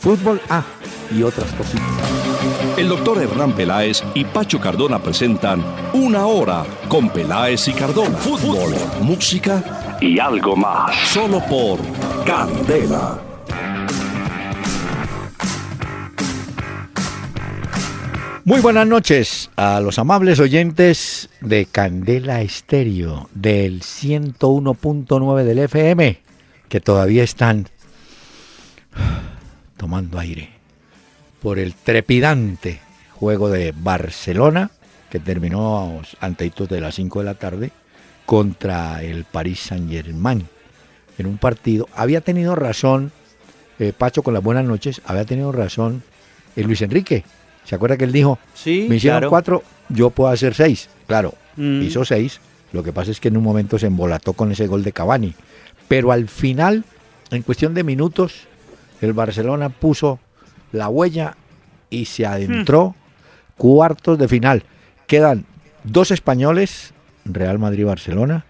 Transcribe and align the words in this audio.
Fútbol 0.00 0.40
A 0.48 0.64
y 1.14 1.22
otras 1.22 1.52
cositas. 1.52 1.84
El 2.78 2.88
doctor 2.88 3.22
Hernán 3.22 3.52
Peláez 3.52 4.02
y 4.14 4.24
Pacho 4.24 4.58
Cardona 4.58 4.98
presentan 4.98 5.62
Una 5.92 6.24
hora 6.24 6.64
con 6.88 7.10
Peláez 7.10 7.68
y 7.68 7.74
Cardona. 7.74 8.16
Fútbol, 8.16 8.74
música 9.02 9.98
y 10.00 10.18
algo 10.18 10.56
más. 10.56 10.96
Solo 11.08 11.42
por 11.46 11.78
Candela. 12.24 13.20
Muy 18.44 18.60
buenas 18.62 18.86
noches 18.86 19.50
a 19.56 19.80
los 19.80 19.98
amables 19.98 20.40
oyentes 20.40 21.28
de 21.42 21.66
Candela 21.66 22.40
Estéreo 22.40 23.28
del 23.34 23.82
101.9 23.82 25.44
del 25.44 25.58
FM 25.58 26.18
que 26.70 26.80
todavía 26.80 27.22
están 27.22 27.68
tomando 29.80 30.18
aire 30.18 30.50
por 31.40 31.58
el 31.58 31.72
trepidante 31.72 32.80
juego 33.14 33.48
de 33.48 33.72
Barcelona, 33.74 34.70
que 35.08 35.18
terminó 35.20 36.02
antes 36.20 36.52
de 36.68 36.80
las 36.82 36.94
5 36.96 37.20
de 37.20 37.24
la 37.24 37.34
tarde, 37.34 37.70
contra 38.26 39.02
el 39.02 39.24
Paris 39.24 39.60
Saint 39.60 39.90
Germain. 39.90 40.46
En 41.16 41.26
un 41.26 41.38
partido, 41.38 41.88
había 41.96 42.20
tenido 42.20 42.54
razón, 42.56 43.10
eh, 43.78 43.94
Pacho 43.96 44.22
con 44.22 44.34
las 44.34 44.42
buenas 44.42 44.66
noches, 44.66 45.00
había 45.06 45.24
tenido 45.24 45.50
razón 45.50 46.02
el 46.56 46.66
Luis 46.66 46.82
Enrique. 46.82 47.24
¿Se 47.64 47.74
acuerda 47.74 47.96
que 47.96 48.04
él 48.04 48.12
dijo, 48.12 48.38
sí, 48.52 48.84
me 48.86 48.96
hicieron 48.96 49.20
claro. 49.20 49.30
cuatro, 49.30 49.62
yo 49.88 50.10
puedo 50.10 50.30
hacer 50.30 50.54
seis? 50.54 50.90
Claro, 51.06 51.32
Mm. 51.56 51.82
hizo 51.82 52.04
seis, 52.04 52.38
lo 52.72 52.82
que 52.82 52.92
pasa 52.92 53.10
es 53.10 53.18
que 53.18 53.28
en 53.28 53.38
un 53.38 53.42
momento 53.42 53.78
se 53.78 53.86
embolató 53.86 54.34
con 54.34 54.52
ese 54.52 54.66
gol 54.66 54.84
de 54.84 54.92
Cavani. 54.92 55.34
Pero 55.88 56.12
al 56.12 56.28
final, 56.28 56.84
en 57.30 57.42
cuestión 57.42 57.72
de 57.74 57.82
minutos, 57.82 58.46
el 59.00 59.12
Barcelona 59.12 59.68
puso 59.68 60.18
la 60.72 60.88
huella 60.88 61.36
y 61.88 62.04
se 62.04 62.26
adentró 62.26 62.94
cuartos 63.56 64.18
de 64.18 64.28
final. 64.28 64.62
Quedan 65.06 65.44
dos 65.84 66.10
españoles, 66.10 66.92
Real 67.24 67.58
Madrid-Barcelona, 67.58 68.44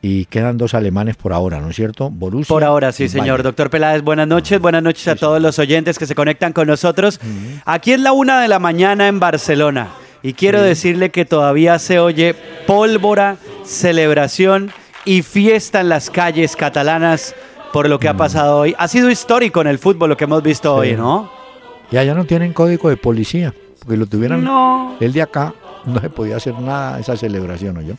y 0.00 0.26
quedan 0.26 0.58
dos 0.58 0.74
alemanes 0.74 1.16
por 1.16 1.32
ahora, 1.32 1.58
¿no 1.60 1.70
es 1.70 1.76
cierto? 1.76 2.08
Borussia. 2.08 2.54
Por 2.54 2.62
ahora, 2.62 2.92
sí, 2.92 3.08
señor. 3.08 3.26
Bayern. 3.26 3.42
Doctor 3.42 3.70
Peláez, 3.70 4.02
buenas 4.02 4.28
noches. 4.28 4.60
Buenas 4.60 4.82
noches 4.82 5.08
a 5.08 5.14
Sí, 5.14 5.20
todos 5.20 5.42
los 5.42 5.58
oyentes 5.58 5.98
que 5.98 6.06
se 6.06 6.14
conectan 6.14 6.52
con 6.52 6.68
nosotros. 6.68 7.20
Aquí 7.64 7.92
es 7.92 8.00
la 8.00 8.12
una 8.12 8.40
de 8.40 8.48
la 8.48 8.60
mañana 8.60 9.08
en 9.08 9.18
Barcelona. 9.18 9.88
Y 10.22 10.34
quiero 10.34 10.62
decirle 10.62 11.10
que 11.10 11.24
todavía 11.24 11.78
se 11.78 11.98
oye 11.98 12.34
pólvora, 12.66 13.36
celebración 13.64 14.70
y 15.04 15.22
fiesta 15.22 15.80
en 15.80 15.88
las 15.88 16.10
calles 16.10 16.54
catalanas 16.54 17.34
por 17.72 17.88
lo 17.88 17.98
que 17.98 18.08
ha 18.08 18.14
pasado 18.14 18.58
hoy. 18.58 18.74
Ha 18.78 18.88
sido 18.88 19.10
histórico 19.10 19.60
en 19.60 19.66
el 19.66 19.78
fútbol 19.78 20.08
lo 20.10 20.16
que 20.16 20.24
hemos 20.24 20.42
visto 20.42 20.74
Sí. 20.82 20.90
hoy, 20.90 20.96
¿no? 20.96 21.30
Y 21.90 21.96
allá 21.96 22.14
no 22.14 22.24
tienen 22.24 22.52
código 22.52 22.88
de 22.88 22.96
policía, 22.96 23.54
porque 23.80 23.96
lo 23.96 24.06
tuvieran 24.06 24.44
No. 24.44 24.96
el 25.00 25.12
de 25.12 25.22
acá, 25.22 25.54
no 25.86 26.00
se 26.00 26.10
podía 26.10 26.36
hacer 26.36 26.54
nada 26.58 26.98
esa 26.98 27.16
celebración, 27.16 27.76
¿o 27.78 27.80
yo? 27.82 27.94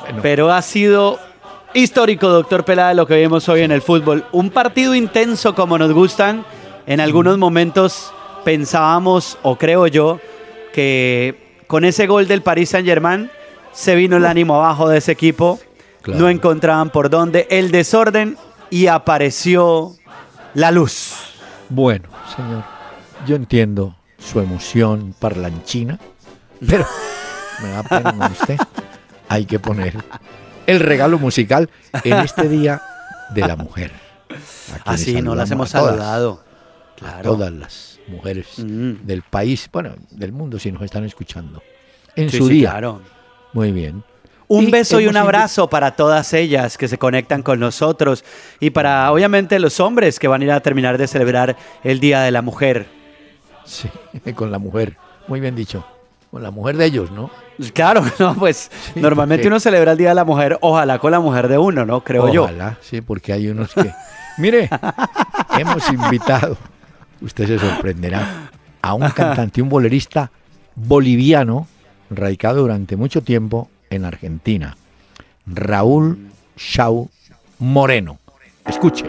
Bueno, 0.00 0.18
Pero 0.22 0.52
ha 0.52 0.62
sido 0.62 1.18
histórico, 1.74 2.28
doctor 2.28 2.64
Peláez, 2.64 2.96
lo 2.96 3.06
que 3.06 3.16
vimos 3.16 3.48
hoy 3.48 3.62
en 3.62 3.72
el 3.72 3.82
fútbol. 3.82 4.24
Un 4.32 4.50
partido 4.50 4.94
intenso 4.94 5.54
como 5.54 5.78
nos 5.78 5.92
gustan. 5.92 6.44
En 6.86 7.00
algunos 7.00 7.36
momentos 7.38 8.12
pensábamos, 8.44 9.36
o 9.42 9.56
creo 9.56 9.86
yo, 9.86 10.20
que 10.72 11.62
con 11.66 11.84
ese 11.84 12.06
gol 12.06 12.26
del 12.28 12.42
Paris 12.42 12.70
Saint 12.70 12.86
Germain 12.86 13.30
se 13.72 13.94
vino 13.94 14.16
el 14.16 14.24
ánimo 14.24 14.54
abajo 14.54 14.88
de 14.88 14.98
ese 14.98 15.12
equipo. 15.12 15.58
Claro. 16.02 16.20
No 16.20 16.28
encontraban 16.28 16.90
por 16.90 17.10
dónde 17.10 17.46
el 17.50 17.70
desorden 17.70 18.36
y 18.70 18.86
apareció 18.86 19.94
la 20.54 20.70
luz. 20.70 21.14
bueno, 21.68 22.08
señor, 22.34 22.64
yo 23.26 23.36
entiendo 23.36 23.96
su 24.18 24.40
emoción 24.40 25.14
parlanchina, 25.18 25.98
pero 26.66 26.86
me 27.62 27.68
da 27.70 27.82
pena 27.82 28.12
con 28.12 28.32
usted. 28.32 28.56
Hay 29.28 29.44
que 29.44 29.58
poner 29.58 29.94
el 30.66 30.80
regalo 30.80 31.18
musical 31.18 31.68
en 32.04 32.14
este 32.18 32.48
día 32.48 32.80
de 33.34 33.42
la 33.46 33.56
mujer. 33.56 33.92
A 34.84 34.92
Así, 34.92 35.20
no 35.22 35.34
las 35.34 35.50
hemos 35.50 35.74
a 35.74 35.78
todas, 35.80 35.94
saludado. 35.96 36.44
a 36.44 36.98
Claro. 36.98 37.22
todas 37.22 37.52
las 37.52 38.00
mujeres 38.08 38.46
Mm. 38.58 39.04
del 39.06 39.22
país, 39.22 39.68
bueno, 39.72 39.94
del 40.10 40.32
mundo 40.32 40.58
si 40.58 40.72
nos 40.72 40.82
están 40.82 41.04
escuchando. 41.04 41.62
En 42.16 42.28
Sí, 42.30 42.38
su 42.38 42.48
sí, 42.48 42.54
día. 42.54 42.70
claro. 42.70 43.02
Muy 43.52 43.70
bien. 43.72 44.02
Un 44.48 44.70
beso 44.70 44.98
y 45.00 45.06
un 45.06 45.16
abrazo 45.16 45.68
para 45.68 45.92
todas 45.94 46.32
ellas 46.32 46.78
que 46.78 46.88
se 46.88 46.96
conectan 46.96 47.42
con 47.42 47.60
nosotros 47.60 48.24
y 48.60 48.70
para 48.70 49.12
obviamente 49.12 49.58
los 49.58 49.78
hombres 49.78 50.18
que 50.18 50.26
van 50.26 50.40
a 50.40 50.44
ir 50.44 50.52
a 50.52 50.60
terminar 50.60 50.96
de 50.96 51.06
celebrar 51.06 51.56
el 51.84 52.00
Día 52.00 52.22
de 52.22 52.30
la 52.30 52.40
Mujer. 52.40 52.86
Sí, 53.66 53.88
con 54.34 54.50
la 54.50 54.58
mujer. 54.58 54.96
Muy 55.26 55.40
bien 55.40 55.54
dicho. 55.54 55.84
Con 56.30 56.42
la 56.42 56.50
mujer 56.50 56.76
de 56.78 56.86
ellos, 56.86 57.10
¿no? 57.10 57.30
Claro, 57.74 58.02
no, 58.18 58.34
pues 58.34 58.70
Sí, 58.94 59.00
normalmente 59.00 59.42
porque- 59.42 59.48
uno 59.48 59.60
celebra 59.60 59.92
el 59.92 59.98
Día 59.98 60.10
de 60.10 60.14
la 60.14 60.24
Mujer, 60.24 60.58
ojalá 60.62 60.98
con 60.98 61.10
la 61.12 61.20
mujer 61.20 61.48
de 61.48 61.58
uno, 61.58 61.84
¿no? 61.84 62.02
Creo 62.02 62.32
yo. 62.32 62.44
Ojalá, 62.44 62.78
sí, 62.80 63.00
porque 63.02 63.32
hay 63.34 63.48
unos 63.48 63.74
que... 63.74 63.92
Mire, 64.38 64.70
hemos 65.58 65.88
invitado, 65.90 66.56
usted 67.20 67.46
se 67.46 67.58
sorprenderá, 67.58 68.50
a 68.80 68.94
un 68.94 69.08
cantante, 69.10 69.60
un 69.60 69.68
bolerista 69.68 70.30
boliviano, 70.76 71.66
radicado 72.08 72.60
durante 72.62 72.94
mucho 72.96 73.20
tiempo 73.20 73.68
en 73.90 74.04
Argentina, 74.04 74.76
Raúl 75.46 76.30
Shaw 76.56 77.08
Moreno. 77.58 78.18
Escuche. 78.66 79.06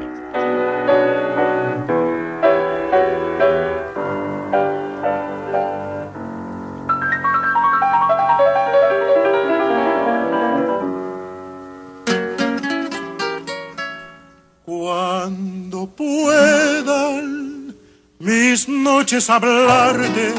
Cuando 14.65 15.87
puedan 15.87 17.75
mis 18.19 18.69
noches 18.69 19.29
hablarte 19.29 20.33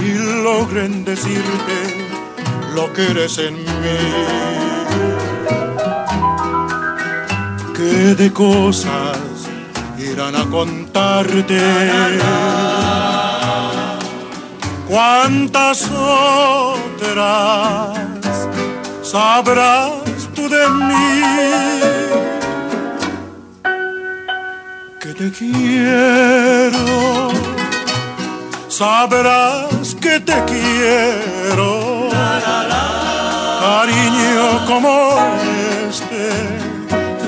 y 0.00 0.42
logren 0.42 1.04
decirte 1.04 2.14
lo 2.74 2.92
que 2.92 3.10
eres 3.10 3.38
en 3.38 3.63
mí. 3.84 3.98
Que 7.76 8.14
de 8.14 8.32
cosas 8.32 9.18
irán 9.98 10.36
a 10.36 10.44
contarte. 10.50 11.60
Cuántas 14.88 15.90
otras 15.90 17.18
sabrás 19.02 19.92
tú 20.34 20.48
de 20.48 20.68
mí 20.68 21.54
que 25.04 25.12
te 25.12 25.30
quiero, 25.30 26.78
sabrás 28.68 29.94
que 30.00 30.18
te 30.20 30.32
quiero, 30.46 31.33
cariño 33.64 34.46
como 34.66 34.94
este 35.88 36.24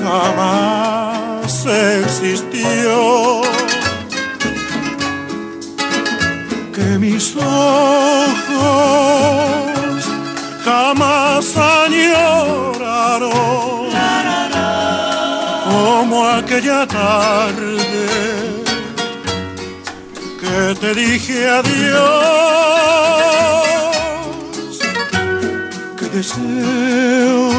jamás 0.03 1.53
existió. 1.65 2.95
Que 6.75 6.89
mis 7.05 7.25
ojos 7.35 8.37
jamás 10.63 11.45
añoraron 11.81 13.31
como 15.69 16.17
aquella 16.39 16.81
tarde 16.85 18.07
que 20.41 20.59
te 20.81 20.89
dije 20.93 21.37
adiós, 21.59 23.26
deseo 26.17 27.51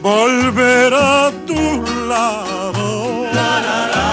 volver 0.00 0.94
a 0.94 1.30
tu 1.46 1.62
lado, 2.08 3.26
la, 3.38 3.50
la, 3.66 3.80
la. 3.94 4.10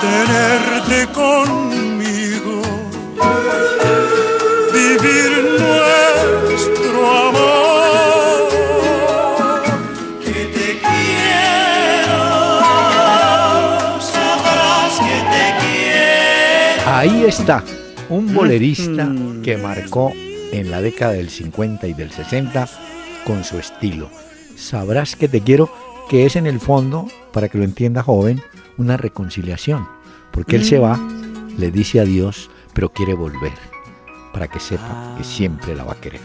tenerte 0.00 0.98
conmigo, 1.12 2.56
vivir 4.74 5.30
nuestro 5.62 6.98
amor. 7.28 8.48
Que 10.24 10.40
te 10.56 10.68
quiero, 10.86 12.22
sabrás 14.00 14.94
que 15.06 15.18
te 15.32 15.44
quiero. 15.62 16.90
Ahí 16.96 17.16
está, 17.28 17.62
un 18.08 18.34
bolerista 18.34 19.04
mm. 19.04 19.42
que 19.42 19.56
marcó 19.56 20.12
en 20.52 20.70
la 20.70 20.80
década 20.80 21.12
del 21.12 21.30
50 21.30 21.86
y 21.86 21.94
del 21.94 22.10
60 22.10 22.68
con 23.24 23.44
su 23.44 23.58
estilo. 23.58 24.10
Sabrás 24.56 25.16
que 25.16 25.28
te 25.28 25.40
quiero, 25.40 25.70
que 26.08 26.26
es 26.26 26.36
en 26.36 26.46
el 26.46 26.60
fondo, 26.60 27.08
para 27.32 27.48
que 27.48 27.58
lo 27.58 27.64
entienda 27.64 28.02
joven, 28.02 28.42
una 28.78 28.96
reconciliación. 28.96 29.88
Porque 30.30 30.56
él 30.56 30.64
se 30.64 30.78
va, 30.78 30.98
le 31.58 31.70
dice 31.70 32.00
adiós, 32.00 32.50
pero 32.72 32.90
quiere 32.90 33.14
volver, 33.14 33.52
para 34.32 34.48
que 34.48 34.60
sepa 34.60 35.14
que 35.18 35.24
siempre 35.24 35.74
la 35.74 35.84
va 35.84 35.92
a 35.92 36.00
querer. 36.00 36.20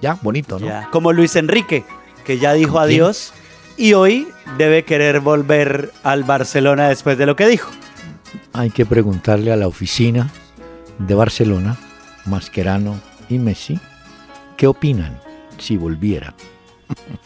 Ya, 0.00 0.18
bonito, 0.22 0.58
¿no? 0.58 0.66
Ya, 0.66 0.88
Como 0.90 1.12
Luis 1.12 1.36
Enrique, 1.36 1.84
que 2.24 2.38
ya 2.38 2.52
dijo 2.52 2.78
adiós 2.78 3.32
y 3.76 3.94
hoy 3.94 4.28
debe 4.58 4.84
querer 4.84 5.20
volver 5.20 5.92
al 6.02 6.24
Barcelona 6.24 6.88
después 6.88 7.18
de 7.18 7.26
lo 7.26 7.36
que 7.36 7.46
dijo. 7.46 7.70
Hay 8.52 8.70
que 8.70 8.86
preguntarle 8.86 9.52
a 9.52 9.56
la 9.56 9.66
oficina 9.66 10.30
de 10.98 11.14
Barcelona, 11.14 11.76
Mascherano 12.26 13.11
y 13.32 13.38
Messi, 13.38 13.78
¿qué 14.56 14.66
opinan 14.66 15.18
si 15.58 15.76
volviera? 15.76 16.34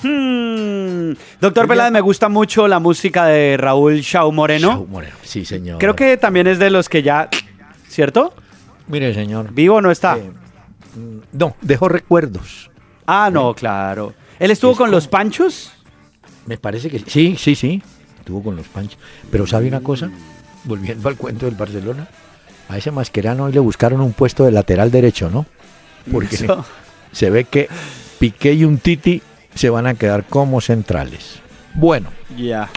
Hmm. 0.03 1.12
Doctor. 1.41 1.67
Peláez, 1.69 1.93
me 1.93 2.00
gusta 2.00 2.29
mucho 2.29 2.69
la 2.69 2.79
música 2.79 3.26
de 3.26 3.56
Raúl 3.56 4.00
Shaw 4.00 4.31
Moreno. 4.32 4.69
Shaw 4.70 4.87
Moreno. 4.87 5.14
Sí, 5.23 5.44
señor. 5.44 5.79
Creo 5.79 5.94
que 5.97 6.17
también 6.17 6.47
es 6.47 6.58
de 6.58 6.70
los 6.70 6.88
que 6.88 7.03
ya, 7.03 7.29
¿cierto? 7.88 8.35
Mire, 8.88 9.12
señor. 9.14 9.53
¿Vivo 9.53 9.76
o 9.76 9.81
no 9.81 9.91
está? 9.91 10.17
eh, 10.19 10.31
mm, 10.97 11.19
no, 11.38 11.56
dejó 11.62 11.88
recuerdos. 11.88 12.70
ah, 13.06 13.31
no, 13.32 13.55
claro. 13.55 14.14
¿Él 14.38 14.50
estuvo 14.50 14.73
Es 14.73 14.76
con 14.79 14.87
como- 14.87 14.97
los 14.97 15.09
Panchos? 15.09 15.73
Me 16.47 16.59
parece 16.59 16.88
que 16.91 17.00
sí, 17.00 17.37
sí, 17.38 17.55
sí. 17.56 17.82
Estuvo 18.20 18.43
con 18.43 18.55
los 18.56 18.67
panchos. 18.69 18.99
Pero 19.31 19.47
¿sabe 19.47 19.67
una 19.69 19.81
cosa? 19.81 20.11
Volviendo 20.64 21.09
al 21.09 21.17
cuento 21.17 21.47
del 21.47 21.55
Barcelona, 21.56 22.06
a 22.69 22.76
ese 22.79 22.91
Mascherano 22.93 23.44
hoy 23.44 23.52
le 23.52 23.59
buscaron 23.61 24.00
un 24.00 24.12
puesto 24.12 24.44
de 24.44 24.52
lateral 24.52 24.91
derecho, 24.93 25.29
¿no? 25.31 25.47
Porque 26.11 26.37
Eso. 26.37 26.64
se 27.12 27.31
ve 27.31 27.44
que 27.44 27.69
Piqué 28.19 28.53
y 28.55 28.64
un 28.64 28.79
Titi 28.79 29.23
se 29.55 29.70
van 29.70 29.87
a 29.87 29.94
quedar 29.94 30.25
como 30.25 30.61
centrales. 30.61 31.41
Bueno, 31.75 32.11
Ya. 32.37 32.69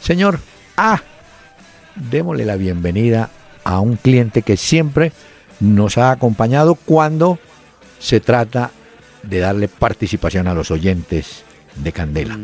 Señor 0.00 0.38
A, 0.76 1.00
démosle 1.96 2.44
la 2.44 2.56
bienvenida 2.56 3.30
a 3.64 3.80
un 3.80 3.96
cliente 3.96 4.42
que 4.42 4.56
siempre 4.56 5.10
nos 5.58 5.98
ha 5.98 6.10
acompañado 6.12 6.74
cuando 6.76 7.38
se 7.98 8.20
trata 8.20 8.70
de 9.22 9.38
darle 9.40 9.66
participación 9.68 10.46
a 10.46 10.54
los 10.54 10.70
oyentes 10.70 11.44
de 11.76 11.92
Candela. 11.92 12.38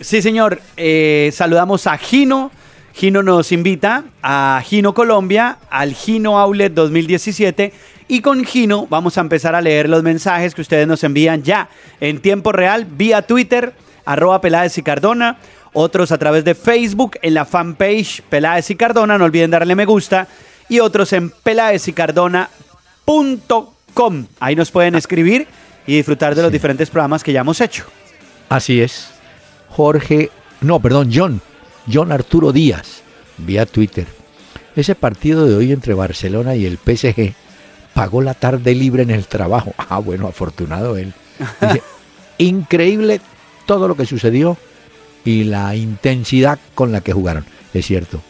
Sí, 0.00 0.22
señor. 0.22 0.60
Eh, 0.76 1.30
saludamos 1.32 1.86
a 1.86 1.96
Gino. 1.98 2.50
Gino 2.94 3.22
nos 3.22 3.52
invita 3.52 4.04
a 4.22 4.60
Gino 4.64 4.92
Colombia, 4.94 5.58
al 5.70 5.94
Gino 5.94 6.38
Outlet 6.40 6.72
2017. 6.74 7.72
Y 8.08 8.20
con 8.22 8.44
Gino 8.44 8.86
vamos 8.88 9.18
a 9.18 9.20
empezar 9.20 9.54
a 9.54 9.60
leer 9.60 9.88
los 9.88 10.02
mensajes 10.02 10.54
que 10.54 10.62
ustedes 10.62 10.86
nos 10.88 11.04
envían 11.04 11.42
ya 11.42 11.68
en 12.00 12.20
tiempo 12.20 12.52
real, 12.52 12.86
vía 12.86 13.22
Twitter, 13.22 13.74
arroba 14.06 14.40
Peláez 14.40 14.78
y 14.78 14.82
Cardona. 14.82 15.36
Otros 15.74 16.10
a 16.12 16.18
través 16.18 16.44
de 16.44 16.54
Facebook, 16.54 17.18
en 17.20 17.34
la 17.34 17.44
fanpage 17.44 18.22
Peláez 18.22 18.70
y 18.70 18.76
Cardona. 18.76 19.18
No 19.18 19.26
olviden 19.26 19.50
darle 19.50 19.74
me 19.74 19.84
gusta. 19.84 20.26
Y 20.70 20.80
otros 20.80 21.12
en 21.12 21.28
peláezicardona.com. 21.30 24.26
Ahí 24.40 24.56
nos 24.56 24.70
pueden 24.70 24.94
escribir 24.94 25.46
y 25.86 25.96
disfrutar 25.96 26.34
de 26.34 26.42
los 26.42 26.50
Sí. 26.50 26.54
diferentes 26.54 26.88
programas 26.90 27.22
que 27.22 27.32
ya 27.32 27.40
hemos 27.40 27.60
hecho. 27.60 27.84
Así 28.48 28.80
es. 28.80 29.10
Jorge, 29.68 30.30
no, 30.62 30.80
perdón, 30.80 31.10
John, 31.14 31.40
John 31.92 32.12
Arturo 32.12 32.52
Díaz, 32.52 33.02
vía 33.36 33.66
Twitter. 33.66 34.06
Ese 34.74 34.94
partido 34.94 35.46
de 35.46 35.54
hoy 35.56 35.72
entre 35.72 35.92
Barcelona 35.94 36.54
y 36.54 36.64
el 36.64 36.78
PSG 36.78 37.34
pagó 37.98 38.22
la 38.22 38.34
tarde 38.34 38.74
libre 38.74 39.02
en 39.02 39.10
el 39.10 39.26
trabajo. 39.26 39.74
Ah, 39.90 39.98
bueno, 39.98 40.26
afortunado 40.28 40.96
él. 40.96 41.12
Dice, 41.60 41.82
Increíble 42.38 43.20
todo 43.66 43.88
lo 43.88 43.96
que 43.96 44.06
sucedió 44.06 44.56
y 45.24 45.44
la 45.44 45.74
intensidad 45.74 46.58
con 46.74 46.92
la 46.92 47.00
que 47.00 47.12
jugaron. 47.12 47.44
Es 47.74 47.86
cierto. 47.86 48.20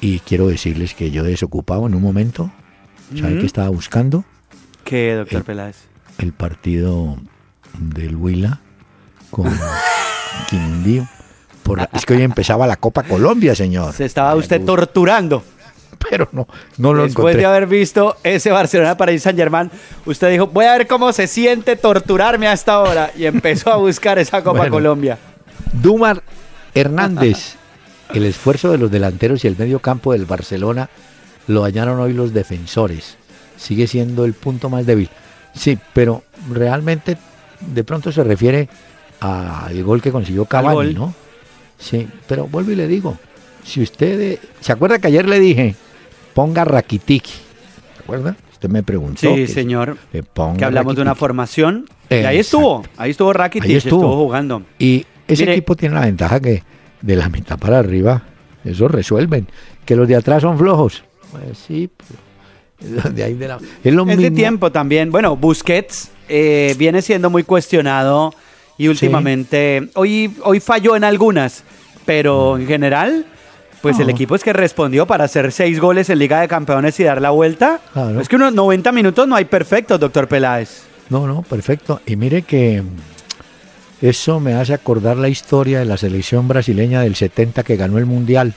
Y 0.00 0.20
quiero 0.20 0.46
decirles 0.48 0.94
que 0.94 1.10
yo 1.10 1.22
desocupado 1.24 1.86
en 1.86 1.94
un 1.94 2.02
momento, 2.02 2.50
¿sabe 3.14 3.32
Ujú. 3.32 3.40
qué 3.40 3.46
estaba 3.46 3.68
buscando? 3.68 4.24
¿Qué, 4.84 5.14
doctor 5.14 5.38
El- 5.38 5.44
Peláez? 5.44 5.76
el 6.18 6.32
partido 6.32 7.16
del 7.78 8.16
Huila 8.16 8.60
con 9.30 9.46
Quindío. 10.48 11.06
Por 11.62 11.86
es 11.92 12.06
que 12.06 12.14
hoy 12.14 12.22
empezaba 12.22 12.66
la 12.66 12.76
Copa 12.76 13.02
Colombia, 13.02 13.54
señor. 13.54 13.92
Se 13.92 14.04
estaba 14.06 14.34
usted 14.34 14.64
torturando. 14.64 15.44
Pero 16.10 16.28
no, 16.32 16.46
no 16.76 16.92
lo 16.94 17.02
Después 17.04 17.32
encontré. 17.34 17.40
de 17.40 17.46
haber 17.46 17.66
visto 17.66 18.16
ese 18.22 18.50
Barcelona 18.50 18.96
París 18.96 19.22
Saint 19.22 19.38
Germain, 19.38 19.70
usted 20.06 20.30
dijo, 20.30 20.46
voy 20.46 20.66
a 20.66 20.72
ver 20.72 20.86
cómo 20.86 21.12
se 21.12 21.26
siente 21.26 21.76
torturarme 21.76 22.46
a 22.48 22.52
esta 22.52 22.78
hora. 22.80 23.10
Y 23.16 23.26
empezó 23.26 23.72
a 23.72 23.76
buscar 23.76 24.18
esa 24.18 24.42
Copa 24.42 24.58
Bueno. 24.60 24.72
Colombia. 24.74 25.18
Dumar 25.72 26.22
Hernández. 26.74 27.56
El 28.14 28.24
esfuerzo 28.24 28.70
de 28.70 28.78
los 28.78 28.90
delanteros 28.90 29.44
y 29.44 29.48
el 29.48 29.56
medio 29.58 29.80
campo 29.80 30.12
del 30.12 30.24
Barcelona 30.24 30.88
lo 31.46 31.60
dañaron 31.62 31.98
hoy 32.00 32.12
los 32.14 32.32
defensores. 32.32 33.16
Sigue 33.56 33.86
siendo 33.86 34.24
el 34.24 34.34
punto 34.34 34.70
más 34.70 34.86
débil. 34.86 35.10
Sí, 35.54 35.78
pero 35.92 36.22
realmente 36.50 37.18
de 37.60 37.84
pronto 37.84 38.12
se 38.12 38.22
refiere 38.24 38.68
al 39.20 39.82
gol 39.82 40.00
que 40.00 40.12
consiguió 40.12 40.44
Cavani. 40.44 40.94
¿no? 40.94 41.12
Sí, 41.78 42.08
pero 42.26 42.46
vuelvo 42.46 42.70
y 42.70 42.76
le 42.76 42.86
digo, 42.86 43.18
si 43.64 43.82
usted, 43.82 44.38
¿se 44.60 44.72
acuerda 44.72 44.98
que 44.98 45.08
ayer 45.08 45.28
le 45.28 45.38
dije, 45.40 45.74
ponga 46.38 46.64
Rakitic? 46.64 47.24
¿Se 47.26 48.02
acuerda? 48.04 48.36
Usted 48.52 48.68
me 48.68 48.84
preguntó. 48.84 49.18
Sí, 49.20 49.34
que- 49.34 49.48
señor. 49.48 49.96
que 50.12 50.22
ponga 50.22 50.56
Que 50.56 50.64
hablamos 50.66 50.94
de 50.94 51.02
una 51.02 51.16
formación. 51.16 51.86
Y 52.08 52.14
ahí 52.14 52.38
estuvo. 52.38 52.84
Ahí 52.96 53.10
estuvo 53.10 53.32
Rakitic. 53.32 53.68
Ahí 53.68 53.74
estuvo. 53.76 54.02
estuvo. 54.02 54.16
jugando. 54.24 54.62
Y 54.78 55.04
ese 55.26 55.42
Mire- 55.42 55.52
equipo 55.54 55.74
tiene 55.74 55.96
la 55.96 56.02
ventaja 56.02 56.38
que 56.38 56.62
de 57.02 57.16
la 57.16 57.28
mitad 57.28 57.58
para 57.58 57.80
arriba, 57.80 58.22
eso 58.64 58.86
resuelven. 58.86 59.48
Que 59.84 59.96
los 59.96 60.06
de 60.06 60.14
atrás 60.14 60.42
son 60.42 60.56
flojos. 60.56 61.02
Pues 61.32 61.58
sí, 61.66 61.90
pero 62.78 63.10
de 63.10 63.24
ahí 63.24 63.34
de 63.34 63.48
la- 63.48 63.58
es 63.82 63.92
lo 63.92 64.02
Es 64.02 64.08
de 64.10 64.16
mismo. 64.22 64.36
tiempo 64.36 64.70
también. 64.70 65.10
Bueno, 65.10 65.34
Busquets 65.36 66.12
eh, 66.28 66.76
viene 66.78 67.02
siendo 67.02 67.30
muy 67.30 67.42
cuestionado 67.42 68.32
y 68.76 68.86
últimamente, 68.86 69.88
hoy, 69.96 70.32
hoy 70.44 70.60
falló 70.60 70.94
en 70.94 71.02
algunas, 71.02 71.64
pero 72.06 72.56
en 72.58 72.66
general, 72.68 73.26
pues 73.82 73.98
el 73.98 74.06
No. 74.06 74.12
equipo 74.12 74.34
es 74.34 74.42
que 74.44 74.52
respondió 74.52 75.06
para 75.06 75.24
hacer 75.24 75.52
seis 75.52 75.78
goles 75.80 76.10
en 76.10 76.18
Liga 76.18 76.40
de 76.40 76.48
Campeones 76.48 76.98
y 77.00 77.04
dar 77.04 77.20
la 77.22 77.30
vuelta. 77.30 77.80
Claro. 77.92 78.20
Es 78.20 78.28
que 78.28 78.36
unos 78.36 78.52
90 78.54 78.92
minutos 78.92 79.26
no 79.28 79.36
hay 79.36 79.44
perfectos, 79.44 79.98
doctor 80.00 80.28
Peláez. 80.28 80.82
No, 81.10 81.26
no, 81.26 81.42
perfecto. 81.42 82.00
Y 82.06 82.16
mire 82.16 82.42
que 82.42 82.82
eso 84.00 84.40
me 84.40 84.54
hace 84.54 84.74
acordar 84.74 85.16
la 85.16 85.28
historia 85.28 85.78
de 85.80 85.84
la 85.84 85.96
selección 85.96 86.46
brasileña 86.46 87.00
del 87.00 87.16
70 87.16 87.62
que 87.62 87.76
ganó 87.76 87.98
el 87.98 88.06
Mundial. 88.06 88.54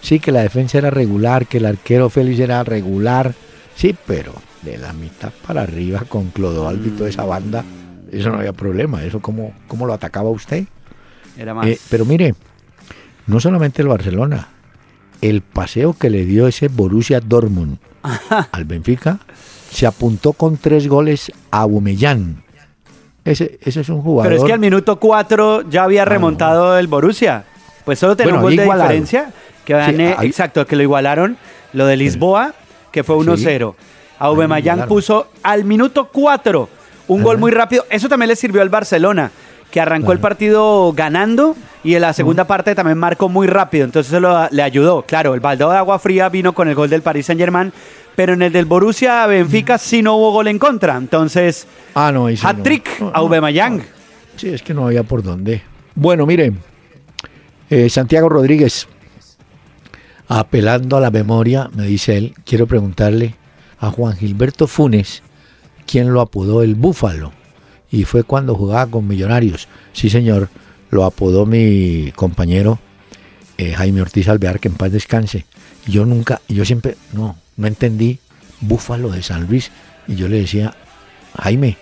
Sí, 0.00 0.20
que 0.20 0.30
la 0.32 0.42
defensa 0.42 0.78
era 0.78 0.90
regular, 0.90 1.46
que 1.46 1.56
el 1.58 1.66
arquero 1.66 2.10
Félix 2.10 2.38
era 2.40 2.62
regular. 2.62 3.32
Sí, 3.74 3.96
pero 4.06 4.32
de 4.62 4.76
la 4.78 4.92
mitad 4.92 5.32
para 5.46 5.62
arriba 5.62 6.02
con 6.08 6.28
Clodoaldo 6.28 6.86
y 6.88 6.90
toda 6.92 7.08
esa 7.08 7.24
banda, 7.24 7.64
eso 8.12 8.30
no 8.30 8.38
había 8.38 8.52
problema. 8.52 9.02
Eso 9.02 9.20
cómo, 9.20 9.52
cómo 9.66 9.86
lo 9.86 9.94
atacaba 9.94 10.28
usted. 10.30 10.64
Era 11.36 11.54
más. 11.54 11.66
Eh, 11.66 11.78
pero 11.90 12.04
mire, 12.04 12.34
no 13.26 13.40
solamente 13.40 13.82
el 13.82 13.88
Barcelona, 13.88 14.48
el 15.30 15.40
paseo 15.42 15.94
que 15.98 16.10
le 16.10 16.24
dio 16.24 16.46
ese 16.46 16.68
Borussia 16.68 17.20
Dortmund 17.20 17.78
al 18.52 18.64
Benfica, 18.64 19.18
se 19.70 19.86
apuntó 19.86 20.32
con 20.32 20.56
tres 20.56 20.86
goles 20.88 21.32
a 21.50 21.64
Bumellán. 21.64 22.42
Ese, 23.24 23.58
ese 23.62 23.80
es 23.80 23.88
un 23.88 24.02
jugador. 24.02 24.30
pero 24.30 24.42
es 24.42 24.46
que 24.46 24.52
al 24.52 24.58
minuto 24.58 25.00
4 25.00 25.68
ya 25.70 25.84
había 25.84 26.04
no. 26.04 26.10
remontado 26.10 26.78
el 26.78 26.86
Borussia. 26.88 27.44
Pues 27.84 27.98
solo 27.98 28.16
tenía 28.16 28.34
Bueno, 28.34 28.38
un 28.46 28.50
gol 28.50 28.56
de 28.56 28.62
igualado. 28.64 28.88
diferencia. 28.90 29.32
Que 29.64 29.72
Sí, 29.72 29.78
gané, 29.78 30.14
ahí- 30.18 30.26
exacto, 30.28 30.66
que 30.66 30.76
lo 30.76 30.82
igualaron. 30.82 31.38
Lo 31.72 31.86
de 31.86 31.96
Lisboa, 31.96 32.54
que 32.92 33.02
fue 33.02 33.16
1-0. 33.16 33.74
A 34.18 34.26
Aubameyang 34.26 34.86
puso 34.86 35.28
al 35.42 35.64
minuto 35.64 36.08
4 36.12 36.68
un 37.08 37.22
gol 37.22 37.38
muy 37.38 37.50
rápido. 37.50 37.84
Eso 37.90 38.08
también 38.08 38.28
le 38.28 38.36
sirvió 38.36 38.62
al 38.62 38.68
Barcelona, 38.68 39.30
que 39.74 39.80
arrancó 39.80 40.12
el 40.12 40.20
partido 40.20 40.92
ganando 40.92 41.56
y 41.82 41.96
en 41.96 42.02
la 42.02 42.12
segunda 42.12 42.44
parte 42.46 42.76
también 42.76 42.96
marcó 42.96 43.28
muy 43.28 43.48
rápido. 43.48 43.84
Entonces 43.84 44.12
eso 44.12 44.20
lo- 44.20 44.48
le 44.52 44.62
ayudó. 44.62 45.02
Claro, 45.02 45.34
el 45.34 45.40
baldado 45.40 45.72
de 45.72 45.78
agua 45.78 45.98
fría 45.98 46.28
vino 46.28 46.52
con 46.52 46.68
el 46.68 46.76
gol 46.76 46.88
del 46.88 47.02
Paris 47.02 47.26
Saint 47.26 47.40
Germain, 47.40 47.72
pero 48.14 48.34
en 48.34 48.42
el 48.42 48.52
del 48.52 48.66
Borussia 48.66 49.26
Benfica 49.26 49.76
sí 49.76 50.00
no 50.00 50.14
hubo 50.14 50.30
gol 50.30 50.46
en 50.46 50.60
contra. 50.60 50.96
Entonces, 50.96 51.66
Ah, 51.96 52.12
no, 52.12 52.28
sí 52.28 52.36
hat-trick 52.40 53.00
No, 53.00 53.06
no, 53.06 53.16
Aubameyang. 53.16 53.82
Sí, 54.36 54.50
es 54.50 54.62
que 54.62 54.72
no 54.74 54.86
había 54.86 55.02
por 55.02 55.24
dónde. 55.24 55.62
Bueno, 55.96 56.24
mire, 56.24 56.52
eh, 57.68 57.90
Santiago 57.90 58.28
Rodríguez, 58.28 58.86
apelando 60.28 60.96
a 60.96 61.00
la 61.00 61.10
memoria, 61.10 61.68
me 61.74 61.84
dice 61.84 62.16
él, 62.16 62.34
quiero 62.44 62.68
preguntarle 62.68 63.34
a 63.80 63.90
Juan 63.90 64.16
Gilberto 64.16 64.68
Funes, 64.68 65.24
quién 65.84 66.12
lo 66.12 66.20
apodó 66.20 66.62
el 66.62 66.76
Búfalo. 66.76 67.32
Y 67.94 68.04
fue 68.04 68.24
cuando 68.24 68.54
jugaba 68.54 68.86
con 68.90 69.06
Millonarios. 69.06 69.68
Sí, 69.92 70.10
señor, 70.10 70.48
lo 70.90 71.04
apodó 71.04 71.46
mi 71.46 72.12
compañero 72.16 72.78
eh, 73.56 73.72
Jaime 73.72 74.02
Ortiz 74.02 74.28
Alvear, 74.28 74.58
que 74.58 74.68
en 74.68 74.74
paz 74.74 74.90
descanse. 74.90 75.46
Yo 75.86 76.04
nunca, 76.04 76.40
yo 76.48 76.64
siempre, 76.64 76.96
no, 77.12 77.36
no 77.56 77.66
entendí 77.66 78.18
Búfalo 78.60 79.10
de 79.10 79.22
San 79.22 79.46
Luis. 79.46 79.70
Y 80.08 80.16
yo 80.16 80.26
le 80.28 80.40
decía, 80.40 80.74
Jaime, 81.40 81.76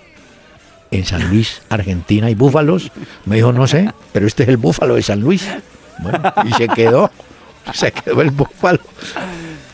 en 0.91 1.05
San 1.07 1.31
Luis, 1.31 1.63
Argentina, 1.71 2.27
hay 2.27 2.35
búfalos. 2.35 2.91
Me 3.25 3.37
dijo, 3.37 3.53
no 3.53 3.67
sé, 3.67 3.91
pero 4.13 4.27
este 4.27 4.43
es 4.43 4.49
el 4.51 4.59
búfalo 4.59 4.97
de 4.97 5.03
San 5.03 5.21
Luis. 5.21 5.47
Bueno, 6.01 6.21
y 6.45 6.53
se 6.55 6.69
quedó, 6.69 7.11
se 7.73 7.91
quedó 7.93 8.21
el 8.21 8.31
búfalo. 8.33 8.81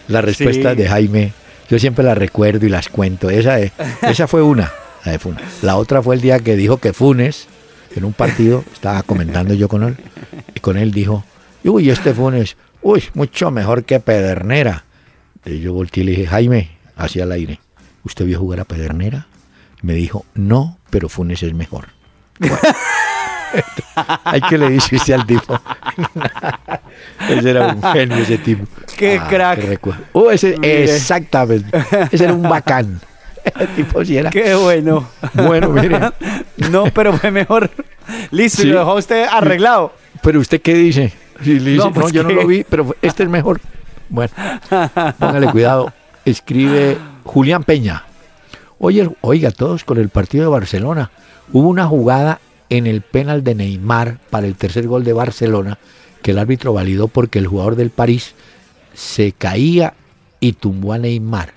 La 0.06 0.20
respuesta 0.20 0.70
Sí. 0.70 0.76
de 0.76 0.88
Jaime, 0.88 1.32
yo 1.68 1.78
siempre 1.80 2.04
la 2.04 2.14
recuerdo 2.14 2.64
y 2.64 2.68
las 2.68 2.88
cuento. 2.88 3.28
Esa, 3.30 3.58
es- 3.58 3.72
esa 4.02 4.28
fue 4.28 4.42
una, 4.42 4.70
la 5.04 5.12
de 5.12 5.18
Funes. 5.18 5.62
La 5.62 5.76
otra 5.76 6.02
fue 6.02 6.14
el 6.14 6.20
día 6.20 6.38
que 6.40 6.56
dijo 6.56 6.78
que 6.78 6.92
Funes, 6.92 7.46
en 7.94 8.04
un 8.04 8.12
partido, 8.12 8.64
estaba 8.72 9.02
comentando 9.02 9.54
yo 9.54 9.68
con 9.68 9.82
él, 9.82 9.96
y 10.54 10.60
con 10.60 10.76
él 10.76 10.92
dijo, 10.92 11.24
uy, 11.64 11.90
este 11.90 12.14
Funes, 12.14 12.56
uy, 12.82 13.04
mucho 13.14 13.50
mejor 13.50 13.84
que 13.84 14.00
Pedernera. 14.00 14.84
Y 15.44 15.60
yo 15.60 15.72
volteé 15.72 16.02
y 16.02 16.06
le 16.06 16.12
dije, 16.12 16.26
Jaime, 16.26 16.78
hacia 16.96 17.24
el 17.24 17.32
aire, 17.32 17.60
¿usted 18.04 18.24
vio 18.24 18.38
jugar 18.38 18.60
a 18.60 18.64
Pedernera? 18.64 19.26
Me 19.82 19.94
dijo, 19.94 20.24
no, 20.34 20.78
pero 20.90 21.08
Funes 21.08 21.42
es 21.42 21.54
mejor. 21.54 21.88
Bueno. 22.38 22.58
Ay, 24.24 24.40
¿qué 24.48 24.58
le 24.58 24.70
dice 24.70 24.96
usted 24.96 25.14
al 25.14 25.26
tipo? 25.26 25.58
ese 27.28 27.50
era 27.50 27.68
un 27.68 27.82
genio, 27.82 28.16
ese 28.16 28.38
tipo. 28.38 28.64
Qué 28.96 29.20
crack. 29.28 29.64
recuerdo. 29.64 30.02
Oh, 30.12 30.30
ese, 30.30 30.56
exactamente. 30.62 31.70
Ese 32.10 32.24
era 32.24 32.34
un 32.34 32.42
bacán. 32.42 33.00
El 33.58 33.68
tipo 33.76 34.04
sí 34.04 34.16
era. 34.16 34.30
Qué 34.30 34.54
bueno. 34.54 35.08
Bueno, 35.34 35.70
mire. 35.70 36.00
No, 36.70 36.84
pero 36.92 37.12
fue 37.12 37.30
mejor. 37.30 37.70
Listo, 38.30 38.62
y 38.62 38.66
lo 38.66 38.80
dejó 38.80 38.94
usted 38.94 39.26
arreglado. 39.30 39.92
Pero 40.22 40.40
usted 40.40 40.60
qué 40.60 40.74
dice? 40.74 41.12
Si 41.42 41.60
le 41.60 41.70
dice, 41.70 41.76
No, 41.76 41.84
no, 41.86 41.92
pues 41.92 42.12
yo 42.12 42.24
no 42.24 42.30
lo 42.30 42.46
vi, 42.46 42.64
pero 42.64 42.96
este 43.00 43.22
es 43.22 43.28
mejor. 43.28 43.60
Bueno, 44.08 44.32
póngale 45.18 45.46
cuidado. 45.52 45.92
Escribe 46.24 46.98
Julián 47.24 47.62
Peña. 47.62 48.04
Oye, 48.78 49.08
oiga, 49.20 49.50
todos 49.50 49.84
con 49.84 49.98
el 49.98 50.08
partido 50.08 50.44
de 50.44 50.50
Barcelona. 50.50 51.10
Hubo 51.52 51.68
una 51.68 51.86
jugada 51.86 52.40
en 52.70 52.86
el 52.86 53.02
penal 53.02 53.44
de 53.44 53.54
Neymar 53.54 54.18
para 54.30 54.46
el 54.46 54.56
tercer 54.56 54.86
gol 54.86 55.04
de 55.04 55.12
Barcelona 55.12 55.78
que 56.22 56.32
el 56.32 56.38
árbitro 56.38 56.72
validó 56.72 57.08
porque 57.08 57.38
el 57.38 57.46
jugador 57.46 57.76
del 57.76 57.90
París 57.90 58.34
se 58.94 59.32
caía 59.32 59.94
y 60.40 60.52
tumbó 60.52 60.92
a 60.92 60.98
Neymar. 60.98 61.54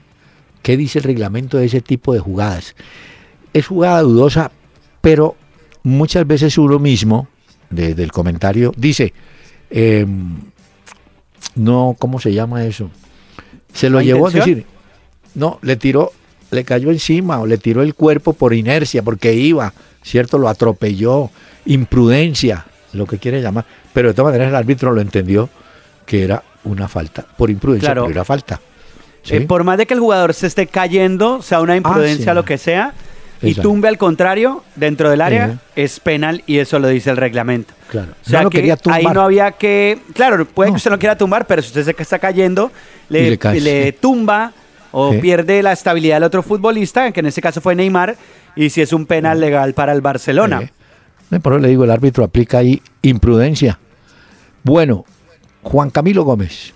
¿Qué 0.61 0.77
dice 0.77 0.99
el 0.99 1.03
reglamento 1.05 1.57
de 1.57 1.65
ese 1.65 1.81
tipo 1.81 2.13
de 2.13 2.19
jugadas? 2.19 2.75
Es 3.53 3.67
jugada 3.67 4.01
dudosa, 4.01 4.51
pero 5.01 5.35
muchas 5.83 6.25
veces 6.27 6.57
uno 6.57 6.79
mismo, 6.79 7.27
desde 7.69 8.03
el 8.03 8.11
comentario, 8.11 8.71
dice, 8.77 9.13
eh, 9.69 10.05
no, 11.55 11.95
¿cómo 11.97 12.19
se 12.19 12.33
llama 12.33 12.65
eso? 12.65 12.89
Se 13.73 13.89
lo 13.89 13.97
¿La 13.99 14.03
llevó 14.03 14.27
a 14.27 14.31
decir, 14.31 14.65
no, 15.35 15.59
le 15.61 15.75
tiró, 15.75 16.11
le 16.51 16.63
cayó 16.63 16.91
encima 16.91 17.39
o 17.39 17.45
le 17.45 17.57
tiró 17.57 17.81
el 17.81 17.95
cuerpo 17.95 18.33
por 18.33 18.53
inercia, 18.53 19.01
porque 19.01 19.33
iba, 19.33 19.73
¿cierto? 20.03 20.37
Lo 20.37 20.47
atropelló, 20.49 21.29
imprudencia, 21.65 22.65
lo 22.93 23.05
que 23.05 23.17
quiere 23.17 23.41
llamar. 23.41 23.65
Pero 23.93 24.09
de 24.09 24.13
todas 24.13 24.31
maneras 24.31 24.49
el 24.49 24.55
árbitro 24.55 24.91
lo 24.91 25.01
entendió 25.01 25.49
que 26.05 26.23
era 26.23 26.43
una 26.63 26.87
falta, 26.87 27.25
por 27.37 27.49
imprudencia, 27.49 27.87
Claro. 27.87 28.03
pero 28.03 28.11
era 28.13 28.25
falta. 28.25 28.59
¿Sí? 29.23 29.35
Eh, 29.37 29.41
por 29.41 29.63
más 29.63 29.77
de 29.77 29.85
que 29.85 29.93
el 29.93 29.99
jugador 29.99 30.33
se 30.33 30.47
esté 30.47 30.67
cayendo, 30.67 31.41
sea 31.41 31.61
una 31.61 31.75
imprudencia, 31.75 32.31
sí. 32.31 32.35
lo 32.35 32.45
que 32.45 32.57
sea, 32.57 32.93
y 33.41 33.49
Exacto. 33.49 33.69
tumbe 33.69 33.87
al 33.87 33.97
contrario 33.97 34.63
dentro 34.75 35.09
del 35.09 35.21
área, 35.21 35.59
es 35.75 35.99
penal 35.99 36.43
y 36.45 36.59
eso 36.59 36.77
lo 36.77 36.87
dice 36.87 37.09
el 37.09 37.17
reglamento. 37.17 37.73
Claro. 37.89 38.11
O 38.25 38.29
sea 38.29 38.43
No 38.43 38.49
que 38.49 38.59
quería 38.59 38.77
ahí 38.91 39.03
no 39.05 39.21
había 39.21 39.51
que. 39.51 39.99
Claro, 40.13 40.45
puede 40.45 40.69
No. 40.69 40.75
que 40.75 40.77
usted 40.77 40.91
no 40.91 40.99
quiera 40.99 41.17
tumbar, 41.17 41.47
pero 41.47 41.61
si 41.61 41.69
usted 41.69 41.83
se 41.83 41.95
está 42.01 42.19
cayendo, 42.19 42.71
le, 43.09 43.91
tumba 43.99 44.53
o 44.91 45.11
pierde 45.19 45.63
la 45.63 45.71
estabilidad 45.71 46.17
del 46.17 46.23
otro 46.23 46.43
futbolista, 46.43 47.11
que 47.11 47.21
en 47.21 47.25
este 47.25 47.41
caso 47.41 47.61
fue 47.61 47.75
Neymar, 47.75 48.15
y 48.55 48.69
si 48.69 48.81
es 48.81 48.93
un 48.93 49.05
penal 49.05 49.39
legal 49.39 49.73
para 49.73 49.91
el 49.93 50.01
Barcelona. 50.01 50.69
Eh, 51.31 51.39
Por 51.39 51.53
eso 51.53 51.59
le 51.61 51.69
digo, 51.69 51.83
el 51.83 51.91
árbitro 51.91 52.23
aplica 52.23 52.59
ahí 52.59 52.81
imprudencia. 53.01 53.79
Bueno, 54.63 55.05
Juan 55.63 55.89
Camilo 55.89 56.23
Gómez. 56.23 56.73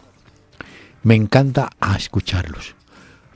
Me 1.05 1.13
encanta 1.15 1.69
a 1.79 1.95
escucharlos. 1.95 2.73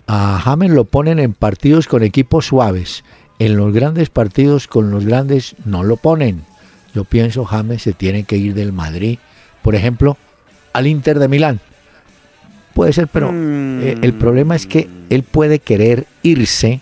A 0.07 0.39
James 0.43 0.71
lo 0.71 0.85
ponen 0.85 1.19
en 1.19 1.33
partidos 1.35 1.87
con 1.87 2.01
equipos 2.01 2.47
suaves. 2.47 3.03
En 3.37 3.55
los 3.57 3.71
grandes 3.73 4.09
partidos 4.09 4.67
con 4.67 4.89
los 4.89 5.05
grandes 5.05 5.55
no 5.65 5.83
lo 5.83 5.95
ponen. 5.95 6.41
Yo 6.95 7.03
pienso 7.03 7.45
James 7.45 7.83
se 7.83 7.93
tiene 7.93 8.23
que 8.23 8.37
ir 8.37 8.55
del 8.55 8.73
Madrid, 8.73 9.19
por 9.61 9.75
ejemplo, 9.75 10.17
al 10.73 10.87
Inter 10.87 11.19
de 11.19 11.27
Milán. 11.27 11.59
Puede 12.73 12.91
ser, 12.91 13.07
pero 13.07 13.31
Mm. 13.31 13.81
eh, 13.83 13.97
el 14.01 14.13
problema 14.13 14.55
es 14.55 14.65
que 14.65 14.89
él 15.11 15.21
puede 15.21 15.59
querer 15.59 16.07
irse, 16.23 16.81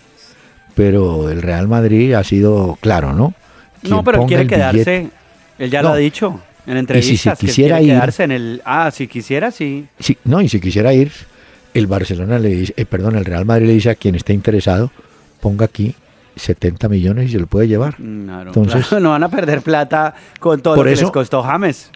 pero 0.74 1.28
el 1.28 1.42
Real 1.42 1.68
Madrid 1.68 2.14
ha 2.14 2.24
sido 2.24 2.78
claro, 2.80 3.12
¿no? 3.12 3.34
No, 3.82 4.02
pero 4.04 4.22
él 4.22 4.26
quiere 4.28 4.46
quedarse. 4.46 4.78
billete- 4.78 5.10
Él 5.58 5.70
ya 5.70 5.82
No. 5.82 5.88
lo 5.88 5.94
ha 5.94 5.98
dicho 5.98 6.40
en 6.70 6.76
entrevistas. 6.76 7.38
que 7.38 7.46
él 7.46 7.50
quisiera 7.50 7.76
quiere 7.78 7.92
ir- 7.92 7.96
quedarse 7.96 8.22
en 8.24 8.32
el. 8.32 8.62
Ah, 8.64 8.90
si 8.90 9.06
quisiera, 9.08 9.50
sí. 9.50 9.86
Sí, 9.98 10.16
no, 10.24 10.40
y 10.40 10.48
si 10.48 10.60
quisiera 10.60 10.92
ir, 10.92 11.10
el 11.74 11.86
Barcelona 11.86 12.38
le 12.38 12.48
dice, 12.50 12.74
eh, 12.76 12.84
perdón, 12.84 13.16
el 13.16 13.24
Real 13.24 13.44
Madrid 13.44 13.66
le 13.66 13.72
dice 13.74 13.90
a 13.90 13.94
quien 13.94 14.14
esté 14.14 14.32
interesado, 14.32 14.90
ponga 15.40 15.64
aquí 15.66 15.94
70 16.36 16.88
millones 16.88 17.28
y 17.30 17.32
se 17.32 17.38
lo 17.38 17.46
puede 17.46 17.68
llevar. 17.68 17.96
Claro, 17.96 18.50
Entonces- 18.50 18.86
claro, 18.86 19.00
no 19.04 19.10
van 19.10 19.24
a 19.24 19.28
perder 19.28 19.62
plata 19.62 20.14
con 20.40 20.60
todo 20.60 20.74
Por 20.76 20.84
lo 20.86 20.90
que 20.90 20.94
eso- 20.94 21.04
les 21.04 21.12
costó 21.12 21.42
James. 21.42 21.90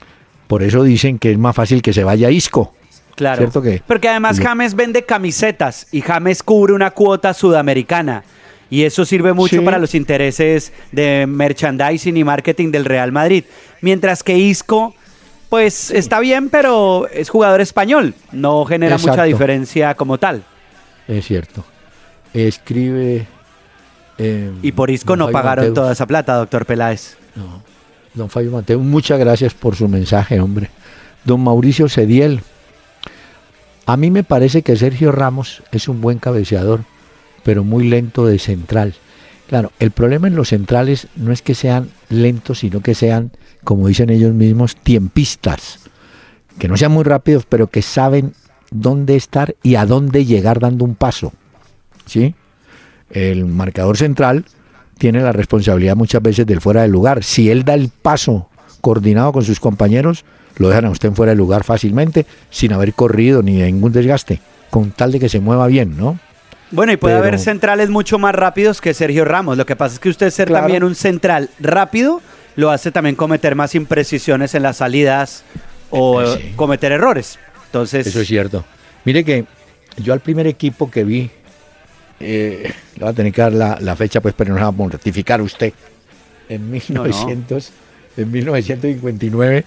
Por 0.47 0.63
eso 0.63 0.83
dicen 0.85 1.19
que 1.19 1.33
es 1.33 1.39
más 1.39 1.55
fácil 1.57 1.81
que 1.81 1.93
se 1.93 2.05
vaya 2.05 2.31
Isco. 2.31 2.75
Claro. 3.15 3.39
¿Cierto 3.39 3.63
que? 3.63 3.83
Porque 3.87 4.09
además 4.09 4.41
James 4.41 4.75
vende 4.75 5.05
camisetas 5.05 5.87
y 5.93 6.01
James 6.01 6.43
cubre 6.43 6.73
una 6.73 6.91
cuota 6.93 7.35
sudamericana. 7.35 8.25
Y 8.73 8.85
eso 8.85 9.05
sirve 9.05 9.35
mucho 9.35 9.57
Sí. 9.59 9.63
para 9.63 9.79
los 9.79 9.95
intereses 9.95 10.73
de 10.93 11.27
merchandising 11.29 12.17
y 12.17 12.25
marketing 12.25 12.71
del 12.71 12.87
Real 12.87 13.13
Madrid. 13.13 13.45
Mientras 13.83 14.23
que 14.23 14.39
Isco, 14.39 14.95
pues 15.51 15.91
está 15.91 16.21
bien, 16.21 16.49
pero 16.49 17.07
es 17.13 17.29
jugador 17.29 17.61
español. 17.61 18.15
No 18.33 18.65
genera 18.65 18.97
mucha 18.97 19.25
diferencia 19.25 19.95
como 19.95 20.17
tal. 20.17 20.43
Es 21.07 21.27
cierto. 21.27 21.63
Escribe... 22.33 23.27
eh, 24.17 24.51
Y 24.63 24.73
por 24.73 24.91
Isco 24.91 25.17
no 25.17 25.25
Fabio 25.27 25.33
pagaron 25.35 25.65
Mateus. 25.67 25.75
toda 25.75 25.93
esa 25.93 26.07
plata, 26.07 26.35
doctor 26.37 26.65
Peláez. 26.65 27.19
No. 27.37 27.63
Don 28.15 28.31
Fabio 28.31 28.53
Mateo, 28.53 28.79
muchas 28.79 29.19
gracias 29.19 29.53
por 29.53 29.77
su 29.77 29.87
mensaje, 29.87 30.41
hombre. 30.41 30.71
Don 31.25 31.43
Mauricio 31.43 31.91
Cediel, 31.91 32.41
a 33.85 33.99
mí 33.99 34.11
me 34.11 34.25
parece 34.25 34.63
que 34.63 34.77
Sergio 34.77 35.13
Ramos 35.13 35.63
es 35.73 35.89
un 35.89 36.01
buen 36.01 36.19
cabeceador, 36.19 36.85
pero 37.45 37.65
muy 37.65 37.89
lento 37.89 38.27
de 38.27 38.39
central. 38.39 38.95
Claro, 39.49 39.73
el 39.79 39.91
problema 39.91 40.29
en 40.29 40.37
los 40.37 40.49
centrales 40.49 41.09
no 41.17 41.33
es 41.33 41.43
que 41.43 41.55
sean 41.55 41.91
lentos, 42.09 42.61
sino 42.61 42.81
que 42.81 42.95
sean, 42.95 43.33
como 43.65 43.89
dicen 43.89 44.11
ellos 44.11 44.33
mismos, 44.33 44.77
tiempistas. 44.77 45.81
Que 46.59 46.69
no 46.69 46.77
sean 46.77 46.93
muy 46.93 47.05
rápidos, 47.05 47.45
pero 47.49 47.67
que 47.67 47.83
saben 47.83 48.33
dónde 48.71 49.17
estar 49.17 49.55
y 49.63 49.75
a 49.75 49.85
dónde 49.85 50.25
llegar 50.25 50.59
dando 50.59 50.85
un 50.85 50.95
paso. 50.95 51.33
¿Sí? 52.07 52.35
El 53.11 53.45
marcador 53.45 53.99
central 53.99 54.47
tiene 54.99 55.21
la 55.21 55.33
responsabilidad 55.33 55.97
muchas 55.97 56.23
veces 56.23 56.47
del 56.47 56.61
fuera 56.61 56.83
del 56.83 56.93
lugar. 56.93 57.23
Si 57.23 57.51
él 57.51 57.65
da 57.65 57.75
el 57.75 57.91
paso 57.91 58.49
coordinado 58.81 59.33
con 59.33 59.45
sus 59.45 59.61
compañeros, 59.61 60.25
lo 60.57 60.69
dejan 60.69 60.87
a 60.87 60.91
usted 60.91 61.09
en 61.09 61.17
fuera 61.17 61.31
del 61.31 61.39
lugar 61.39 61.65
fácilmente, 61.65 62.27
sin 62.51 62.73
haber 62.73 62.95
corrido 62.95 63.43
ni 63.43 63.61
ningún 63.61 63.93
desgaste, 63.93 64.41
con 64.71 64.91
tal 64.93 65.13
de 65.13 65.21
que 65.21 65.29
se 65.29 65.41
mueva 65.41 65.67
bien, 65.67 65.97
¿no? 65.97 66.19
Bueno, 66.73 66.93
y 66.93 66.97
puede 66.97 67.15
Pero- 67.17 67.27
haber 67.29 67.39
centrales 67.39 67.89
mucho 67.91 68.19
más 68.19 68.35
rápidos 68.35 68.81
que 68.81 68.93
Sergio 68.95 69.25
Ramos. 69.25 69.57
Lo 69.57 69.67
que 69.67 69.77
pasa 69.77 69.95
es 69.95 70.01
que 70.01 70.09
usted 70.09 70.31
ser 70.31 70.49
Claro. 70.49 70.65
también 70.65 70.83
un 70.85 70.95
central 70.95 71.49
rápido 71.61 72.21
lo 72.57 72.71
hace 72.71 72.91
también 72.91 73.15
cometer 73.15 73.55
más 73.55 73.75
imprecisiones 73.75 74.55
en 74.55 74.63
las 74.63 74.79
salidas 74.79 75.45
o 75.91 76.23
Eh, 76.23 76.39
sí. 76.41 76.53
cometer 76.57 76.93
errores. 76.93 77.39
Entonces, 77.67 78.07
Eso 78.07 78.21
es 78.21 78.29
cierto. 78.29 78.65
Mire 79.05 79.25
que 79.25 79.45
yo 79.99 80.13
al 80.13 80.21
primer 80.21 80.47
equipo 80.47 80.91
que 80.91 81.05
vi, 81.05 81.31
eh, 82.21 82.73
le 82.97 83.05
va 83.05 83.11
a 83.11 83.15
tener 83.15 83.33
que 83.33 83.43
dar 83.43 83.53
la, 83.53 83.79
la 83.81 83.97
fecha, 83.97 84.21
pues, 84.21 84.35
pero 84.37 84.53
no 84.55 84.59
la 84.59 84.67
vamos 84.67 84.89
a 84.89 84.93
rectificar 84.93 85.41
usted. 85.43 85.73
En 86.49 86.71
No, 86.71 86.77
no. 86.89 87.05
1900, 87.05 87.71
en 88.17 88.31
1959 88.31 89.65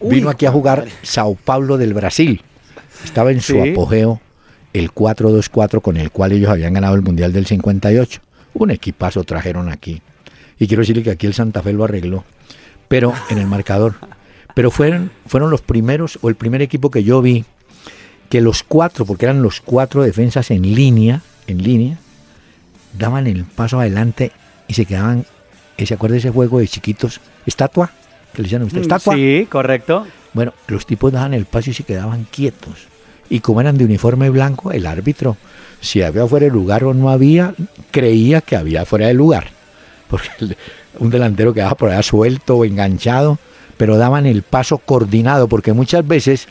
Uy, 0.00 0.14
vino 0.16 0.28
aquí 0.30 0.46
a 0.46 0.50
jugar. 0.50 0.86
Sao 1.02 1.34
Paulo 1.36 1.76
del 1.78 1.94
Brasil. 1.94 2.42
Estaba 3.04 3.30
en 3.30 3.40
su 3.40 3.60
apogeo 3.62 4.20
el 4.74 4.92
4-2-4 4.92 5.80
con 5.80 5.96
el 5.96 6.10
cual 6.10 6.32
ellos 6.32 6.50
habían 6.50 6.74
ganado 6.74 6.94
el 6.96 7.02
Mundial 7.02 7.32
del 7.32 7.46
58. 7.46 8.20
Un 8.54 8.70
equipazo 8.72 9.24
trajeron 9.24 9.70
aquí. 9.70 10.02
Y 10.58 10.66
quiero 10.66 10.82
decirle 10.82 11.02
que 11.02 11.12
aquí 11.12 11.26
el 11.26 11.32
Santa 11.34 11.62
Fe 11.62 11.72
lo 11.72 11.84
arregló. 11.84 12.24
Pero 12.88 13.14
en 13.30 13.38
el 13.38 13.46
marcador. 13.46 13.94
Pero 14.54 14.70
fueron, 14.70 15.10
fueron 15.26 15.50
los 15.50 15.62
primeros, 15.62 16.18
o 16.22 16.28
el 16.28 16.34
primer 16.34 16.60
equipo 16.60 16.90
que 16.90 17.02
yo 17.02 17.22
vi, 17.22 17.44
que 18.28 18.40
los 18.40 18.62
cuatro, 18.62 19.06
porque 19.06 19.26
eran 19.26 19.42
los 19.42 19.60
cuatro 19.60 20.02
defensas 20.02 20.50
en 20.50 20.62
línea, 20.62 21.22
en 21.46 21.62
línea, 21.62 21.98
daban 22.98 23.26
el 23.26 23.44
paso 23.44 23.80
adelante 23.80 24.32
y 24.68 24.74
se 24.74 24.86
quedaban, 24.86 25.24
¿se 25.78 25.94
acuerda 25.94 26.14
de 26.14 26.18
ese 26.18 26.30
juego 26.30 26.58
de 26.58 26.68
chiquitos? 26.68 27.20
¿Estatua? 27.46 27.90
Que 28.32 28.42
le 28.42 28.46
decían 28.46 28.62
a 28.62 28.64
usted, 28.66 28.78
mm, 28.78 28.82
¿estatua? 28.82 29.14
sí, 29.14 29.46
correcto. 29.50 30.06
Bueno, 30.32 30.52
los 30.66 30.84
tipos 30.84 31.12
daban 31.12 31.34
el 31.34 31.46
paso 31.46 31.70
y 31.70 31.74
se 31.74 31.84
quedaban 31.84 32.24
quietos. 32.24 32.88
Y 33.28 33.40
como 33.40 33.60
eran 33.60 33.78
de 33.78 33.84
uniforme 33.84 34.30
blanco, 34.30 34.72
el 34.72 34.86
árbitro, 34.86 35.36
si 35.80 36.02
había 36.02 36.26
fuera 36.26 36.44
de 36.44 36.52
lugar 36.52 36.84
o 36.84 36.94
no 36.94 37.10
había, 37.10 37.54
creía 37.90 38.40
que 38.40 38.56
había 38.56 38.84
fuera 38.84 39.06
de 39.06 39.14
lugar. 39.14 39.48
Porque 40.08 40.28
un 40.98 41.10
delantero 41.10 41.52
quedaba 41.52 41.74
por 41.74 41.90
allá 41.90 42.02
suelto 42.02 42.56
o 42.56 42.64
enganchado, 42.64 43.38
pero 43.76 43.96
daban 43.96 44.26
el 44.26 44.42
paso 44.42 44.78
coordinado, 44.78 45.48
porque 45.48 45.72
muchas 45.72 46.06
veces, 46.06 46.46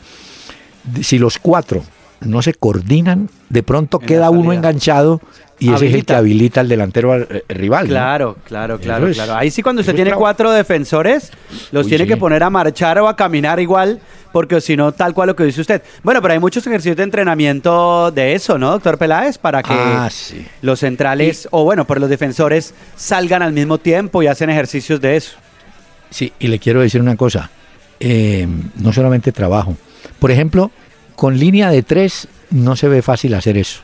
si 1.02 1.18
los 1.18 1.38
cuatro 1.38 1.82
no 2.24 2.42
se 2.42 2.54
coordinan, 2.54 3.28
de 3.48 3.62
pronto 3.62 3.98
En 4.00 4.06
queda 4.06 4.30
uno 4.30 4.52
enganchado 4.52 5.20
y 5.58 5.72
ese 5.72 5.86
es 5.88 5.94
el 5.94 6.04
que 6.04 6.14
Habilita. 6.14 6.60
al 6.60 6.68
delantero 6.68 7.14
eh, 7.16 7.44
rival. 7.48 7.84
¿no? 7.84 7.90
Claro, 7.90 8.36
claro, 8.46 8.78
claro, 8.80 9.06
es- 9.08 9.16
claro. 9.16 9.34
Ahí 9.36 9.50
sí 9.50 9.62
cuando 9.62 9.80
usted 9.80 9.94
tiene 9.94 10.12
cuatro 10.12 10.50
defensores, 10.50 11.30
los 11.70 11.84
Uy, 11.86 11.90
tiene 11.90 12.04
sí. 12.04 12.08
que 12.08 12.16
poner 12.16 12.42
a 12.42 12.50
marchar 12.50 12.98
o 12.98 13.06
a 13.08 13.14
caminar 13.14 13.60
igual, 13.60 14.00
porque 14.32 14.60
si 14.60 14.76
no, 14.76 14.90
tal 14.92 15.14
cual 15.14 15.28
lo 15.28 15.36
que 15.36 15.44
dice 15.44 15.60
usted. 15.60 15.80
Bueno, 16.02 16.20
pero 16.20 16.34
hay 16.34 16.40
muchos 16.40 16.66
ejercicios 16.66 16.96
de 16.96 17.04
entrenamiento 17.04 18.10
de 18.10 18.34
eso, 18.34 18.58
¿no, 18.58 18.72
doctor 18.72 18.98
Peláez? 18.98 19.38
Para 19.38 19.62
que 19.62 19.72
Ah, 19.72 20.08
sí. 20.10 20.44
los 20.60 20.80
centrales, 20.80 21.46
o 21.52 21.62
bueno, 21.64 21.84
por 21.86 22.00
los 22.00 22.10
defensores 22.10 22.74
salgan 22.96 23.42
al 23.42 23.52
mismo 23.52 23.78
tiempo 23.78 24.22
y 24.22 24.26
hacen 24.26 24.50
ejercicios 24.50 25.00
de 25.00 25.16
eso. 25.16 25.36
Sí, 26.10 26.32
y 26.38 26.48
le 26.48 26.58
quiero 26.58 26.80
decir 26.80 27.00
una 27.00 27.16
cosa. 27.16 27.50
eh, 28.00 28.46
no 28.76 28.92
solamente 28.92 29.30
trabajo. 29.30 29.76
Por 30.18 30.30
ejemplo, 30.32 30.70
con 31.16 31.38
línea 31.38 31.70
de 31.70 31.82
tres 31.82 32.28
no 32.50 32.76
se 32.76 32.88
ve 32.88 33.02
fácil 33.02 33.34
hacer 33.34 33.56
eso. 33.58 33.80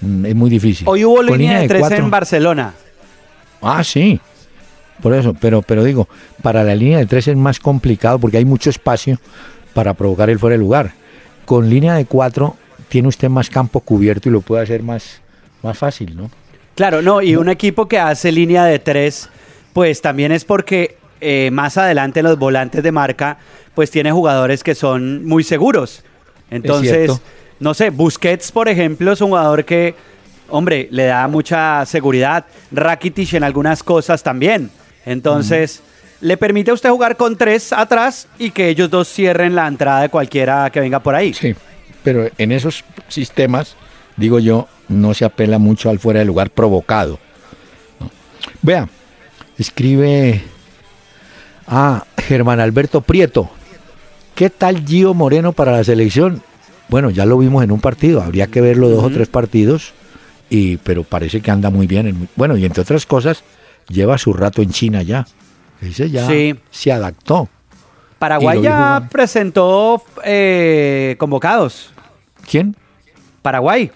Mm, 0.00 0.26
Es 0.26 0.34
muy 0.34 0.50
difícil. 0.50 0.86
Hoy 0.88 1.04
hubo 1.04 1.22
línea 1.22 1.60
de 1.60 1.68
tres 1.68 1.80
cuatro- 1.80 1.98
en 1.98 2.10
Barcelona. 2.10 2.74
Ah, 3.62 3.82
sí. 3.84 4.20
Por 5.02 5.12
eso, 5.14 5.34
pero, 5.34 5.62
pero 5.62 5.82
digo, 5.84 6.08
para 6.42 6.62
la 6.64 6.74
línea 6.74 6.98
de 6.98 7.06
tres 7.06 7.28
es 7.28 7.36
más 7.36 7.58
complicado 7.58 8.18
porque 8.18 8.36
hay 8.38 8.44
mucho 8.44 8.70
espacio 8.70 9.18
para 9.72 9.94
provocar 9.94 10.30
el 10.30 10.38
fuera 10.38 10.54
de 10.54 10.58
lugar. 10.58 10.92
Con 11.44 11.68
línea 11.68 11.94
de 11.94 12.06
cuatro 12.06 12.56
tiene 12.88 13.08
usted 13.08 13.28
más 13.28 13.50
campo 13.50 13.80
cubierto 13.80 14.28
y 14.28 14.32
lo 14.32 14.40
puede 14.40 14.62
hacer 14.62 14.82
más, 14.82 15.20
más 15.62 15.76
fácil, 15.76 16.16
¿no? 16.16 16.30
Claro, 16.76 17.02
no, 17.02 17.22
y 17.22 17.36
un 17.36 17.48
equipo 17.48 17.86
que 17.88 17.98
hace 17.98 18.32
línea 18.32 18.64
de 18.64 18.78
tres, 18.78 19.28
pues 19.72 20.00
también 20.00 20.32
es 20.32 20.44
porque 20.44 20.96
eh, 21.20 21.50
más 21.52 21.76
adelante 21.76 22.22
los 22.22 22.38
volantes 22.38 22.82
de 22.82 22.92
marca, 22.92 23.38
pues 23.74 23.90
tiene 23.90 24.12
jugadores 24.12 24.62
que 24.62 24.74
son 24.74 25.24
muy 25.24 25.42
seguros. 25.44 26.04
Entonces, 26.54 27.10
no 27.58 27.74
sé, 27.74 27.90
Busquets, 27.90 28.52
por 28.52 28.68
ejemplo, 28.68 29.12
es 29.12 29.20
un 29.20 29.28
jugador 29.28 29.64
que, 29.64 29.94
hombre, 30.48 30.88
le 30.90 31.06
da 31.06 31.26
mucha 31.28 31.84
seguridad. 31.86 32.46
Rakitic 32.70 33.34
en 33.34 33.44
algunas 33.44 33.82
cosas 33.82 34.22
también. 34.22 34.70
Entonces, 35.04 35.82
le 36.20 36.36
permite 36.36 36.70
a 36.70 36.74
usted 36.74 36.90
jugar 36.90 37.16
con 37.16 37.36
tres 37.36 37.72
atrás 37.72 38.28
y 38.38 38.50
que 38.50 38.68
ellos 38.68 38.88
dos 38.88 39.08
cierren 39.08 39.54
la 39.54 39.66
entrada 39.66 40.02
de 40.02 40.08
cualquiera 40.08 40.70
que 40.70 40.80
venga 40.80 41.00
por 41.00 41.14
ahí. 41.14 41.34
Sí, 41.34 41.54
pero 42.02 42.28
en 42.38 42.52
esos 42.52 42.84
sistemas, 43.08 43.76
digo 44.16 44.38
yo, 44.38 44.68
no 44.88 45.12
se 45.14 45.24
apela 45.24 45.58
mucho 45.58 45.90
al 45.90 45.98
fuera 45.98 46.20
de 46.20 46.26
lugar 46.26 46.50
provocado. 46.50 47.18
¿no? 48.00 48.10
Vea, 48.62 48.88
escribe 49.58 50.42
a 51.66 52.04
Germán 52.18 52.60
Alberto 52.60 53.00
Prieto. 53.00 53.50
¿Qué 54.34 54.50
tal 54.50 54.84
Gio 54.86 55.14
Moreno 55.14 55.52
para 55.52 55.72
la 55.72 55.84
selección? 55.84 56.42
Bueno, 56.88 57.10
ya 57.10 57.24
lo 57.24 57.38
vimos 57.38 57.62
en 57.64 57.70
un 57.72 57.80
partido, 57.80 58.22
habría 58.22 58.48
que 58.48 58.60
verlo 58.60 58.88
dos 58.88 59.04
o 59.04 59.10
tres 59.10 59.28
partidos, 59.28 59.92
y, 60.50 60.76
pero 60.78 61.04
parece 61.04 61.40
que 61.40 61.50
anda 61.50 61.70
muy 61.70 61.86
bien. 61.86 62.06
en- 62.08 62.28
bueno, 62.36 62.56
y 62.56 62.64
entre 62.64 62.82
otras 62.82 63.06
cosas, 63.06 63.42
lleva 63.88 64.18
su 64.18 64.32
rato 64.32 64.60
en 64.62 64.70
China 64.70 65.02
ya. 65.02 65.26
Ese 65.80 66.10
ya 66.10 66.26
Sí. 66.26 66.54
se 66.70 66.92
adaptó. 66.92 67.48
Paraguay 68.18 68.62
ya 68.62 69.08
presentó 69.10 70.02
eh, 70.24 71.14
convocados. 71.18 71.90
¿Quién? 72.48 72.74
Paraguay. 73.42 73.90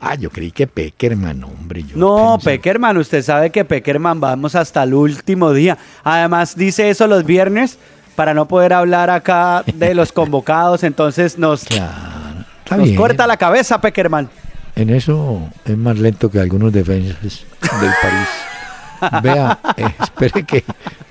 Ah, 0.00 0.14
yo 0.16 0.30
creí 0.30 0.50
que 0.50 0.66
Peckerman, 0.66 1.42
hombre. 1.44 1.82
Yo 1.84 1.96
No, 1.96 2.38
pensé- 2.38 2.44
Peckerman, 2.44 2.96
usted 2.96 3.22
sabe 3.22 3.50
que 3.50 3.64
Peckerman 3.64 4.20
vamos 4.20 4.54
hasta 4.56 4.82
el 4.82 4.94
último 4.94 5.52
día. 5.52 5.78
Además 6.02 6.56
dice 6.56 6.90
eso 6.90 7.06
los 7.06 7.24
viernes 7.24 7.78
para 8.14 8.34
no 8.34 8.46
poder 8.46 8.72
hablar 8.72 9.10
acá 9.10 9.64
de 9.66 9.94
los 9.94 10.12
convocados, 10.12 10.84
entonces 10.84 11.38
nos, 11.38 11.64
Claro, 11.64 12.84
nos 12.84 12.90
corta 12.92 13.26
la 13.26 13.36
cabeza 13.36 13.80
Peckerman. 13.80 14.28
En 14.74 14.90
eso 14.90 15.50
es 15.64 15.76
más 15.76 15.98
lento 15.98 16.30
que 16.30 16.40
algunos 16.40 16.72
defensas 16.72 17.20
del 17.22 17.90
París. 18.00 19.22
Vea, 19.22 19.58
eh, 19.76 19.84
espere 20.02 20.44
que 20.44 20.64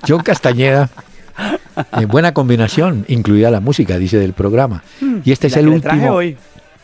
John 0.07 0.23
Castañeda, 0.23 0.89
eh, 1.99 2.05
buena 2.05 2.33
combinación, 2.33 3.05
incluida 3.07 3.51
la 3.51 3.59
música, 3.59 3.97
dice 3.97 4.17
del 4.17 4.33
programa. 4.33 4.83
Y 5.23 5.31
este 5.31 5.47
es 5.47 5.57
el 5.57 5.67
último 5.67 6.13
hoy. 6.13 6.37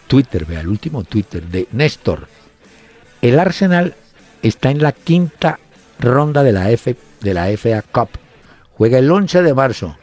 Twitter, 0.08 0.46
vea, 0.46 0.62
el 0.62 0.68
último 0.68 1.04
Twitter 1.04 1.44
de 1.44 1.68
Néstor. 1.72 2.28
El 3.22 3.40
Arsenal 3.40 3.96
está 4.42 4.70
en 4.70 4.82
la 4.82 4.92
quinta 4.92 5.60
ronda 6.00 6.44
de 6.44 6.52
la, 6.52 6.70
F, 6.72 6.96
de 7.22 7.34
la 7.34 7.48
FA 7.58 7.82
Cup. 7.82 8.10
Juega 8.78 9.00
el 9.00 9.12
11 9.12 9.42
de 9.42 9.54
marzo. 9.54 9.98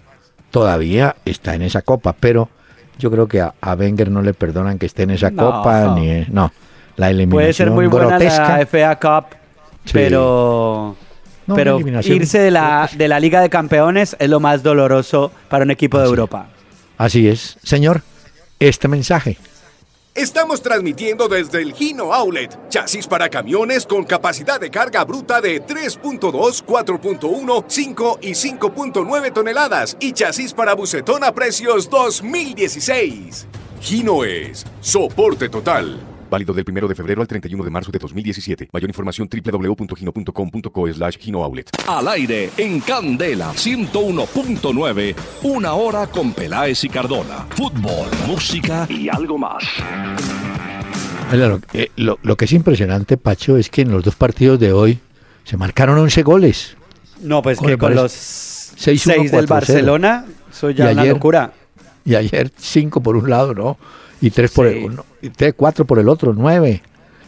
Todavía 0.54 1.16
está 1.24 1.56
en 1.56 1.62
esa 1.62 1.82
copa, 1.82 2.14
pero 2.18 2.48
yo 2.96 3.10
creo 3.10 3.26
que 3.26 3.40
a, 3.40 3.54
a 3.60 3.74
Wenger 3.74 4.08
no 4.08 4.22
le 4.22 4.34
perdonan 4.34 4.78
que 4.78 4.86
esté 4.86 5.02
en 5.02 5.10
esa 5.10 5.28
No. 5.32 5.44
copa. 5.50 5.96
ni 5.96 6.08
eh, 6.08 6.26
No, 6.30 6.52
la 6.96 7.10
eliminación 7.10 7.30
Puede 7.42 7.52
ser 7.52 7.70
muy 7.72 7.88
buena 7.88 8.06
grotesca. 8.10 8.58
la 8.58 8.66
FA 8.66 8.96
Cup, 9.00 9.36
Sí. 9.84 9.90
pero, 9.94 10.94
No, 11.48 11.54
pero 11.56 11.80
irse 12.04 12.38
de 12.38 12.52
la, 12.52 12.88
de 12.96 13.08
la 13.08 13.18
Liga 13.18 13.40
de 13.40 13.50
Campeones 13.50 14.14
es 14.20 14.30
lo 14.30 14.38
más 14.38 14.62
doloroso 14.62 15.32
para 15.48 15.64
un 15.64 15.72
equipo 15.72 15.98
de 15.98 16.04
Así. 16.04 16.10
Europa. 16.10 16.46
Así 16.98 17.26
es. 17.28 17.58
Señor, 17.64 18.02
este 18.60 18.86
mensaje. 18.86 19.36
Estamos 20.16 20.62
transmitiendo 20.62 21.26
desde 21.26 21.60
el 21.60 21.72
Gino 21.72 22.14
Outlet, 22.14 22.68
chasis 22.68 23.08
para 23.08 23.28
camiones 23.28 23.84
con 23.84 24.04
capacidad 24.04 24.60
de 24.60 24.70
carga 24.70 25.04
bruta 25.04 25.40
de 25.40 25.60
3.2, 25.60 26.64
4.1, 26.64 27.64
5 27.66 28.18
y 28.22 28.30
5.9 28.30 29.32
toneladas 29.32 29.96
y 29.98 30.12
chasis 30.12 30.54
para 30.54 30.74
bucetón 30.74 31.24
a 31.24 31.34
precios 31.34 31.90
2016. 31.90 33.48
Gino 33.80 34.22
es 34.22 34.64
soporte 34.80 35.48
total. 35.48 36.13
Válido 36.34 36.52
del 36.52 36.64
1 36.68 36.88
de 36.88 36.94
febrero 36.96 37.20
al 37.22 37.28
31 37.28 37.62
de 37.62 37.70
marzo 37.70 37.92
de 37.92 37.98
2017. 38.00 38.68
Mayor 38.72 38.90
información 38.90 39.28
www.gino.com.co 39.30 40.92
slash 40.92 41.16
Gino 41.18 41.44
Outlet. 41.44 41.70
Al 41.86 42.08
aire 42.08 42.50
en 42.56 42.80
Candela 42.80 43.52
101.9, 43.52 45.14
una 45.44 45.74
hora 45.74 46.08
con 46.08 46.32
Peláez 46.32 46.82
y 46.82 46.88
Cardona. 46.88 47.46
Fútbol, 47.50 48.08
música 48.26 48.84
y 48.90 49.08
algo 49.08 49.38
más. 49.38 49.62
Mira, 51.30 51.46
Lo, 51.46 51.60
eh, 51.72 51.92
lo- 51.94 52.18
lo 52.24 52.36
que 52.36 52.46
es 52.46 52.52
impresionante, 52.52 53.16
Pacho, 53.16 53.56
es 53.56 53.70
que 53.70 53.82
en 53.82 53.92
los 53.92 54.02
dos 54.02 54.16
partidos 54.16 54.58
de 54.58 54.72
hoy 54.72 54.98
se 55.44 55.56
marcaron 55.56 55.96
11 55.98 56.24
goles. 56.24 56.76
No, 57.22 57.42
pues 57.42 57.58
¿Cómo 57.58 57.68
que 57.70 57.78
con 57.78 57.94
los 57.94 58.10
6-1, 58.12 58.98
6 58.98 59.30
del 59.30 59.46
4-0. 59.46 59.48
Barcelona, 59.48 60.24
eso 60.50 60.70
ya 60.70 60.86
Y 60.86 60.88
es 60.88 60.92
una 60.94 61.02
ayer- 61.02 61.14
locura. 61.14 61.52
Y 62.04 62.16
ayer 62.16 62.50
5 62.56 63.00
por 63.04 63.14
un 63.16 63.30
lado, 63.30 63.54
¿no? 63.54 63.78
Y 64.24 64.30
3 64.30 64.50
por 64.52 64.68
Sí. 64.70 64.78
el 64.78 64.84
uno, 64.84 65.04
y 65.20 65.28
tres, 65.28 65.52
cuatro 65.56 65.84
por 65.84 65.98
el 65.98 66.08
otro, 66.08 66.32
9. 66.34 66.80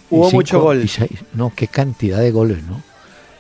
Hubo 0.09 0.31
mucho 0.31 0.61
gol. 0.61 0.89
no, 1.35 1.53
qué 1.55 1.67
cantidad 1.69 2.21
de 2.21 2.31
goles, 2.31 2.63
¿no? 2.63 2.83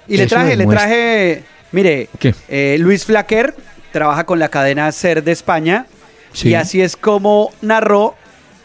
Y 0.07 0.19
le 0.19 0.27
traje, 0.27 0.57
le 0.57 0.67
traje, 0.67 1.45
mire, 1.73 2.09
eh, 2.49 2.77
Luis 2.79 3.05
Flaquer 3.07 3.55
trabaja 3.93 4.25
con 4.25 4.39
la 4.39 4.49
cadena 4.51 4.93
Ser 4.93 5.25
de 5.25 5.33
España 5.33 5.87
Sí. 6.33 6.51
y 6.51 6.55
así 6.55 6.83
es 6.83 6.97
como 6.97 7.51
narró 7.63 8.15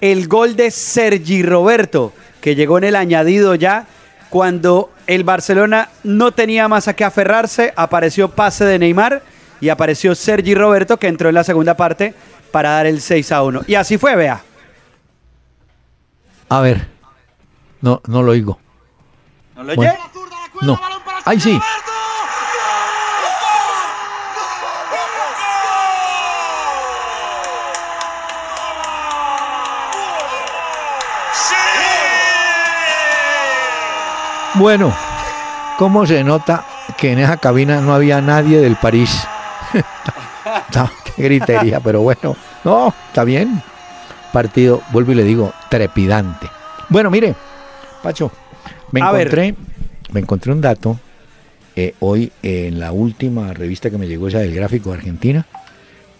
el 0.01 0.27
gol 0.27 0.55
de 0.57 0.71
Sergi 0.71 1.41
Roberto, 1.41 2.11
que 2.41 2.55
llegó 2.55 2.77
en 2.77 2.83
el 2.83 2.95
añadido 2.97 3.55
ya 3.55 3.85
cuando 4.29 4.91
el 5.07 5.23
Barcelona 5.23 5.89
no 6.03 6.31
tenía 6.33 6.67
más 6.67 6.87
a 6.89 6.95
qué 6.95 7.05
aferrarse, 7.05 7.71
apareció 7.77 8.29
pase 8.29 8.65
de 8.65 8.77
Neymar 8.77 9.21
y 9.61 9.69
apareció 9.69 10.15
Sergi 10.15 10.53
Roberto 10.53 10.97
que 10.97 11.07
entró 11.07 11.29
en 11.29 11.35
la 11.35 11.43
segunda 11.45 11.77
parte 11.77 12.13
para 12.51 12.71
dar 12.71 12.87
el 12.87 12.99
6 12.99 13.31
a 13.31 13.43
1. 13.43 13.61
Y 13.67 13.75
así 13.75 13.97
fue, 13.97 14.15
vea. 14.15 14.41
A 16.51 16.59
ver, 16.59 16.85
no, 17.79 18.01
no 18.07 18.21
lo 18.23 18.33
oigo. 18.33 18.59
¿No 19.55 19.63
lo 19.63 19.73
Bueno, 19.73 19.93
oye? 19.93 20.67
no. 20.67 20.77
Ahí 21.23 21.39
sí. 21.39 21.57
Bueno, 34.55 34.93
¿cómo 35.77 36.05
se 36.05 36.21
nota 36.21 36.65
que 36.97 37.13
en 37.13 37.19
esa 37.19 37.37
cabina 37.37 37.79
no 37.79 37.93
había 37.93 38.19
nadie 38.19 38.59
del 38.59 38.75
París? 38.75 39.25
no, 40.75 40.91
qué 41.15 41.23
gritería, 41.23 41.79
pero 41.79 42.01
bueno, 42.01 42.35
no, 42.65 42.93
está 43.07 43.23
bien. 43.23 43.63
Partido, 44.31 44.81
vuelvo 44.91 45.11
y 45.11 45.15
le 45.15 45.23
digo, 45.23 45.53
trepidante. 45.69 46.47
Bueno, 46.89 47.09
mire, 47.11 47.35
Pacho, 48.03 48.31
me 48.91 49.01
A 49.01 49.11
ver. 49.11 49.27
encontré, 49.27 49.55
me 50.11 50.19
encontré 50.21 50.51
un 50.51 50.61
dato 50.61 50.99
eh, 51.75 51.93
hoy 51.99 52.31
en 52.43 52.79
la 52.79 52.91
última 52.91 53.53
revista 53.53 53.89
que 53.89 53.97
me 53.97 54.07
llegó, 54.07 54.27
esa 54.27 54.39
del 54.39 54.53
gráfico 54.53 54.91
de 54.91 54.97
Argentina, 54.97 55.45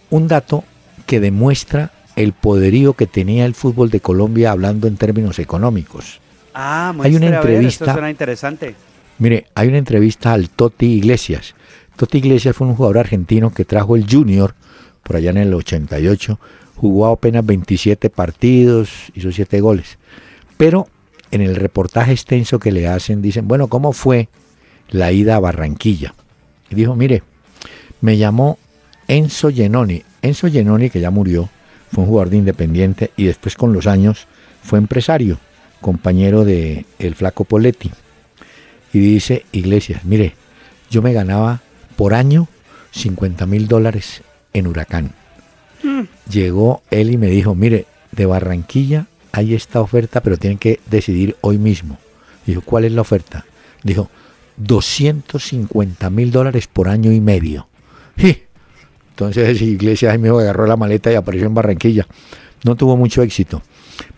un 0.09 0.27
dato 0.27 0.63
que 1.05 1.19
demuestra 1.19 1.91
el 2.15 2.33
poderío 2.33 2.93
que 2.93 3.07
tenía 3.07 3.45
el 3.45 3.55
fútbol 3.55 3.89
de 3.89 3.99
Colombia 4.01 4.51
hablando 4.51 4.87
en 4.87 4.97
términos 4.97 5.39
económicos. 5.39 6.19
Ah, 6.53 6.93
Hay 7.01 7.15
una 7.15 7.27
ver, 7.27 7.35
entrevista- 7.35 7.93
suena 7.93 8.09
interesante. 8.09 8.75
Mire, 9.19 9.45
hay 9.55 9.67
una 9.69 9.77
entrevista 9.77 10.33
al 10.33 10.49
Toti 10.49 10.85
Iglesias. 10.93 11.55
Toti 11.95 12.17
Iglesias 12.17 12.55
fue 12.55 12.67
un 12.67 12.75
jugador 12.75 12.97
argentino 12.97 13.53
que 13.53 13.65
trajo 13.65 13.95
el 13.95 14.05
Junior 14.09 14.55
por 15.03 15.15
allá 15.15 15.31
en 15.31 15.37
el 15.37 15.53
88. 15.53 16.39
Jugó 16.75 17.07
apenas 17.07 17.45
27 17.45 18.09
partidos, 18.09 19.11
hizo 19.13 19.31
7 19.31 19.61
goles. 19.61 19.97
Pero 20.57 20.87
en 21.31 21.41
el 21.41 21.55
reportaje 21.55 22.11
extenso 22.11 22.59
que 22.59 22.71
le 22.71 22.87
hacen, 22.87 23.21
dicen, 23.21 23.47
bueno, 23.47 23.67
¿cómo 23.67 23.93
fue 23.93 24.29
la 24.89 25.11
ida 25.11 25.35
a 25.35 25.39
Barranquilla? 25.39 26.13
Y 26.69 26.75
dijo, 26.75 26.95
mire, 26.95 27.23
me 28.01 28.17
llamó 28.17 28.57
Enzo 29.07 29.51
Genoni. 29.51 30.03
Enzo 30.21 30.49
Genoni, 30.49 30.89
que 30.89 30.99
ya 30.99 31.11
murió, 31.11 31.49
fue 31.91 32.03
un 32.03 32.09
jugador 32.09 32.29
de 32.29 32.37
Independiente 32.37 33.11
y 33.17 33.25
después 33.25 33.55
con 33.55 33.73
los 33.73 33.87
años 33.87 34.27
fue 34.63 34.79
empresario, 34.79 35.37
compañero 35.81 36.45
de 36.45 36.85
el 36.99 37.15
flaco 37.15 37.43
Poletti. 37.43 37.91
Y 38.93 38.99
dice 38.99 39.45
Iglesias, 39.51 40.03
mire, 40.03 40.35
yo 40.89 41.01
me 41.01 41.13
ganaba 41.13 41.61
por 41.95 42.13
año 42.13 42.47
50 42.91 43.45
mil 43.45 43.67
dólares 43.67 44.21
en 44.53 44.67
Huracán. 44.67 45.13
Llegó 46.29 46.81
él 46.91 47.11
y 47.11 47.17
me 47.17 47.27
dijo, 47.27 47.55
mire, 47.55 47.85
de 48.11 48.25
Barranquilla 48.25 49.07
hay 49.31 49.55
esta 49.55 49.81
oferta, 49.81 50.21
pero 50.21 50.37
tienen 50.37 50.59
que 50.59 50.79
decidir 50.89 51.35
hoy 51.41 51.57
mismo. 51.57 51.97
Dijo, 52.45 52.61
¿cuál 52.61 52.85
es 52.85 52.91
la 52.91 53.01
oferta? 53.01 53.45
Dijo, 53.83 54.09
250 54.57 56.09
mil 56.09 56.31
dólares 56.31 56.67
por 56.67 56.89
año 56.89 57.11
y 57.11 57.21
medio. 57.21 57.67
¡Sí! 58.17 58.43
Entonces 59.09 59.61
Iglesias 59.61 60.19
mismo 60.19 60.39
agarró 60.39 60.67
la 60.67 60.77
maleta 60.77 61.11
y 61.11 61.15
apareció 61.15 61.47
en 61.47 61.53
Barranquilla. 61.53 62.07
No 62.63 62.75
tuvo 62.75 62.97
mucho 62.97 63.21
éxito. 63.21 63.61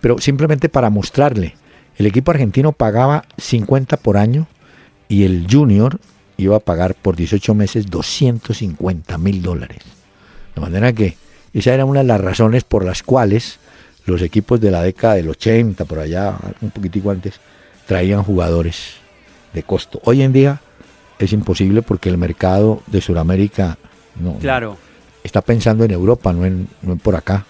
Pero 0.01 0.17
simplemente 0.19 0.69
para 0.69 0.89
mostrarle, 0.89 1.55
el 1.97 2.05
equipo 2.05 2.31
argentino 2.31 2.71
pagaba 2.71 3.25
50 3.37 3.97
por 3.97 4.17
año 4.17 4.47
y 5.07 5.23
el 5.23 5.47
Junior 5.49 5.99
iba 6.37 6.57
a 6.57 6.59
pagar 6.59 6.95
por 6.95 7.15
18 7.15 7.53
meses 7.53 7.87
250 7.87 9.17
mil 9.17 9.41
dólares. 9.41 9.79
De 10.55 10.61
manera 10.61 10.93
que 10.93 11.17
esa 11.53 11.73
era 11.73 11.85
una 11.85 12.01
de 12.01 12.05
las 12.07 12.21
razones 12.21 12.63
por 12.63 12.85
las 12.85 13.03
cuales 13.03 13.59
los 14.05 14.21
equipos 14.21 14.59
de 14.59 14.71
la 14.71 14.81
década 14.81 15.15
del 15.15 15.29
80, 15.29 15.85
por 15.85 15.99
allá, 15.99 16.35
un 16.61 16.71
poquitico 16.71 17.11
antes, 17.11 17.39
traían 17.87 18.23
jugadores 18.23 18.95
de 19.53 19.63
costo. 19.63 20.01
Hoy 20.03 20.21
en 20.21 20.33
día 20.33 20.61
es 21.19 21.31
imposible 21.31 21.81
porque 21.81 22.09
el 22.09 22.17
mercado 22.17 22.81
de 22.87 23.01
Sudamérica 23.01 23.77
no, 24.19 24.33
Claro. 24.39 24.77
está 25.23 25.41
pensando 25.41 25.83
en 25.85 25.91
Europa, 25.91 26.33
no 26.33 26.45
en, 26.45 26.67
no 26.81 26.93
en 26.93 26.99
por 26.99 27.15
acá, 27.15 27.45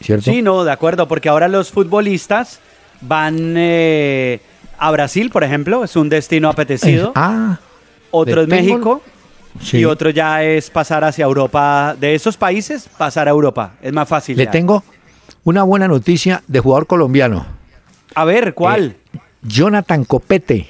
¿cierto? 0.00 0.30
Sí, 0.30 0.42
no, 0.42 0.64
de 0.64 0.72
acuerdo, 0.72 1.08
porque 1.08 1.28
ahora 1.28 1.48
los 1.48 1.70
futbolistas 1.72 2.60
van 3.00 3.54
eh, 3.56 4.40
a 4.78 4.90
Brasil, 4.92 5.30
por 5.30 5.42
ejemplo, 5.44 5.82
es 5.84 5.96
un 5.96 6.08
destino 6.08 6.48
apetecido. 6.50 7.12
Ah, 7.14 7.58
otro 8.12 8.42
es 8.42 8.48
tengo- 8.48 8.62
México 8.62 9.02
sí. 9.60 9.78
y 9.78 9.84
otro 9.84 10.10
ya 10.10 10.42
es 10.42 10.70
pasar 10.70 11.04
hacia 11.04 11.24
Europa. 11.24 11.96
De 11.98 12.14
esos 12.14 12.36
países, 12.36 12.88
pasar 12.96 13.28
a 13.28 13.30
Europa. 13.30 13.74
Es 13.82 13.92
más 13.92 14.08
fácil. 14.08 14.36
Le 14.36 14.46
ya. 14.46 14.50
tengo 14.50 14.82
una 15.44 15.62
buena 15.62 15.88
noticia 15.88 16.42
de 16.46 16.60
jugador 16.60 16.86
colombiano. 16.86 17.46
A 18.14 18.24
ver, 18.24 18.54
¿cuál? 18.54 18.96
Eh, 19.14 19.18
Jonathan 19.42 20.04
Copete 20.04 20.68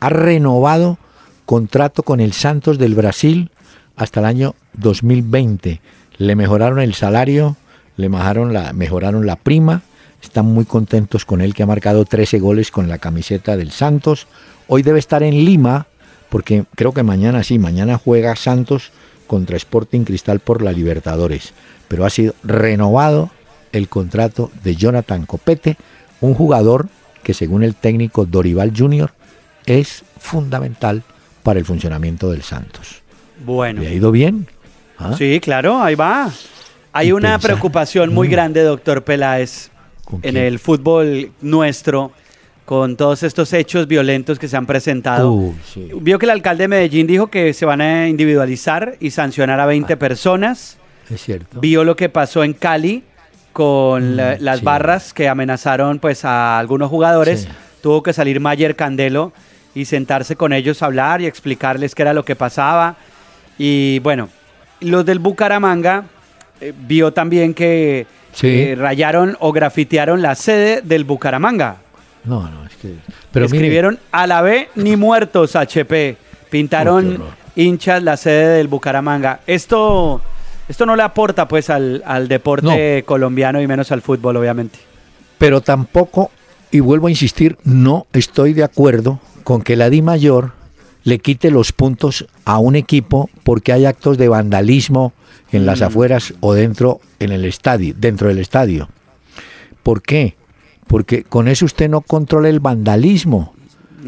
ha 0.00 0.08
renovado 0.08 0.98
contrato 1.44 2.02
con 2.02 2.20
el 2.20 2.32
Santos 2.32 2.78
del 2.78 2.94
Brasil 2.94 3.50
hasta 3.96 4.20
el 4.20 4.26
año 4.26 4.54
2020. 4.74 5.80
Le 6.18 6.36
mejoraron 6.36 6.80
el 6.80 6.94
salario, 6.94 7.56
le 7.96 8.08
mejoraron 8.08 8.52
la, 8.52 8.72
mejoraron 8.72 9.26
la 9.26 9.36
prima. 9.36 9.82
Están 10.22 10.46
muy 10.46 10.64
contentos 10.64 11.24
con 11.24 11.40
él 11.40 11.54
que 11.54 11.62
ha 11.62 11.66
marcado 11.66 12.04
13 12.04 12.38
goles 12.38 12.70
con 12.70 12.88
la 12.88 12.98
camiseta 12.98 13.56
del 13.56 13.70
Santos. 13.70 14.26
Hoy 14.66 14.82
debe 14.82 14.98
estar 14.98 15.22
en 15.22 15.44
Lima 15.44 15.86
porque 16.28 16.64
creo 16.74 16.92
que 16.92 17.02
mañana 17.02 17.42
sí, 17.42 17.58
mañana 17.58 17.98
juega 17.98 18.36
Santos 18.36 18.90
contra 19.26 19.56
Sporting 19.56 20.04
Cristal 20.04 20.40
por 20.40 20.62
la 20.62 20.72
Libertadores. 20.72 21.52
Pero 21.88 22.04
ha 22.04 22.10
sido 22.10 22.34
renovado 22.44 23.30
el 23.72 23.88
contrato 23.88 24.50
de 24.62 24.76
Jonathan 24.76 25.26
Copete, 25.26 25.76
un 26.20 26.34
jugador 26.34 26.88
que 27.22 27.34
según 27.34 27.62
el 27.62 27.74
técnico 27.74 28.24
Dorival 28.26 28.72
Jr. 28.76 29.12
es 29.66 30.04
fundamental 30.18 31.02
para 31.42 31.58
el 31.58 31.64
funcionamiento 31.64 32.30
del 32.30 32.42
Santos. 32.42 33.02
Bueno. 33.44 33.82
¿Le 33.82 33.88
ha 33.88 33.92
ido 33.92 34.10
bien? 34.10 34.46
¿Ah? 34.98 35.14
Sí, 35.16 35.38
claro, 35.40 35.80
ahí 35.82 35.94
va. 35.94 36.30
Hay 36.92 37.12
una 37.12 37.34
pensar- 37.38 37.50
preocupación 37.52 38.12
muy 38.12 38.28
Mm. 38.28 38.30
grande, 38.30 38.62
doctor 38.62 39.04
Peláez, 39.04 39.70
¿Con 40.04 40.20
en 40.22 40.36
el 40.38 40.58
fútbol 40.58 41.30
nuestro, 41.42 42.12
con 42.68 42.96
todos 42.98 43.22
estos 43.22 43.54
hechos 43.54 43.86
violentos 43.88 44.38
que 44.38 44.46
se 44.46 44.54
han 44.54 44.66
presentado. 44.66 45.54
Sí. 45.72 45.88
Vio 46.02 46.18
que 46.18 46.26
el 46.26 46.30
alcalde 46.30 46.64
de 46.64 46.68
Medellín 46.68 47.06
dijo 47.06 47.28
que 47.28 47.54
se 47.54 47.64
van 47.64 47.80
a 47.80 48.08
individualizar 48.10 48.96
y 49.00 49.10
sancionar 49.10 49.58
a 49.58 49.64
20 49.64 49.94
Ah. 49.94 49.98
personas. 49.98 50.76
Es 51.08 51.22
cierto. 51.22 51.60
Vio 51.62 51.82
lo 51.82 51.96
que 51.96 52.10
pasó 52.10 52.44
en 52.44 52.52
Cali 52.52 53.04
con 53.54 54.12
Mm, 54.12 54.16
la- 54.16 54.36
las 54.38 54.58
sí. 54.58 54.64
barras 54.66 55.14
que 55.14 55.30
amenazaron 55.30 55.98
pues 55.98 56.26
a 56.26 56.58
algunos 56.58 56.90
jugadores. 56.90 57.44
Sí. 57.44 57.48
Tuvo 57.82 58.02
que 58.02 58.12
salir 58.12 58.38
Mayer 58.38 58.76
Candelo 58.76 59.32
y 59.74 59.86
sentarse 59.86 60.36
con 60.36 60.52
ellos 60.52 60.82
a 60.82 60.86
hablar 60.86 61.22
y 61.22 61.26
explicarles 61.26 61.94
qué 61.94 62.02
era 62.02 62.12
lo 62.12 62.26
que 62.26 62.36
pasaba. 62.36 62.96
Y 63.56 63.98
bueno, 64.00 64.28
los 64.80 65.06
del 65.06 65.20
Bucaramanga 65.20 66.04
eh, 66.60 66.74
vio 66.86 67.14
también 67.14 67.54
que 67.54 68.06
Sí. 68.32 68.46
eh, 68.48 68.74
rayaron 68.76 69.38
o 69.40 69.52
grafitearon 69.52 70.20
la 70.20 70.34
sede 70.34 70.82
del 70.82 71.04
Bucaramanga. 71.04 71.76
No, 72.28 72.48
no, 72.48 72.66
es 72.66 72.74
que. 72.76 72.94
Pero 73.32 73.46
mire, 73.46 73.56
Escribieron 73.58 73.98
a 74.12 74.26
la 74.26 74.42
B 74.42 74.68
ni 74.76 74.96
muertos 74.96 75.56
HP. 75.56 76.16
Pintaron 76.50 77.22
hinchas 77.56 78.02
la 78.02 78.16
sede 78.16 78.56
del 78.58 78.68
Bucaramanga. 78.68 79.40
Esto, 79.46 80.20
esto 80.68 80.86
no 80.86 80.96
le 80.96 81.02
aporta 81.02 81.48
pues 81.48 81.70
al, 81.70 82.02
al 82.06 82.28
deporte 82.28 83.02
colombiano 83.06 83.60
y 83.60 83.66
menos 83.66 83.90
al 83.92 84.02
fútbol, 84.02 84.36
obviamente. 84.36 84.78
pero 85.38 85.60
tampoco, 85.60 86.30
y 86.70 86.80
vuelvo 86.80 87.06
a 87.06 87.10
insistir, 87.10 87.56
no 87.64 88.06
estoy 88.12 88.52
de 88.54 88.64
acuerdo 88.64 89.20
con 89.44 89.62
que 89.62 89.76
la 89.76 89.88
Di 89.90 90.02
Mayor 90.02 90.52
le 91.04 91.18
quite 91.20 91.50
los 91.50 91.72
puntos 91.72 92.26
a 92.44 92.58
un 92.58 92.76
equipo 92.76 93.30
porque 93.44 93.72
hay 93.72 93.86
actos 93.86 94.18
de 94.18 94.28
vandalismo 94.28 95.12
en 95.52 95.64
las 95.64 95.80
Mm. 95.80 95.84
afueras 95.84 96.34
o 96.40 96.54
dentro 96.54 97.00
en 97.20 97.32
el 97.32 97.44
estadio, 97.44 97.94
dentro 97.96 98.28
del 98.28 98.38
estadio. 98.38 98.88
¿Por 99.82 100.02
qué? 100.02 100.34
Porque 100.88 101.22
con 101.22 101.46
eso 101.46 101.64
usted 101.66 101.88
no 101.88 102.00
controla 102.00 102.48
el 102.48 102.58
vandalismo. 102.60 103.54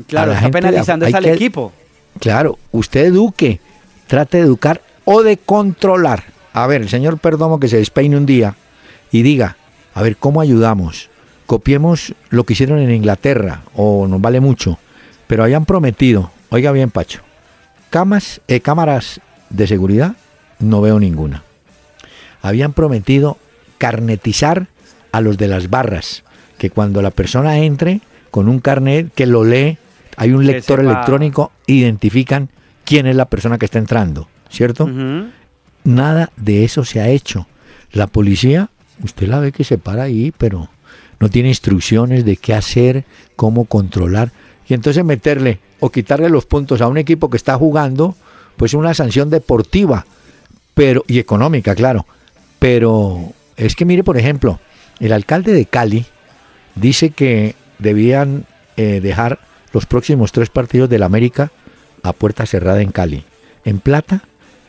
Claro, 0.09 0.33
la 0.33 0.39
está 0.39 0.51
penalizando 0.51 1.07
al 1.07 1.23
que- 1.23 1.33
equipo. 1.33 1.73
Claro, 2.19 2.59
usted 2.73 3.05
eduque, 3.07 3.61
trate 4.09 4.39
de 4.39 4.45
educar 4.45 4.83
o 5.05 5.23
de 5.23 5.37
controlar. 5.37 6.25
A 6.53 6.67
ver, 6.67 6.83
el 6.83 6.89
señor 6.89 7.19
Perdomo 7.19 7.61
que 7.61 7.69
se 7.69 7.77
despeine 7.77 8.17
un 8.17 8.27
día 8.27 8.57
y 9.13 9.23
diga, 9.23 9.57
a 9.95 10.03
ver, 10.03 10.17
¿cómo 10.17 10.41
ayudamos? 10.41 11.09
Copiemos 11.47 12.15
lo 12.31 12.45
que 12.45 12.55
hicieron 12.55 12.79
en 12.81 12.91
Inglaterra, 12.91 13.63
o 13.75 14.07
nos 14.09 14.21
vale 14.21 14.41
mucho, 14.41 14.79
pero 15.27 15.45
habían 15.45 15.65
prometido, 15.65 16.31
oiga 16.51 16.73
bien 16.73 16.91
Pacho, 16.91 17.21
camas, 17.91 18.41
eh, 18.49 18.61
cámaras 18.61 19.21
de 19.51 19.67
seguridad, 19.67 20.15
no 20.59 20.81
veo 20.81 20.99
ninguna. 21.01 21.43
Habían 22.43 22.73
prometido 22.73 23.37
carnetizar 23.79 24.67
a 25.13 25.21
los 25.21 25.39
de 25.39 25.49
las 25.49 25.71
barras, 25.71 26.23
que 26.61 26.69
cuando 26.69 27.01
la 27.01 27.11
persona 27.11 27.57
entre 27.57 28.03
con 28.31 28.47
un 28.47 28.61
carnet 28.61 29.11
que 29.15 29.25
lo 29.25 29.45
lee, 29.45 29.79
hay 30.19 30.33
un 30.33 30.45
lector 30.45 30.81
electrónico, 30.81 31.53
identifican 31.67 32.51
quién 32.85 33.07
es 33.07 33.17
la 33.17 33.25
persona 33.25 33.57
que 33.57 33.65
está 33.65 33.79
entrando, 33.79 34.29
¿cierto? 34.51 34.87
Nada 35.85 36.31
de 36.37 36.65
eso 36.65 36.85
se 36.85 37.01
ha 37.01 37.09
hecho. 37.09 37.47
La 37.93 38.09
policía, 38.09 38.69
usted 39.03 39.27
la 39.27 39.41
ve 39.41 39.53
que 39.53 39.65
se 39.65 39.79
para 39.79 40.03
ahí, 40.03 40.35
pero 40.37 40.69
no 41.19 41.31
tiene 41.31 41.49
instrucciones 41.49 42.27
de 42.27 42.37
qué 42.37 42.53
hacer, 42.53 43.07
cómo 43.37 43.65
controlar. 43.65 44.31
Y 44.69 44.75
entonces 44.75 45.03
meterle 45.03 45.61
o 45.81 45.89
quitarle 45.89 46.29
los 46.29 46.45
puntos 46.45 46.83
a 46.83 46.89
un 46.89 46.99
equipo 46.99 47.31
que 47.31 47.39
está 47.39 47.57
jugando, 47.57 48.17
pues 48.59 48.75
una 48.75 48.93
sanción 48.93 49.31
deportiva, 49.31 50.05
pero 50.75 51.05
y 51.09 51.21
económica, 51.21 51.75
claro. 51.75 52.07
Pero 52.59 53.33
es 53.57 53.75
que 53.75 53.87
mire, 53.87 54.05
por 54.05 54.19
ejemplo, 54.19 54.61
el 54.99 55.15
alcalde 55.15 55.55
de 55.55 55.65
Cali 55.65 56.05
dice 56.75 57.11
que 57.11 57.55
debían 57.79 58.45
eh, 58.77 59.01
dejar 59.01 59.39
los 59.73 59.87
próximos 59.87 60.33
tres 60.33 60.51
partidos 60.51 60.89
del 60.89 61.03
América 61.03 61.53
a 62.03 62.13
puerta 62.13 62.47
cerrada 62.47 62.81
en 62.83 62.93
Cali. 62.93 63.25
En 63.65 63.81
plata, 63.81 64.23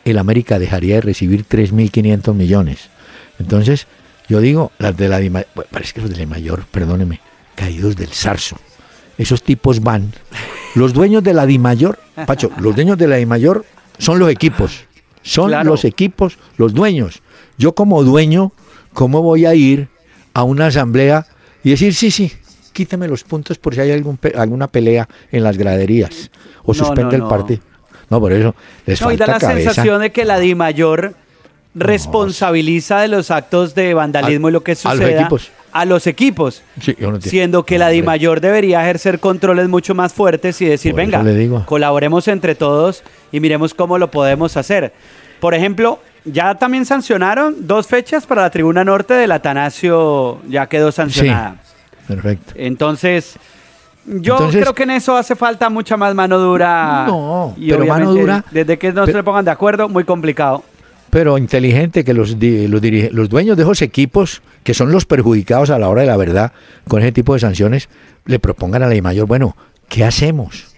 el 0.04 0.18
América 0.18 0.58
dejaría 0.58 0.96
de 0.96 1.00
recibir 1.00 1.44
3.500 1.46 2.34
millones. 2.34 2.90
Entonces, 3.38 3.86
yo 4.28 4.40
digo, 4.40 4.72
las 4.78 4.96
de 4.96 5.08
la 5.08 5.18
bueno, 5.18 5.46
parece 5.70 5.94
que 5.94 6.00
los 6.02 6.10
de 6.10 6.16
la 6.16 6.26
mayor, 6.26 6.64
perdóneme, 6.70 7.20
caídos 7.54 7.96
del 7.96 8.08
zarzo. 8.08 8.56
Esos 9.18 9.42
tipos 9.42 9.80
van. 9.80 10.12
Los 10.74 10.92
dueños 10.92 11.22
de 11.22 11.34
la 11.34 11.46
Dimayor, 11.46 11.98
Pacho, 12.26 12.50
los 12.58 12.74
dueños 12.74 12.98
de 12.98 13.08
la 13.08 13.16
Dimayor 13.16 13.64
son 13.98 14.18
los 14.18 14.30
equipos. 14.30 14.84
Son 15.22 15.48
Claro. 15.48 15.70
los 15.70 15.84
equipos, 15.84 16.38
los 16.56 16.74
dueños. 16.74 17.22
Yo 17.58 17.74
como 17.74 18.02
dueño 18.02 18.52
¿cómo 18.92 19.22
voy 19.22 19.46
a 19.46 19.54
ir 19.54 19.88
a 20.34 20.42
una 20.44 20.66
asamblea 20.66 21.26
y 21.64 21.70
decir, 21.70 21.94
sí, 21.94 22.10
sí, 22.10 22.32
quíteme 22.72 23.06
los 23.08 23.24
puntos 23.24 23.58
por 23.58 23.74
si 23.74 23.80
hay 23.80 23.90
algún 23.92 24.16
pe- 24.16 24.32
alguna 24.36 24.66
pelea 24.68 25.08
en 25.30 25.42
las 25.44 25.56
graderías 25.58 26.30
o 26.64 26.72
suspende 26.74 27.18
no, 27.18 27.24
el 27.24 27.28
partido? 27.30 27.60
No, 28.10 28.20
por 28.20 28.32
eso 28.32 28.54
les 28.86 29.00
No, 29.00 29.10
y 29.12 29.16
da 29.16 29.26
falta 29.26 29.32
la 29.32 29.38
cabeza. 29.52 29.70
sensación 29.72 30.00
de 30.02 30.10
que 30.12 30.24
la 30.24 30.38
DIMAYOR 30.38 31.14
responsabiliza 31.74 33.00
de 33.00 33.08
los 33.08 33.30
actos 33.30 33.74
de 33.74 33.94
vandalismo 33.94 34.48
y 34.48 34.52
lo 34.52 34.62
que 34.62 34.72
a 34.72 34.74
los 34.74 34.80
suceda 34.98 35.20
equipos. 35.20 35.50
a 35.72 35.84
los 35.84 36.06
equipos. 36.06 36.62
Sí, 36.80 36.94
yo 36.98 37.08
no 37.10 37.16
entiendo. 37.16 37.30
Siendo 37.30 37.64
que 37.64 37.78
la 37.78 37.86
Hombre. 37.86 37.96
DIMAYOR 37.96 38.40
debería 38.40 38.82
ejercer 38.82 39.18
controles 39.20 39.68
mucho 39.68 39.94
más 39.94 40.12
fuertes 40.12 40.60
y 40.60 40.66
decir, 40.66 40.92
Por 40.92 41.00
venga, 41.06 41.64
colaboremos 41.64 42.28
entre 42.28 42.54
todos 42.54 43.02
y 43.30 43.40
miremos 43.40 43.72
cómo 43.74 43.98
lo 43.98 44.10
podemos 44.10 44.56
hacer. 44.56 44.92
Por 45.40 45.54
ejemplo, 45.54 45.98
ya 46.24 46.54
también 46.54 46.84
sancionaron 46.86 47.66
dos 47.66 47.86
fechas 47.86 48.26
para 48.26 48.42
la 48.42 48.50
tribuna 48.50 48.84
norte 48.84 49.14
del 49.14 49.32
Atanasio, 49.32 50.40
ya 50.48 50.66
quedó 50.66 50.92
sancionada. 50.92 51.56
Perfecto. 52.06 52.52
Entonces, 52.56 53.36
yo 54.04 54.34
Entonces- 54.34 54.60
creo 54.62 54.74
que 54.74 54.82
en 54.84 54.90
eso 54.90 55.16
hace 55.16 55.36
falta 55.36 55.70
mucha 55.70 55.96
más 55.96 56.14
mano 56.14 56.38
dura. 56.38 57.04
No, 57.06 57.54
y 57.56 57.70
pero 57.70 57.86
mano 57.86 58.12
dura- 58.12 58.44
Desde 58.50 58.78
que 58.78 58.92
no 58.92 59.04
pe- 59.06 59.12
se 59.12 59.22
pongan 59.22 59.44
de 59.44 59.50
acuerdo, 59.50 59.88
muy 59.88 60.04
complicado. 60.04 60.64
Pero 61.10 61.36
inteligente 61.36 62.04
que 62.04 62.14
los, 62.14 62.30
los, 62.30 62.80
dirige- 62.82 63.10
los 63.10 63.28
dueños 63.28 63.56
de 63.56 63.64
esos 63.64 63.82
equipos, 63.82 64.40
que 64.64 64.72
son 64.74 64.90
los 64.92 65.04
perjudicados 65.04 65.68
a 65.70 65.78
la 65.78 65.88
hora 65.90 66.00
de 66.00 66.06
la 66.06 66.16
verdad 66.16 66.52
con 66.88 67.02
ese 67.02 67.12
tipo 67.12 67.34
de 67.34 67.40
sanciones, 67.40 67.88
le 68.24 68.38
propongan 68.38 68.82
a 68.82 68.86
la 68.86 69.00
mayor, 69.02 69.26
bueno, 69.26 69.54
¿qué 69.88 70.04
hacemos? 70.04 70.74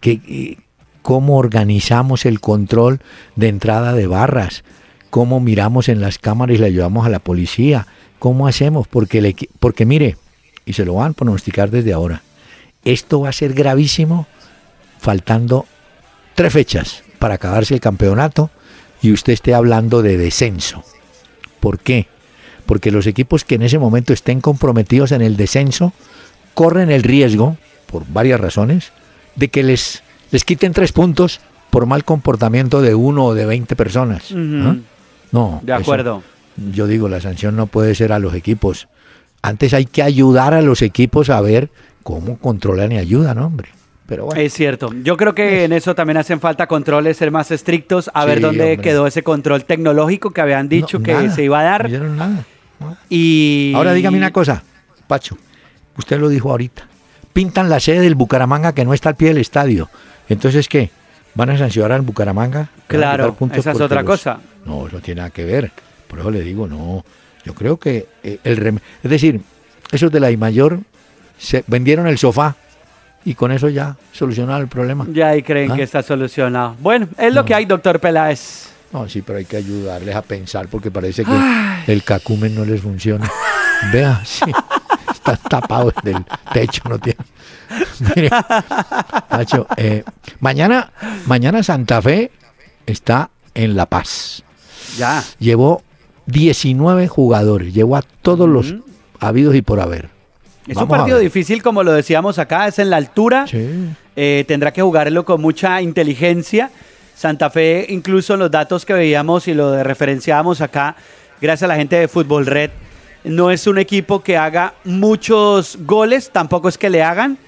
¿Qué, 0.00 0.20
qué- 0.20 0.58
¿Cómo 1.02 1.36
organizamos 1.36 2.24
el 2.26 2.40
control 2.40 3.00
de 3.36 3.48
entrada 3.48 3.92
de 3.92 4.06
barras? 4.06 4.64
¿Cómo 5.10 5.40
miramos 5.40 5.88
en 5.88 6.00
las 6.00 6.18
cámaras 6.18 6.56
y 6.56 6.58
le 6.58 6.66
ayudamos 6.66 7.04
a 7.04 7.10
la 7.10 7.18
policía? 7.18 7.86
¿Cómo 8.18 8.46
hacemos? 8.46 8.88
Porque, 8.88 9.48
porque 9.58 9.84
mire, 9.84 10.16
y 10.64 10.72
se 10.72 10.84
lo 10.84 10.94
van 10.94 11.10
a 11.10 11.14
pronosticar 11.14 11.70
desde 11.70 11.92
ahora, 11.92 12.22
esto 12.84 13.20
va 13.20 13.28
a 13.28 13.32
ser 13.32 13.52
gravísimo 13.52 14.26
faltando 14.98 15.66
tres 16.34 16.52
fechas 16.52 17.02
para 17.18 17.34
acabarse 17.34 17.74
el 17.74 17.80
campeonato 17.80 18.50
y 19.02 19.12
usted 19.12 19.32
esté 19.32 19.54
hablando 19.54 20.02
de 20.02 20.16
descenso. 20.16 20.84
¿Por 21.60 21.78
qué? 21.78 22.06
Porque 22.66 22.90
los 22.90 23.06
equipos 23.06 23.44
que 23.44 23.56
en 23.56 23.62
ese 23.62 23.78
momento 23.78 24.12
estén 24.12 24.40
comprometidos 24.40 25.12
en 25.12 25.22
el 25.22 25.36
descenso 25.36 25.92
corren 26.54 26.90
el 26.90 27.02
riesgo, 27.02 27.56
por 27.86 28.06
varias 28.06 28.40
razones, 28.40 28.92
de 29.34 29.48
que 29.48 29.62
les, 29.62 30.02
les 30.32 30.44
quiten 30.44 30.72
tres 30.72 30.90
puntos 30.92 31.40
por 31.70 31.86
mal 31.86 32.04
comportamiento 32.04 32.82
de 32.82 32.94
uno 32.96 33.26
o 33.26 33.34
de 33.34 33.46
20 33.46 33.76
personas. 33.76 34.32
No. 34.32 34.80
De 35.62 35.72
eso- 35.72 35.80
acuerdo. 35.82 36.22
yo 36.72 36.86
digo, 36.86 37.08
la 37.08 37.20
sanción 37.20 37.56
no 37.56 37.66
puede 37.66 37.94
ser 37.94 38.12
a 38.12 38.18
los 38.18 38.34
equipos. 38.34 38.88
Antes 39.40 39.72
hay 39.74 39.86
que 39.86 40.02
ayudar 40.02 40.52
a 40.54 40.62
los 40.62 40.82
equipos 40.82 41.30
a 41.30 41.40
ver 41.40 41.70
cómo 42.02 42.38
controlan 42.38 42.92
y 42.92 42.98
ayudan, 42.98 43.38
hombre. 43.38 43.68
Pero 44.06 44.26
bueno. 44.26 44.40
Es 44.40 44.52
cierto. 44.52 44.90
Yo 45.02 45.16
creo 45.16 45.34
que 45.34 45.64
en 45.64 45.72
eso 45.72 45.94
también 45.94 46.18
hacen 46.18 46.40
falta 46.40 46.66
controles, 46.66 47.16
ser 47.16 47.30
más 47.30 47.50
estrictos, 47.50 48.10
a 48.12 48.22
Sí, 48.22 48.28
ver 48.28 48.40
dónde 48.40 48.62
hombre. 48.72 48.78
quedó 48.78 49.06
ese 49.06 49.22
control 49.22 49.64
tecnológico 49.64 50.30
que 50.32 50.40
habían 50.42 50.68
dicho 50.68 50.98
No, 50.98 51.04
que 51.04 51.12
nada, 51.14 51.30
se 51.30 51.44
iba 51.44 51.60
a 51.60 51.62
dar. 51.62 51.88
nada. 51.90 52.44
No. 52.80 52.96
Y 53.08 53.72
Ahora 53.74 53.94
dígame 53.94 54.18
una 54.18 54.32
cosa, 54.32 54.62
Pacho. 55.06 55.36
Usted 55.96 56.18
lo 56.20 56.28
dijo 56.28 56.50
ahorita. 56.50 56.86
Pintan 57.32 57.70
la 57.70 57.80
sede 57.80 58.00
del 58.00 58.14
Bucaramanga 58.14 58.74
que 58.74 58.84
no 58.84 58.92
está 58.92 59.10
al 59.10 59.16
pie 59.16 59.28
del 59.28 59.38
estadio. 59.38 59.88
Entonces, 60.32 60.68
¿qué? 60.68 60.90
¿Van 61.34 61.50
a 61.50 61.56
sancionar 61.58 61.92
al 61.92 62.02
Bucaramanga? 62.02 62.68
¿Le 62.88 62.98
van 62.98 63.08
a 63.08 63.16
Claro, 63.16 63.36
esa 63.54 63.70
es 63.72 63.80
otra 63.80 64.02
los- 64.02 64.10
cosa. 64.10 64.38
No, 64.66 64.86
eso 64.86 64.96
no 64.96 65.02
tiene 65.02 65.20
nada 65.20 65.30
que 65.30 65.44
ver. 65.44 65.70
Por 66.08 66.18
eso 66.20 66.30
le 66.30 66.40
digo, 66.42 66.66
no. 66.66 67.04
Yo 67.44 67.54
creo 67.54 67.78
que 67.78 68.06
eh, 68.22 68.38
el 68.44 68.58
rem- 68.58 68.80
Es 69.02 69.10
decir, 69.10 69.40
esos 69.90 70.10
de 70.12 70.20
la 70.20 70.30
I 70.30 70.36
mayor 70.36 70.80
se 71.38 71.64
vendieron 71.66 72.06
el 72.06 72.18
sofá 72.18 72.54
y 73.24 73.34
con 73.34 73.50
eso 73.52 73.68
ya 73.68 73.96
solucionaron 74.12 74.62
el 74.62 74.68
problema. 74.68 75.06
Ya 75.10 75.28
ahí 75.28 75.42
creen 75.42 75.72
¿Ah? 75.72 75.76
que 75.76 75.82
está 75.82 76.02
solucionado. 76.02 76.76
Bueno, 76.80 77.08
es 77.18 77.32
lo 77.34 77.40
No. 77.40 77.44
que 77.46 77.54
hay, 77.54 77.64
doctor 77.64 77.98
Peláez. 77.98 78.68
No, 78.92 79.08
sí, 79.08 79.22
pero 79.22 79.38
hay 79.38 79.44
que 79.46 79.56
ayudarles 79.56 80.14
a 80.14 80.20
pensar 80.22 80.68
porque 80.68 80.90
parece 80.90 81.24
que 81.24 81.32
el 81.92 82.04
cacumen 82.04 82.54
no 82.54 82.64
les 82.64 82.80
funciona. 82.82 83.28
Vea, 83.92 84.20
sí, 84.24 84.44
está 85.24 85.36
tapado 85.48 85.92
del 86.02 86.24
techo, 86.52 86.82
no 86.88 86.98
tiene. 86.98 87.18
Mire, 88.14 88.30
Nacho, 89.30 89.66
eh, 89.76 90.04
mañana, 90.40 90.92
mañana 91.26 91.62
Santa 91.62 92.02
Fe 92.02 92.30
está 92.86 93.30
en 93.54 93.76
La 93.76 93.86
Paz. 93.86 94.42
Ya. 94.96 95.22
Llevó 95.38 95.82
19 96.26 97.08
jugadores, 97.08 97.72
llevó 97.72 97.96
a 97.96 98.02
todos 98.02 98.48
los 98.48 98.74
habidos 99.20 99.54
y 99.54 99.62
por 99.62 99.80
haber. 99.80 100.10
Es 100.66 100.76
Vamos 100.76 100.90
un 100.90 100.98
partido 100.98 101.18
difícil, 101.18 101.62
como 101.62 101.82
lo 101.82 101.92
decíamos 101.92 102.38
acá, 102.38 102.68
es 102.68 102.78
en 102.78 102.90
la 102.90 102.96
altura. 102.96 103.46
Sí. 103.46 103.88
Eh, 104.14 104.44
tendrá 104.46 104.72
que 104.72 104.82
jugarlo 104.82 105.24
con 105.24 105.40
mucha 105.40 105.80
inteligencia. 105.82 106.70
Santa 107.16 107.50
Fe, 107.50 107.86
incluso 107.88 108.36
los 108.36 108.50
datos 108.50 108.84
que 108.84 108.92
veíamos 108.92 109.48
y 109.48 109.54
lo 109.54 109.82
referenciábamos 109.82 110.60
acá, 110.60 110.96
gracias 111.40 111.64
a 111.64 111.68
la 111.68 111.76
gente 111.76 111.96
de 111.96 112.08
Fútbol 112.08 112.46
Red, 112.46 112.70
no 113.24 113.50
es 113.50 113.66
un 113.66 113.78
equipo 113.78 114.22
que 114.22 114.36
haga 114.36 114.74
muchos 114.84 115.78
goles, 115.80 116.30
tampoco 116.30 116.68
es 116.68 116.78
que 116.78 116.90
le 116.90 117.02
hagan, 117.02 117.38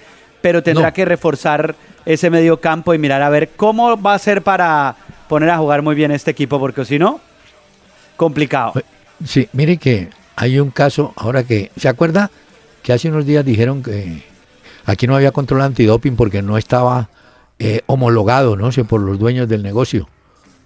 pero 0.40 0.62
tendrá 0.62 0.88
No. 0.88 0.92
que 0.94 1.04
reforzar 1.04 1.74
ese 2.04 2.30
medio 2.30 2.60
campo 2.60 2.92
y 2.94 2.98
mirar 2.98 3.22
a 3.22 3.28
ver 3.30 3.50
cómo 3.56 4.00
va 4.00 4.14
a 4.14 4.18
ser 4.18 4.42
para 4.42 4.94
poner 5.28 5.50
a 5.50 5.58
jugar 5.58 5.82
muy 5.82 5.94
bien 5.94 6.10
este 6.10 6.30
equipo, 6.30 6.58
porque 6.60 6.84
si 6.84 6.98
no, 6.98 7.20
complicado. 8.16 8.72
Sí, 9.24 9.48
mire 9.52 9.76
que 9.78 10.10
hay 10.36 10.58
un 10.60 10.70
caso, 10.70 11.12
ahora 11.16 11.44
que, 11.44 11.70
¿se 11.76 11.88
acuerda 11.88 12.30
que 12.82 12.92
hace 12.92 13.08
unos 13.08 13.24
días 13.24 13.44
dijeron 13.44 13.82
que 13.82 14.22
aquí 14.84 15.06
no 15.06 15.16
había 15.16 15.32
control 15.32 15.62
antidoping 15.62 16.16
porque 16.16 16.42
no 16.42 16.58
estaba 16.58 17.08
eh, 17.58 17.80
homologado, 17.86 18.56
no 18.56 18.70
sé, 18.72 18.84
por 18.84 19.00
los 19.00 19.18
dueños 19.18 19.48
del 19.48 19.62
negocio 19.62 20.08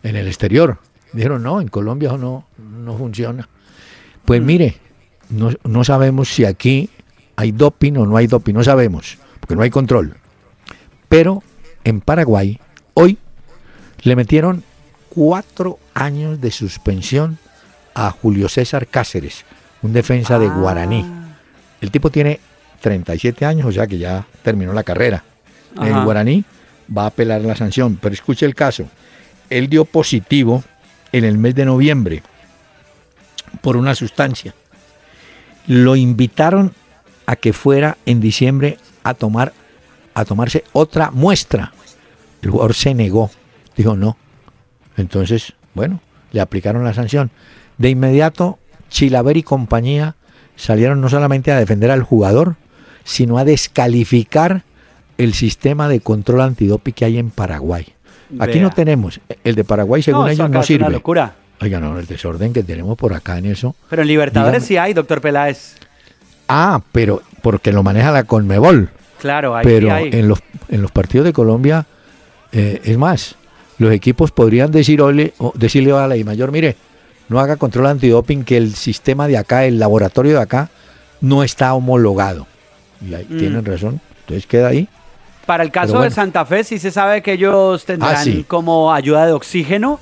en 0.02 0.16
el 0.16 0.26
exterior? 0.26 0.78
Dijeron, 1.12 1.42
no, 1.42 1.60
en 1.60 1.68
Colombia 1.68 2.08
eso 2.08 2.18
no, 2.18 2.46
no 2.58 2.96
funciona. 2.98 3.48
Pues 4.24 4.42
mire, 4.42 4.76
no, 5.30 5.50
no 5.64 5.84
sabemos 5.84 6.28
si 6.28 6.44
aquí 6.44 6.90
hay 7.36 7.52
doping 7.52 7.94
o 7.96 8.06
no 8.06 8.16
hay 8.16 8.26
doping, 8.26 8.54
no 8.54 8.64
sabemos, 8.64 9.18
porque 9.40 9.54
no 9.54 9.62
hay 9.62 9.70
control. 9.70 10.16
Pero 11.08 11.42
en 11.84 12.00
Paraguay, 12.00 12.60
hoy 12.94 13.18
le 14.02 14.16
metieron 14.16 14.64
cuatro 15.08 15.78
años 15.94 16.40
de 16.40 16.50
suspensión 16.50 17.38
a 17.94 18.10
Julio 18.10 18.48
César 18.48 18.86
Cáceres, 18.86 19.44
un 19.82 19.92
defensa 19.92 20.38
de 20.38 20.48
Guaraní. 20.48 21.04
El 21.80 21.90
tipo 21.90 22.10
tiene 22.10 22.40
37 22.80 23.44
años, 23.44 23.66
o 23.66 23.72
sea 23.72 23.86
que 23.86 23.98
ya 23.98 24.26
terminó 24.42 24.72
la 24.72 24.82
carrera. 24.82 25.24
Ajá. 25.76 25.86
El 25.86 26.04
Guaraní 26.04 26.44
va 26.96 27.04
a 27.04 27.06
apelar 27.06 27.40
la 27.42 27.56
sanción, 27.56 27.98
pero 28.00 28.14
escuche 28.14 28.46
el 28.46 28.54
caso. 28.54 28.88
Él 29.50 29.68
dio 29.68 29.84
positivo 29.84 30.62
en 31.12 31.24
el 31.24 31.38
mes 31.38 31.54
de 31.54 31.64
noviembre 31.64 32.22
por 33.60 33.76
una 33.76 33.94
sustancia. 33.94 34.54
Lo 35.68 35.94
invitaron 35.94 36.72
a 37.26 37.36
que 37.36 37.52
fuera 37.52 37.98
en 38.06 38.20
diciembre 38.20 38.78
a 39.04 39.14
tomar 39.14 39.52
a 40.14 40.24
tomarse 40.24 40.64
otra 40.72 41.12
muestra. 41.12 41.72
El 42.42 42.50
jugador 42.50 42.74
se 42.74 42.92
negó, 42.92 43.30
dijo 43.76 43.96
no. 43.96 44.16
Entonces, 44.96 45.54
bueno, 45.74 46.00
le 46.32 46.40
aplicaron 46.40 46.82
la 46.82 46.92
sanción. 46.92 47.30
De 47.76 47.90
inmediato, 47.90 48.58
Chilaver 48.90 49.36
y 49.36 49.44
compañía 49.44 50.16
salieron 50.56 51.00
no 51.00 51.08
solamente 51.08 51.52
a 51.52 51.58
defender 51.58 51.92
al 51.92 52.02
jugador, 52.02 52.56
sino 53.04 53.38
a 53.38 53.44
descalificar 53.44 54.64
el 55.18 55.34
sistema 55.34 55.88
de 55.88 56.00
control 56.00 56.40
antidoping 56.40 56.94
que 56.94 57.04
hay 57.04 57.18
en 57.18 57.30
Paraguay. 57.30 57.86
Aquí 58.40 58.54
Vea. 58.54 58.62
no 58.62 58.70
tenemos. 58.70 59.20
El 59.44 59.54
de 59.54 59.64
Paraguay, 59.64 60.02
según 60.02 60.28
ellos, 60.28 60.38
no 60.38 60.44
es 60.46 60.50
una 60.50 60.62
sirve. 60.62 60.90
locura. 60.90 61.34
Oiga, 61.60 61.80
no, 61.80 61.98
el 61.98 62.06
desorden 62.06 62.52
que 62.52 62.62
tenemos 62.62 62.96
por 62.96 63.14
acá 63.14 63.38
en 63.38 63.46
eso. 63.46 63.74
Pero 63.90 64.02
en 64.02 64.08
Libertadores 64.08 64.62
Dígame. 64.62 64.66
sí 64.66 64.76
hay, 64.76 64.94
doctor 64.94 65.20
Peláez. 65.20 65.76
Ah, 66.48 66.80
pero 66.92 67.22
porque 67.42 67.72
lo 67.72 67.82
maneja 67.82 68.10
la 68.12 68.24
Conmebol. 68.24 68.90
Claro, 69.18 69.56
ahí 69.56 69.64
sí 69.64 69.70
pero 69.72 69.92
hay. 69.92 70.10
en 70.12 70.28
los, 70.28 70.38
en 70.68 70.82
los 70.82 70.92
partidos 70.92 71.24
de 71.24 71.32
Colombia, 71.32 71.86
eh, 72.52 72.80
es 72.84 72.96
más, 72.96 73.34
los 73.78 73.92
equipos 73.92 74.30
podrían 74.30 74.70
decir, 74.70 75.02
ole- 75.02 75.34
o 75.38 75.52
decirle 75.56 75.92
a 75.92 76.06
la 76.06 76.16
I 76.16 76.22
mayor, 76.24 76.52
mire, 76.52 76.76
no 77.28 77.40
haga 77.40 77.56
control 77.56 77.86
antidoping, 77.88 78.44
que 78.44 78.56
el 78.56 78.74
sistema 78.76 79.26
de 79.26 79.36
acá, 79.36 79.64
el 79.64 79.78
laboratorio 79.80 80.34
de 80.36 80.42
acá, 80.42 80.70
no 81.20 81.42
está 81.42 81.74
homologado. 81.74 82.46
Y 83.04 83.14
ahí 83.14 83.26
Mm. 83.28 83.38
tienen 83.38 83.64
razón. 83.64 84.00
Entonces 84.20 84.46
queda 84.46 84.68
ahí. 84.68 84.88
Para 85.46 85.64
el 85.64 85.70
caso 85.72 85.94
bueno. 85.94 86.04
de 86.04 86.10
Santa 86.12 86.44
Fe 86.46 86.62
sí 86.62 86.78
se 86.78 86.90
sabe 86.90 87.22
que 87.22 87.32
ellos 87.32 87.84
tendrán 87.84 88.14
Ah, 88.16 88.22
sí. 88.22 88.44
como 88.46 88.92
ayuda 88.92 89.26
de 89.26 89.32
oxígeno 89.32 89.98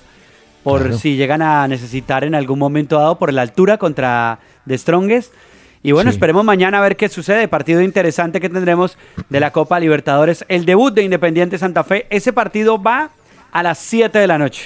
por 0.67 0.81
Claro. 0.83 0.99
si 0.99 1.15
llegan 1.15 1.43
a 1.43 1.69
necesitar 1.69 2.25
en 2.25 2.35
algún 2.35 2.59
momento 2.59 2.99
dado 2.99 3.19
por 3.21 3.33
la 3.33 3.43
altura 3.43 3.79
contra 3.79 4.41
The 4.67 4.77
Strongest. 4.77 5.33
Y 5.85 5.93
bueno, 5.93 6.11
Sí. 6.11 6.17
esperemos 6.17 6.45
mañana 6.45 6.79
a 6.79 6.81
ver 6.81 6.97
qué 6.97 7.09
sucede. 7.09 7.47
Partido 7.47 7.81
interesante 7.83 8.41
que 8.41 8.49
tendremos 8.49 8.99
de 9.29 9.39
la 9.39 9.53
Copa 9.53 9.79
Libertadores. 9.79 10.45
El 10.49 10.65
debut 10.65 10.93
de 10.93 11.05
Independiente 11.05 11.57
Santa 11.59 11.85
Fe. 11.85 12.09
Ese 12.11 12.33
partido 12.33 12.83
va 12.83 13.11
a 13.53 13.63
las 13.63 13.79
7 13.79 14.19
de 14.19 14.27
la 14.27 14.39
noche. 14.39 14.65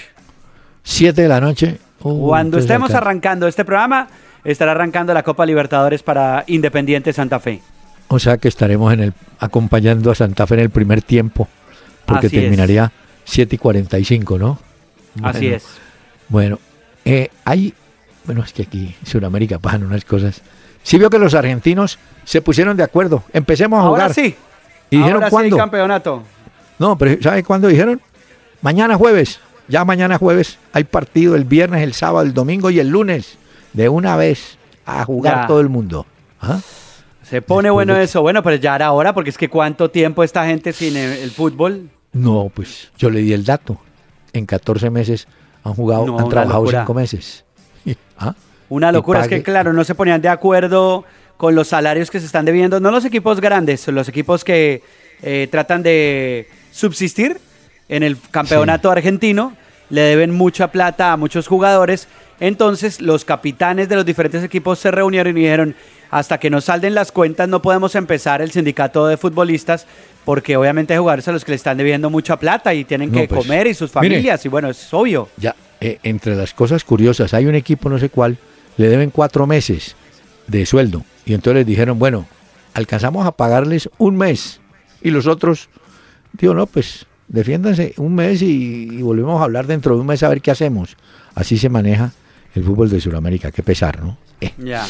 Siete 0.83 1.21
de 1.21 1.29
la 1.29 1.39
noche. 1.39 1.79
uh, 2.03 2.27
Cuando 2.29 2.57
estemos 2.57 2.95
arrancando 2.95 3.47
este 3.47 3.67
programa, 3.67 4.09
estará 4.43 4.71
arrancando 4.73 5.13
la 5.13 5.23
Copa 5.23 5.45
Libertadores 5.45 6.03
para 6.03 6.45
Independiente 6.47 7.13
Santa 7.13 7.41
Fe. 7.41 7.61
O 8.09 8.19
sea 8.19 8.39
que 8.39 8.49
estaremos 8.49 8.91
en 8.95 9.01
el, 9.01 9.13
acompañando 9.39 10.11
a 10.11 10.15
Santa 10.15 10.47
Fe 10.47 10.55
en 10.55 10.61
el 10.61 10.71
primer 10.71 11.03
tiempo, 11.03 11.47
porque 12.07 12.29
Así 12.29 12.37
es. 12.39 12.43
terminaría 12.43 12.91
7 13.25 13.55
y 13.57 13.59
45, 13.59 14.39
¿no? 14.39 14.59
Así 15.23 15.41
Bueno, 15.49 15.57
es. 15.57 15.65
Bueno, 16.31 16.59
eh, 17.05 17.29
hay, 17.45 17.75
bueno, 18.25 18.43
es 18.43 18.53
que 18.55 18.63
aquí 18.63 18.97
en 18.99 19.07
Sudamérica 19.07 19.59
pasan 19.59 19.85
unas 19.85 20.05
cosas. 20.05 20.41
Sí 20.83 20.97
veo 20.99 21.11
que 21.11 21.19
los 21.19 21.35
argentinos 21.35 21.99
se 22.25 22.41
pusieron 22.41 22.77
de 22.77 22.83
acuerdo. 22.85 23.23
Empecemos 23.35 23.79
a 23.81 23.87
jugar. 23.89 24.03
Ahora 24.03 24.15
sí. 24.15 24.35
¿Y 24.89 24.97
dijeron 24.97 25.17
Ahora 25.17 25.27
sí 25.27 25.31
cuándo? 25.31 25.57
campeonato. 25.59 26.23
No, 26.79 26.97
pero 26.97 27.23
¿sabe 27.23 27.43
cuándo 27.45 27.69
dijeron? 27.69 28.01
Mañana 28.63 28.97
jueves. 28.97 29.41
Ya 29.69 29.85
mañana 29.85 30.19
jueves 30.19 30.59
hay 30.73 30.85
partido 30.85 31.37
el 31.37 31.45
viernes, 31.45 31.83
el 31.83 31.93
sábado, 31.93 32.25
el 32.27 32.33
domingo 32.35 32.71
y 32.71 32.81
el 32.81 32.89
lunes. 32.89 33.37
De 33.73 33.89
una 33.89 34.17
vez 34.17 34.57
a 34.87 35.05
jugar 35.05 35.43
Ya. 35.43 35.47
todo 35.47 35.61
el 35.61 35.69
mundo. 35.69 36.07
¿Ah? 36.41 36.59
Se 37.23 37.43
pone 37.43 37.69
Después 37.69 37.73
bueno 37.75 37.95
de- 37.95 38.05
eso. 38.05 38.23
Bueno, 38.23 38.43
pero 38.43 38.57
ya 38.57 38.75
era 38.75 38.91
hora, 38.93 39.13
porque 39.15 39.31
es 39.31 39.39
que 39.39 39.49
cuánto 39.49 39.91
tiempo 39.91 40.25
esta 40.25 40.47
gente 40.47 40.73
sin 40.73 40.97
el, 40.97 41.13
el 41.19 41.31
fútbol. 41.31 41.89
No, 42.13 42.51
pues 42.53 42.91
yo 42.99 43.11
le 43.11 43.21
di 43.21 43.33
el 43.33 43.45
dato. 43.45 43.79
En 44.33 44.47
14 44.47 44.91
meses 44.91 45.29
han 45.65 45.75
jugado, 45.75 46.07
No, 46.07 46.19
han 46.19 46.29
trabajado 46.29 46.65
locura. 46.65 46.81
5 46.81 46.95
meses. 46.95 47.45
¿Ah? 48.19 48.35
Una 48.69 48.93
locura. 48.93 49.23
Es 49.23 49.29
que, 49.29 49.43
claro, 49.43 49.73
no 49.73 49.85
se 49.85 49.95
ponían 49.95 50.21
de 50.21 50.29
acuerdo 50.29 51.05
con 51.37 51.55
los 51.55 51.69
salarios 51.69 52.11
que 52.11 52.21
se 52.21 52.27
están 52.27 52.45
debiendo. 52.45 52.81
No 52.81 52.91
los 52.91 53.05
equipos 53.05 53.41
grandes, 53.41 53.87
los 53.89 54.09
equipos 54.09 54.45
que 54.45 54.83
eh, 55.23 55.49
tratan 55.51 55.83
de 55.83 56.49
subsistir 56.71 57.41
en 57.89 58.03
el 58.03 58.17
campeonato 58.31 58.91
argentino. 58.91 59.55
Le 59.89 60.03
deben 60.03 60.31
mucha 60.31 60.71
plata 60.71 61.13
a 61.13 61.17
muchos 61.17 61.49
jugadores. 61.49 62.07
Entonces, 62.39 63.01
los 63.01 63.25
capitanes 63.25 63.89
de 63.89 63.97
los 63.97 64.07
diferentes 64.07 64.45
equipos 64.45 64.79
se 64.79 64.91
reunieron 64.91 65.37
y 65.37 65.41
dijeron: 65.41 65.75
hasta 66.11 66.39
que 66.39 66.51
nos 66.51 66.65
salden 66.67 66.95
las 66.95 67.13
cuentas, 67.13 67.49
no 67.49 67.63
podemos 67.63 67.95
empezar 67.95 68.43
el 68.43 68.51
sindicato 68.51 69.07
de 69.07 69.17
futbolistas. 69.17 69.87
Porque 70.25 70.57
obviamente 70.57 70.93
hay 70.93 70.99
jugadores 70.99 71.27
a 71.29 71.33
los 71.33 71.45
que 71.47 71.53
le 71.53 71.57
están 71.57 71.79
debiendo 71.79 72.11
mucha 72.11 72.37
plata 72.39 72.75
y 72.75 72.85
tienen 72.85 73.11
No, 73.11 73.19
que 73.21 73.29
pues, 73.29 73.41
comer 73.41 73.67
y 73.67 73.75
sus 73.75 73.91
mire. 73.97 74.09
familias. 74.17 74.45
Y 74.45 74.49
bueno, 74.51 74.69
es 74.69 74.93
obvio. 74.93 75.29
Ya, 75.39 75.57
eh, 75.81 75.99
entre 76.03 76.37
las 76.37 76.53
cosas 76.53 76.85
curiosas, 76.85 77.33
hay 77.33 77.47
un 77.47 77.55
equipo, 77.55 77.89
no 77.89 77.99
sé 77.99 78.11
cuál, 78.11 78.37
le 78.77 78.89
deben 78.89 79.11
cuatro 79.11 79.47
meses 79.47 79.97
de 80.47 80.67
sueldo. 80.67 81.05
Y 81.25 81.33
entonces 81.33 81.61
les 81.61 81.67
dijeron, 81.67 81.99
bueno, 81.99 82.27
alcanzamos 82.75 83.27
a 83.27 83.33
pagarles 83.33 83.89
un 83.97 84.17
mes. 84.17 84.61
Y 85.03 85.11
los 85.11 85.27
otros, 85.27 85.71
digo, 86.33 86.53
no, 86.53 86.67
pues 86.67 87.07
defiéndanse 87.29 87.95
un 87.97 88.15
mes 88.15 88.43
y, 88.43 88.89
y 88.93 89.03
volvemos 89.03 89.41
a 89.41 89.45
hablar 89.45 89.67
dentro 89.67 89.95
de 89.95 90.01
un 90.03 90.07
mes 90.07 90.23
a 90.23 90.29
ver 90.29 90.43
qué 90.43 90.51
hacemos. 90.51 90.97
Así 91.35 91.57
se 91.57 91.71
maneja 91.71 92.13
el 92.55 92.63
fútbol 92.63 92.91
de 92.91 93.01
Sudamérica, 93.01 93.51
qué 93.53 93.63
pesar, 93.63 94.03
¿no? 94.03 94.19
Eh, 94.43 94.53
Ya. 94.59 94.87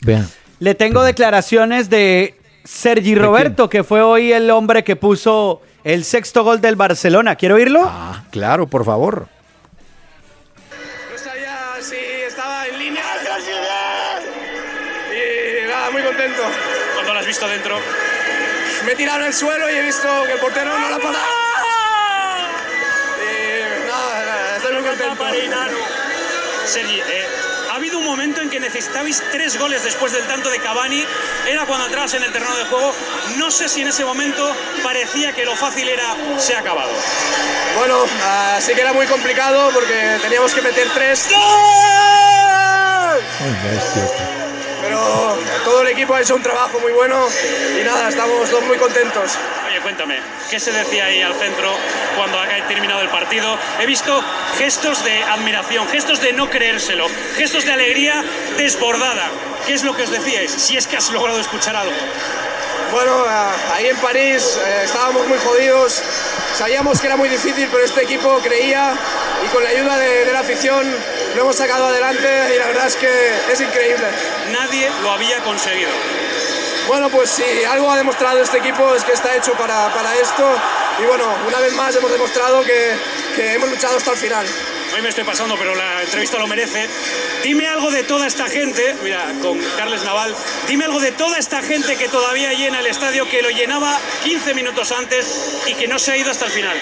vean, 0.00 0.26
Le 0.62 0.76
tengo 0.76 1.02
declaraciones 1.02 1.90
de 1.90 2.36
Sergi 2.62 3.16
Roberto, 3.16 3.68
que 3.68 3.82
fue 3.82 4.00
hoy 4.00 4.32
el 4.32 4.48
hombre 4.48 4.84
que 4.84 4.94
puso 4.94 5.60
el 5.82 6.04
sexto 6.04 6.44
gol 6.44 6.60
del 6.60 6.76
Barcelona. 6.76 7.34
¿Quiero 7.34 7.56
oírlo? 7.56 7.82
ah, 7.84 8.22
claro, 8.30 8.68
por 8.68 8.84
favor. 8.84 9.26
No 11.10 11.18
sabía 11.18 11.58
si 11.80 11.96
estaba 11.96 12.68
en 12.68 12.78
línea. 12.78 13.02
Y 15.10 15.66
nada, 15.66 15.90
muy 15.90 16.02
contento. 16.02 16.42
Cuando 16.94 17.12
lo 17.12 17.18
has 17.18 17.26
visto 17.26 17.48
dentro. 17.48 17.80
Me 18.86 18.92
he 18.92 18.94
tirado 18.94 19.18
en 19.18 19.26
el 19.26 19.32
suelo 19.32 19.68
y 19.68 19.74
he 19.74 19.82
visto 19.82 20.06
que 20.26 20.32
el 20.34 20.38
portero 20.38 20.78
no 20.78 20.90
la 20.90 20.98
para. 20.98 21.18
Y 23.18 23.88
nada, 23.88 24.24
nada, 24.26 24.56
estoy 24.58 24.74
muy 24.74 24.84
contento. 24.84 25.24
Sergi, 26.66 27.00
eh, 27.00 27.41
un 28.02 28.08
momento 28.08 28.40
en 28.40 28.50
que 28.50 28.58
necesitabais 28.58 29.22
tres 29.30 29.56
goles 29.58 29.84
después 29.84 30.12
del 30.12 30.26
tanto 30.26 30.50
de 30.50 30.58
Cavani. 30.58 31.04
Era 31.48 31.66
cuando 31.66 31.86
entrabas 31.86 32.12
en 32.14 32.24
el 32.24 32.32
terreno 32.32 32.56
de 32.56 32.64
juego. 32.64 32.92
No 33.36 33.50
sé 33.50 33.68
si 33.68 33.82
en 33.82 33.88
ese 33.88 34.04
momento 34.04 34.54
parecía 34.82 35.32
que 35.32 35.44
lo 35.44 35.54
fácil 35.54 35.88
era 35.88 36.16
se 36.36 36.54
ha 36.54 36.58
acabado. 36.58 36.90
Bueno, 37.76 38.04
ah, 38.24 38.58
sí 38.60 38.74
que 38.74 38.80
era 38.80 38.92
muy 38.92 39.06
complicado 39.06 39.70
porque 39.72 40.18
teníamos 40.20 40.52
que 40.52 40.62
meter 40.62 40.88
tres. 40.94 41.28
Pero 44.92 45.38
todo 45.64 45.80
el 45.80 45.88
equipo 45.88 46.14
ha 46.14 46.20
hecho 46.20 46.34
un 46.34 46.42
trabajo 46.42 46.78
muy 46.80 46.92
bueno 46.92 47.26
y 47.80 47.82
nada, 47.82 48.10
estamos 48.10 48.50
todos 48.50 48.64
muy 48.64 48.76
contentos. 48.76 49.38
Oye, 49.66 49.80
cuéntame, 49.80 50.20
¿qué 50.50 50.60
se 50.60 50.70
decía 50.70 51.06
ahí 51.06 51.22
al 51.22 51.32
centro 51.34 51.72
cuando 52.14 52.38
ha 52.38 52.46
terminado 52.68 53.00
el 53.00 53.08
partido? 53.08 53.58
He 53.80 53.86
visto 53.86 54.22
gestos 54.58 55.02
de 55.02 55.22
admiración, 55.22 55.88
gestos 55.88 56.20
de 56.20 56.34
no 56.34 56.50
creérselo, 56.50 57.06
gestos 57.36 57.64
de 57.64 57.72
alegría 57.72 58.22
desbordada. 58.58 59.30
¿Qué 59.66 59.72
es 59.72 59.82
lo 59.82 59.96
que 59.96 60.02
os 60.02 60.10
decíais? 60.10 60.50
Si 60.50 60.76
es 60.76 60.86
que 60.86 60.98
has 60.98 61.10
logrado 61.10 61.40
escuchar 61.40 61.74
algo. 61.74 61.96
Bueno, 62.92 63.24
ah, 63.26 63.56
ahí 63.72 63.86
en 63.86 63.96
París 63.96 64.58
eh, 64.62 64.82
estábamos 64.84 65.26
muy 65.26 65.38
jodidos, 65.38 66.02
sabíamos 66.54 67.00
que 67.00 67.06
era 67.06 67.16
muy 67.16 67.30
difícil, 67.30 67.66
pero 67.72 67.82
este 67.82 68.02
equipo 68.02 68.38
creía 68.42 68.94
y 69.42 69.48
con 69.48 69.64
la 69.64 69.70
ayuda 69.70 69.96
de, 69.96 70.26
de 70.26 70.32
la 70.34 70.40
afición 70.40 70.94
lo 71.34 71.40
hemos 71.40 71.56
sacado 71.56 71.86
adelante 71.86 72.28
y 72.54 72.58
la 72.58 72.66
verdad 72.66 72.86
es 72.88 72.96
que 72.96 73.08
es 73.50 73.60
increíble. 73.62 74.06
Nadie 74.50 74.90
lo 75.02 75.10
había 75.10 75.38
conseguido. 75.40 75.88
Bueno, 76.86 77.08
pues 77.08 77.30
si 77.30 77.64
algo 77.64 77.90
ha 77.90 77.96
demostrado 77.96 78.42
este 78.42 78.58
equipo 78.58 78.94
es 78.94 79.04
que 79.04 79.12
está 79.12 79.34
hecho 79.36 79.54
para, 79.54 79.88
para 79.94 80.14
esto 80.16 80.44
y 81.02 81.06
bueno, 81.06 81.24
una 81.48 81.60
vez 81.60 81.72
más 81.72 81.96
hemos 81.96 82.12
demostrado 82.12 82.62
que, 82.62 82.94
que 83.34 83.54
hemos 83.54 83.70
luchado 83.70 83.96
hasta 83.96 84.12
el 84.12 84.16
final. 84.16 84.46
Hoy 84.94 85.02
me 85.02 85.08
estoy 85.08 85.24
pasando, 85.24 85.56
pero 85.56 85.74
la 85.74 86.02
entrevista 86.02 86.38
lo 86.38 86.46
merece. 86.46 86.88
Dime 87.42 87.66
algo 87.66 87.90
de 87.90 88.02
toda 88.02 88.26
esta 88.26 88.46
gente, 88.46 88.94
mira, 89.02 89.32
con 89.40 89.58
Carles 89.76 90.02
Naval, 90.04 90.34
dime 90.68 90.84
algo 90.84 91.00
de 91.00 91.12
toda 91.12 91.38
esta 91.38 91.62
gente 91.62 91.96
que 91.96 92.08
todavía 92.08 92.52
llena 92.52 92.80
el 92.80 92.86
estadio, 92.86 93.28
que 93.28 93.42
lo 93.42 93.50
llenaba 93.50 93.98
15 94.24 94.54
minutos 94.54 94.92
antes 94.92 95.62
y 95.66 95.74
que 95.74 95.88
no 95.88 95.98
se 95.98 96.12
ha 96.12 96.16
ido 96.16 96.30
hasta 96.30 96.46
el 96.46 96.52
final. 96.52 96.76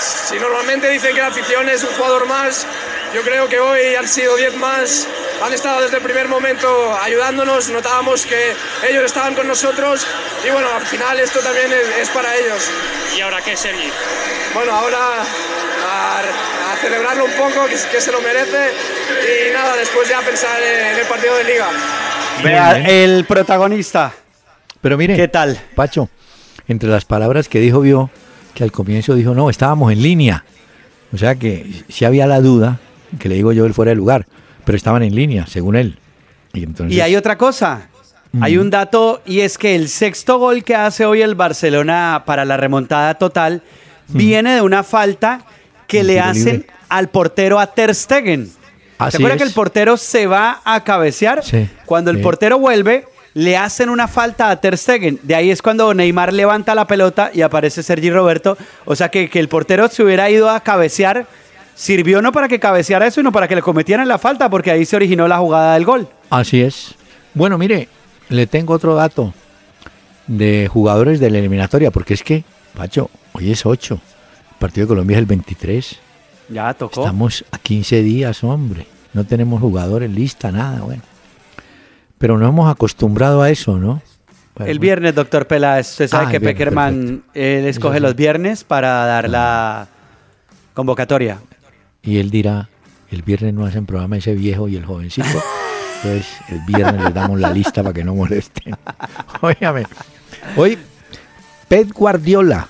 Si 0.00 0.38
normalmente 0.38 0.88
dicen 0.90 1.14
que 1.14 1.20
la 1.20 1.28
afición 1.28 1.68
es 1.68 1.82
un 1.84 1.94
jugador 1.94 2.26
más, 2.26 2.66
yo 3.14 3.22
creo 3.22 3.48
que 3.48 3.60
hoy 3.60 3.94
han 3.94 4.08
sido 4.08 4.36
10 4.36 4.56
más. 4.56 5.06
Han 5.42 5.52
estado 5.52 5.82
desde 5.82 5.96
el 5.96 6.02
primer 6.02 6.28
momento 6.28 6.98
ayudándonos, 7.00 7.68
notábamos 7.68 8.26
que 8.26 8.54
ellos 8.88 9.04
estaban 9.04 9.34
con 9.34 9.46
nosotros 9.46 10.06
y 10.46 10.50
bueno, 10.50 10.68
al 10.74 10.86
final 10.86 11.18
esto 11.18 11.40
también 11.40 11.72
es, 11.72 11.98
es 11.98 12.08
para 12.10 12.36
ellos. 12.36 12.62
¿Y 13.16 13.20
ahora 13.20 13.40
qué, 13.42 13.56
Sergi? 13.56 13.90
Bueno, 14.54 14.72
ahora 14.72 15.24
a, 15.92 16.72
a 16.72 16.76
celebrarlo 16.76 17.24
un 17.24 17.32
poco, 17.32 17.66
que, 17.66 17.74
que 17.74 18.00
se 18.00 18.12
lo 18.12 18.20
merece 18.20 18.70
y 19.22 19.52
nada, 19.52 19.76
después 19.76 20.08
ya 20.08 20.20
pensar 20.20 20.60
en 20.62 20.98
el 20.98 21.06
partido 21.06 21.36
de 21.36 21.44
liga. 21.44 21.66
Vea, 22.42 22.88
el 22.88 23.24
protagonista. 23.24 24.12
Pero 24.80 24.96
mire, 24.96 25.14
¿Qué 25.14 25.28
tal? 25.28 25.60
Pacho, 25.74 26.08
entre 26.66 26.88
las 26.88 27.04
palabras 27.04 27.48
que 27.48 27.60
dijo, 27.60 27.80
vio 27.80 28.10
que 28.54 28.64
al 28.64 28.72
comienzo 28.72 29.14
dijo, 29.14 29.34
no, 29.34 29.48
estábamos 29.50 29.92
en 29.92 30.02
línea. 30.02 30.44
O 31.12 31.18
sea 31.18 31.34
que 31.36 31.84
si 31.88 32.04
había 32.04 32.26
la 32.26 32.40
duda, 32.40 32.80
que 33.18 33.28
le 33.28 33.36
digo 33.36 33.52
yo, 33.52 33.66
él 33.66 33.74
fuera 33.74 33.90
de 33.90 33.96
lugar, 33.96 34.26
pero 34.64 34.76
estaban 34.76 35.02
en 35.02 35.14
línea, 35.14 35.46
según 35.46 35.76
él. 35.76 35.98
Y, 36.52 36.64
entonces, 36.64 36.96
Y 36.96 37.00
hay 37.00 37.16
otra 37.16 37.38
cosa. 37.38 37.88
Hay 38.40 38.56
un 38.56 38.70
dato 38.70 39.20
y 39.26 39.40
es 39.40 39.58
que 39.58 39.74
el 39.74 39.90
sexto 39.90 40.38
gol 40.38 40.64
que 40.64 40.74
hace 40.74 41.04
hoy 41.04 41.20
el 41.20 41.34
Barcelona 41.34 42.22
para 42.24 42.46
la 42.46 42.56
remontada 42.56 43.14
total 43.16 43.62
viene 44.08 44.54
de 44.54 44.62
una 44.62 44.82
falta 44.82 45.44
que 45.92 46.02
le 46.04 46.20
hacen 46.20 46.52
libre. 46.58 46.66
al 46.88 47.08
portero 47.08 47.58
a 47.60 47.66
Ter 47.68 47.94
Stegen. 47.94 48.46
¿Se 48.46 48.52
Así 48.98 49.16
acuerdan 49.16 49.38
que 49.38 49.44
es. 49.44 49.50
el 49.50 49.54
portero 49.54 49.96
se 49.96 50.26
va 50.26 50.60
a 50.64 50.82
cabecear? 50.84 51.44
Sí, 51.44 51.68
Cuando 51.86 52.10
el 52.10 52.18
sí. 52.18 52.22
portero 52.22 52.58
vuelve, 52.58 53.06
le 53.34 53.56
hacen 53.56 53.88
una 53.88 54.06
falta 54.08 54.50
a 54.50 54.60
Ter 54.60 54.76
Stegen. 54.78 55.18
De 55.22 55.34
ahí 55.34 55.50
es 55.50 55.60
cuando 55.62 55.92
Neymar 55.94 56.32
levanta 56.32 56.74
la 56.74 56.86
pelota 56.86 57.30
y 57.34 57.42
aparece 57.42 57.82
Sergi 57.82 58.10
Roberto. 58.10 58.56
O 58.84 58.94
sea 58.94 59.08
que, 59.10 59.28
que 59.28 59.38
el 59.40 59.48
portero 59.48 59.88
se 59.88 60.02
hubiera 60.02 60.28
ido 60.30 60.50
a 60.50 60.60
cabecear. 60.60 61.26
Sirvió 61.74 62.20
no 62.22 62.32
para 62.32 62.48
que 62.48 62.60
cabeceara 62.60 63.06
eso, 63.06 63.20
sino 63.20 63.32
para 63.32 63.48
que 63.48 63.54
le 63.56 63.62
cometieran 63.62 64.06
la 64.06 64.18
falta, 64.18 64.48
porque 64.50 64.70
ahí 64.70 64.84
se 64.84 64.94
originó 64.94 65.26
la 65.26 65.38
jugada 65.38 65.74
del 65.74 65.84
gol. 65.84 66.06
Así 66.30 66.60
es. 66.60 66.94
Bueno, 67.34 67.56
mire, 67.58 67.88
le 68.28 68.46
tengo 68.46 68.74
otro 68.74 68.94
dato 68.94 69.32
de 70.26 70.68
jugadores 70.70 71.18
de 71.18 71.30
la 71.30 71.38
eliminatoria, 71.38 71.90
porque 71.90 72.14
es 72.14 72.22
que, 72.22 72.44
Pacho, 72.76 73.10
hoy 73.32 73.50
es 73.50 73.64
8. 73.66 73.98
Partido 74.62 74.86
de 74.86 74.88
Colombia 74.90 75.16
es 75.16 75.18
el 75.18 75.26
23. 75.26 75.98
Ya 76.50 76.72
tocó. 76.74 77.00
Estamos 77.00 77.44
a 77.50 77.58
15 77.58 78.00
días, 78.04 78.44
hombre. 78.44 78.86
No 79.12 79.24
tenemos 79.24 79.60
jugadores 79.60 80.08
lista, 80.08 80.52
nada, 80.52 80.82
bueno. 80.82 81.02
Pero 82.16 82.38
no 82.38 82.46
hemos 82.48 82.70
acostumbrado 82.70 83.42
a 83.42 83.50
eso, 83.50 83.76
¿no? 83.76 84.00
El 84.64 84.78
viernes, 84.78 85.16
doctor 85.16 85.48
Peláez. 85.48 85.90
Usted 85.90 86.06
sabe 86.06 86.26
Ah, 86.26 86.30
que 86.30 86.40
Peckerman 86.40 87.24
él 87.34 87.66
escoge 87.66 87.98
los 87.98 88.14
viernes 88.14 88.62
para 88.62 89.04
dar 89.04 89.28
la 89.28 89.88
convocatoria. 90.74 91.38
Y 92.00 92.18
él 92.18 92.30
dirá, 92.30 92.68
el 93.10 93.22
viernes 93.22 93.52
no 93.54 93.66
hacen 93.66 93.84
programa 93.84 94.18
ese 94.18 94.36
viejo 94.36 94.68
y 94.68 94.76
el 94.76 94.86
jovencito. 94.86 95.42
Entonces, 96.04 96.28
el 96.48 96.60
viernes 96.60 97.02
les 97.02 97.14
damos 97.14 97.40
la 97.40 97.50
lista 97.50 97.82
para 97.82 97.92
que 97.92 98.04
no 98.04 98.14
molesten. 98.14 98.76
Óigame, 99.40 99.86
hoy 100.56 100.78
Pep 101.66 101.90
Guardiola, 101.92 102.68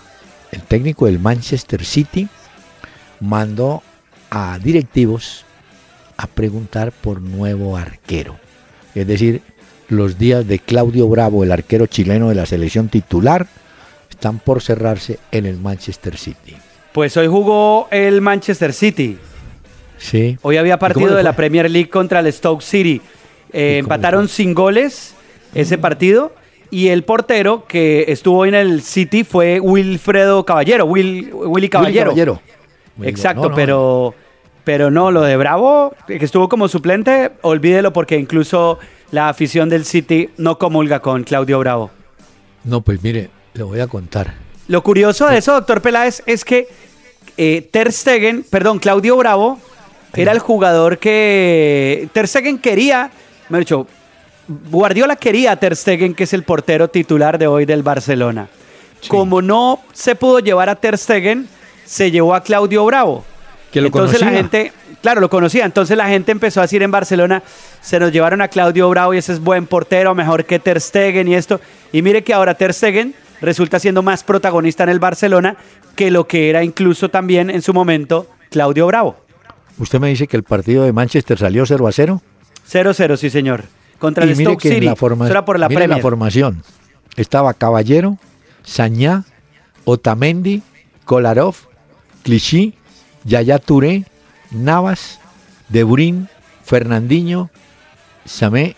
el 0.53 0.63
técnico 0.63 1.07
del 1.07 1.19
Manchester 1.19 1.85
City, 1.85 2.29
mandó 3.21 3.83
a 4.31 4.59
directivos 4.63 5.45
a 6.17 6.27
preguntar 6.27 6.93
por 6.93 7.21
nuevo 7.21 7.77
arquero. 7.77 8.37
es 8.95 9.07
decir, 9.07 9.43
los 9.89 10.19
días 10.19 10.47
de 10.47 10.59
Claudio 10.59 11.09
Bravo, 11.09 11.43
el 11.43 11.53
arquero 11.53 11.87
chileno 11.87 12.29
de 12.29 12.35
la 12.35 12.47
selección 12.47 12.89
titular, 12.89 13.47
están 14.09 14.39
por 14.39 14.63
cerrarse 14.63 15.19
en 15.31 15.47
el 15.47 15.59
Manchester 15.59 16.17
City. 16.17 16.57
Pues 16.93 17.17
hoy 17.17 17.27
jugó 17.27 17.89
el 17.91 18.21
Manchester 18.21 18.73
City. 18.73 19.19
Sí. 19.99 20.39
Hoy 20.43 20.59
había 20.59 20.75
¿Y 20.75 20.79
cómo 20.79 20.81
partido 20.81 21.15
de 21.17 21.23
la? 21.23 21.35
Premier 21.35 21.71
League 21.71 21.89
contra 21.89 22.21
el 22.21 22.33
Stoke 22.33 22.63
City. 22.63 23.01
Eh, 23.01 23.01
¿Y 23.01 23.03
cómo 23.03 23.55
le 23.55 23.79
empataron 23.79 24.29
sin 24.29 24.55
goles 24.55 25.15
ese 25.55 25.79
partido. 25.79 26.35
Y 26.73 26.89
el 26.89 27.05
portero 27.05 27.67
que 27.69 28.07
estuvo 28.09 28.39
hoy 28.39 28.49
en 28.49 28.55
el 28.55 28.81
City 28.81 29.25
fue 29.25 29.61
Wilfredo 29.61 30.43
Caballero, 30.47 30.87
Will, 30.87 31.31
Willy 31.31 31.69
Caballero. 31.69 32.13
Caballero. 32.13 32.41
Muy 32.97 33.09
Exacto, 33.09 33.43
bueno. 33.43 33.51
No, 33.51 33.51
no, 33.51 33.57
pero, 33.57 34.15
pero 34.65 34.91
no, 34.91 35.11
lo 35.11 35.21
de 35.21 35.37
Bravo, 35.37 35.95
que 36.07 36.25
estuvo 36.25 36.49
como 36.49 36.69
suplente, 36.69 37.33
olvídelo 37.43 37.93
porque 37.93 38.17
incluso 38.17 38.79
la 39.11 39.29
afición 39.29 39.69
del 39.69 39.85
City 39.85 40.31
no 40.39 40.57
comulga 40.57 41.01
con 41.01 41.25
Claudio 41.25 41.59
Bravo. 41.59 41.91
No, 42.65 42.81
pues 42.81 43.03
mire, 43.03 43.29
le 43.53 43.65
voy 43.65 43.81
a 43.81 43.87
contar. 43.87 44.33
Lo 44.67 44.83
curioso 44.83 45.29
de 45.29 45.37
eso, 45.37 45.53
doctor 45.53 45.83
Peláez, 45.83 46.23
es 46.25 46.43
que 46.43 46.69
eh, 47.37 47.69
Ter 47.71 47.93
Stegen, 47.93 48.47
perdón, 48.49 48.79
Claudio 48.79 49.19
Bravo, 49.19 49.59
era 50.15 50.33
el 50.33 50.39
jugador 50.39 50.97
que 50.97 52.09
Ter 52.15 52.27
Stegen 52.27 52.59
quería, 52.59 53.11
me 53.51 53.59
dicho, 53.59 53.87
Guardiola 54.71 55.17
quería 55.17 55.53
a 55.53 55.57
Ter 55.57 55.77
Stegen, 55.77 56.15
que 56.15 56.25
es 56.25 56.33
el 56.33 56.43
portero 56.43 56.89
titular 56.89 57.39
de 57.39 57.47
hoy 57.47 57.65
del 57.65 57.83
Barcelona. 57.83 58.49
Como 59.09 59.43
no 59.43 59.81
se 59.93 60.15
pudo 60.15 60.39
llevar 60.39 60.69
a 60.69 60.77
Ter 60.77 60.97
Stegen, 60.97 61.49
se 61.85 62.11
llevó 62.11 62.35
a 62.35 62.43
Claudio 62.43 62.85
Bravo. 62.85 63.25
Que 63.73 63.81
lo 63.81 63.87
entonces 63.87 64.21
la 64.21 64.27
conocía. 64.27 64.43
gente, 64.43 64.73
claro, 65.01 65.21
lo 65.21 65.31
conocía. 65.31 65.65
Entonces 65.65 65.97
la 65.97 66.07
gente 66.09 66.31
empezó 66.31 66.61
a 66.61 66.65
decir 66.65 66.83
en 66.83 66.91
Barcelona, 66.91 67.43
se 67.81 67.99
nos 67.99 68.13
llevaron 68.13 68.43
a 68.43 68.49
Claudio 68.49 68.89
Bravo 68.91 69.15
y 69.15 69.19
ese 69.19 69.33
es 69.33 69.41
buen 69.41 69.67
portero, 69.67 70.15
mejor 70.15 70.45
que 70.45 70.59
Ter 70.59 70.81
Stegen 70.81 71.27
y 71.27 71.35
esto. 71.35 71.61
Y 71.91 72.03
mire 72.03 72.23
que 72.23 72.35
ahora 72.35 72.55
Ter 72.55 72.75
Stegen 72.75 73.15
resulta 73.41 73.79
siendo 73.79 74.03
más 74.03 74.23
protagonista 74.25 74.85
en 74.85 74.91
el 74.91 75.01
Barcelona 75.01 75.57
que 75.97 76.11
lo 76.11 76.27
que 76.27 76.51
era 76.51 76.63
incluso 76.63 77.09
también 77.09 77.51
en 77.51 77.63
su 77.63 77.73
momento 77.75 78.27
Claudio 78.51 78.87
Bravo. 78.87 79.17
Usted 79.79 79.99
me 79.99 80.09
dice 80.09 80.27
que 80.27 80.37
el 80.37 80.43
partido 80.43 80.85
de 80.85 80.93
Manchester 80.93 81.39
salió 81.39 81.67
0 81.67 81.87
a 81.87 81.93
0. 81.93 82.23
0-0, 82.71 83.17
sí 83.17 83.31
señor. 83.31 83.65
Contra 84.03 84.25
el 84.25 84.31
mire 84.37 84.43
Stoke 84.51 84.63
que 84.63 84.69
en 84.71 84.75
City. 84.75 84.87
la, 84.87 84.97
forma- 84.97 85.27
Eso 85.27 85.33
era 85.33 85.45
por 85.45 85.59
la 85.61 85.69
mire 85.69 85.87
la 85.87 85.99
formación. 85.99 86.65
Estaba 87.17 87.55
Caballero, 87.55 88.19
Sañá, 88.65 89.23
Otamendi, 89.85 90.61
Kolarov, 91.05 91.55
Clichy, 92.25 92.75
Yaya 93.25 93.59
Touré, 93.61 94.05
Navas, 94.51 95.21
De 95.69 95.85
Bruyne, 95.85 96.27
Fernandinho, 96.65 97.51
Samé 98.25 98.75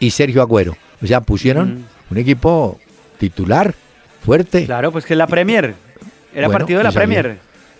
y 0.00 0.10
Sergio 0.10 0.42
Agüero. 0.42 0.76
O 1.00 1.06
sea, 1.06 1.20
pusieron 1.20 1.84
un 2.10 2.18
equipo 2.18 2.80
titular, 3.18 3.72
fuerte. 4.24 4.64
Claro, 4.66 4.90
pues 4.90 5.04
que 5.04 5.14
es 5.14 5.18
la 5.18 5.28
Premier. 5.28 5.74
Era 6.34 6.48
Bueno, 6.48 6.58
partido 6.58 6.78
de 6.78 6.84
la 6.84 6.90
salieron- 6.90 7.22
Premier. 7.22 7.38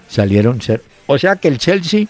Salieron 0.09 0.63
ser. 0.63 0.83
O 1.09 1.19
sea 1.19 1.35
que 1.37 1.49
el 1.49 1.59
Chelsea, 1.59 2.07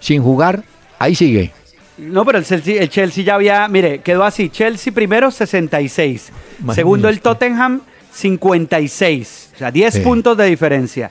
sin 0.00 0.22
jugar, 0.22 0.64
ahí 0.98 1.14
sigue. 1.14 1.52
No, 1.98 2.24
pero 2.24 2.38
el 2.38 2.44
Chelsea, 2.44 2.80
el 2.80 2.88
Chelsea 2.88 3.24
ya 3.24 3.34
había, 3.34 3.66
mire, 3.68 4.00
quedó 4.00 4.24
así. 4.24 4.48
Chelsea 4.50 4.92
primero 4.92 5.30
66. 5.30 6.30
Imagínese 6.60 6.74
Segundo 6.74 7.08
el. 7.08 7.20
Tottenham 7.20 7.80
56. 8.12 9.50
O 9.54 9.58
sea, 9.58 9.70
10 9.70 9.94
Sí. 9.94 10.00
puntos 10.00 10.36
de 10.36 10.46
diferencia. 10.46 11.10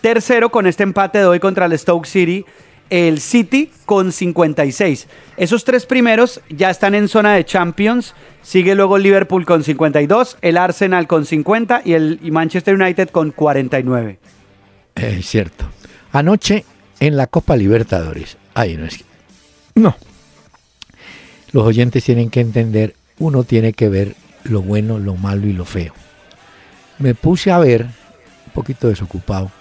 Tercero 0.00 0.50
con 0.50 0.66
este 0.66 0.82
empate 0.82 1.18
de 1.18 1.26
hoy 1.26 1.40
contra 1.40 1.66
el 1.66 1.78
Stoke 1.78 2.06
City, 2.06 2.44
el 2.90 3.20
City 3.20 3.70
con 3.86 4.12
56. 4.12 5.06
Esos 5.36 5.64
tres 5.64 5.86
primeros 5.86 6.40
ya 6.50 6.70
están 6.70 6.94
en 6.94 7.08
zona 7.08 7.34
de 7.34 7.44
Champions. 7.44 8.14
Sigue 8.42 8.74
luego 8.74 8.96
el 8.98 9.02
Liverpool 9.04 9.46
con 9.46 9.64
52, 9.64 10.36
el 10.42 10.58
Arsenal 10.58 11.06
con 11.06 11.24
50 11.24 11.82
y 11.84 11.94
el 11.94 12.20
y 12.22 12.30
Manchester 12.30 12.74
United 12.74 13.08
con 13.10 13.30
49. 13.30 14.18
Es 14.96 15.26
cierto. 15.26 15.64
Anoche 16.12 16.64
en 17.00 17.16
la 17.16 17.26
Copa 17.26 17.56
Libertadores. 17.56 18.36
Ay, 18.54 18.76
no 18.76 18.84
es. 18.86 19.02
No. 19.74 19.96
Los 21.54 21.62
oyentes 21.62 22.02
tienen 22.02 22.30
que 22.30 22.40
entender, 22.40 22.96
uno 23.20 23.44
tiene 23.44 23.74
que 23.74 23.88
ver 23.88 24.16
lo 24.42 24.60
bueno, 24.60 24.98
lo 24.98 25.14
malo 25.14 25.46
y 25.46 25.52
lo 25.52 25.64
feo. 25.64 25.94
Me 26.98 27.14
puse 27.14 27.52
a 27.52 27.60
ver, 27.60 27.82
un 27.82 28.52
poquito 28.52 28.88
desocupado, 28.88 29.52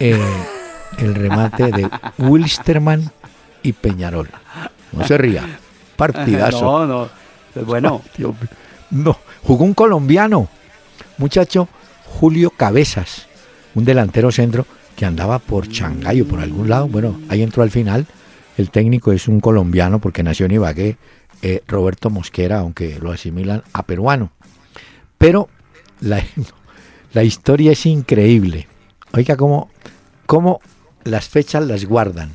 eh, 0.00 0.18
el 0.96 1.14
remate 1.14 1.64
de 1.70 1.86
Wilstermann 2.18 3.12
y 3.62 3.74
Peñarol. 3.74 4.30
No 4.92 5.06
se 5.06 5.18
ría. 5.18 5.44
Partidazo. 5.96 6.86
No, 6.86 6.86
no. 6.86 7.62
Bueno, 7.66 8.00
Dios. 8.16 8.34
No, 8.90 9.18
jugó 9.42 9.66
un 9.66 9.74
colombiano, 9.74 10.48
muchacho 11.18 11.68
Julio 12.06 12.48
Cabezas, 12.48 13.26
un 13.74 13.84
delantero 13.84 14.32
centro 14.32 14.64
que 14.96 15.04
andaba 15.04 15.40
por 15.40 15.68
Changayo, 15.68 16.26
por 16.26 16.40
algún 16.40 16.70
lado. 16.70 16.88
Bueno, 16.88 17.20
ahí 17.28 17.42
entró 17.42 17.62
al 17.62 17.70
final. 17.70 18.06
El 18.58 18.70
técnico 18.70 19.12
es 19.12 19.28
un 19.28 19.40
colombiano 19.40 19.98
porque 19.98 20.22
nació 20.22 20.46
en 20.46 20.52
Ibagué, 20.52 20.96
eh, 21.42 21.62
Roberto 21.66 22.10
Mosquera, 22.10 22.58
aunque 22.60 22.98
lo 23.00 23.10
asimilan 23.12 23.62
a 23.72 23.82
peruano. 23.84 24.30
Pero 25.18 25.48
la, 26.00 26.22
la 27.12 27.22
historia 27.24 27.72
es 27.72 27.86
increíble. 27.86 28.68
Oiga, 29.12 29.36
cómo, 29.36 29.70
cómo 30.26 30.60
las 31.04 31.28
fechas 31.28 31.64
las 31.66 31.84
guardan. 31.84 32.30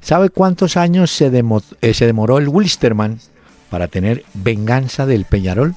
¿Sabe 0.00 0.30
cuántos 0.30 0.76
años 0.76 1.10
se, 1.10 1.30
demo- 1.30 1.62
eh, 1.80 1.92
se 1.94 2.06
demoró 2.06 2.38
el 2.38 2.48
Wilstermann 2.48 3.18
para 3.70 3.88
tener 3.88 4.24
venganza 4.34 5.06
del 5.06 5.24
Peñarol? 5.24 5.74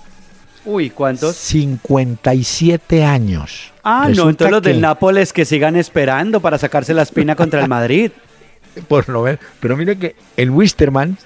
uy, 0.65 0.91
¿cuántos? 0.91 1.35
57 1.35 3.03
años. 3.03 3.71
Ah, 3.83 4.09
no, 4.15 4.29
entonces 4.29 4.51
los 4.51 4.61
del 4.61 4.81
Nápoles 4.81 5.33
que 5.33 5.45
sigan 5.45 5.75
esperando 5.75 6.41
para 6.41 6.57
sacarse 6.59 6.93
la 6.93 7.01
espina 7.01 7.35
contra 7.35 7.61
el 7.61 7.67
Madrid. 7.69 8.11
Por 8.87 9.07
menos. 9.09 9.39
Pero 9.59 9.77
mire 9.77 9.97
que 9.97 10.15
el 10.37 10.49
Wisterman 10.49 11.17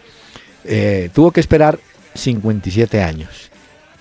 eh, 0.64 1.10
tuvo 1.14 1.32
que 1.32 1.40
esperar 1.40 1.80
57 2.16 3.02
años. 3.02 3.52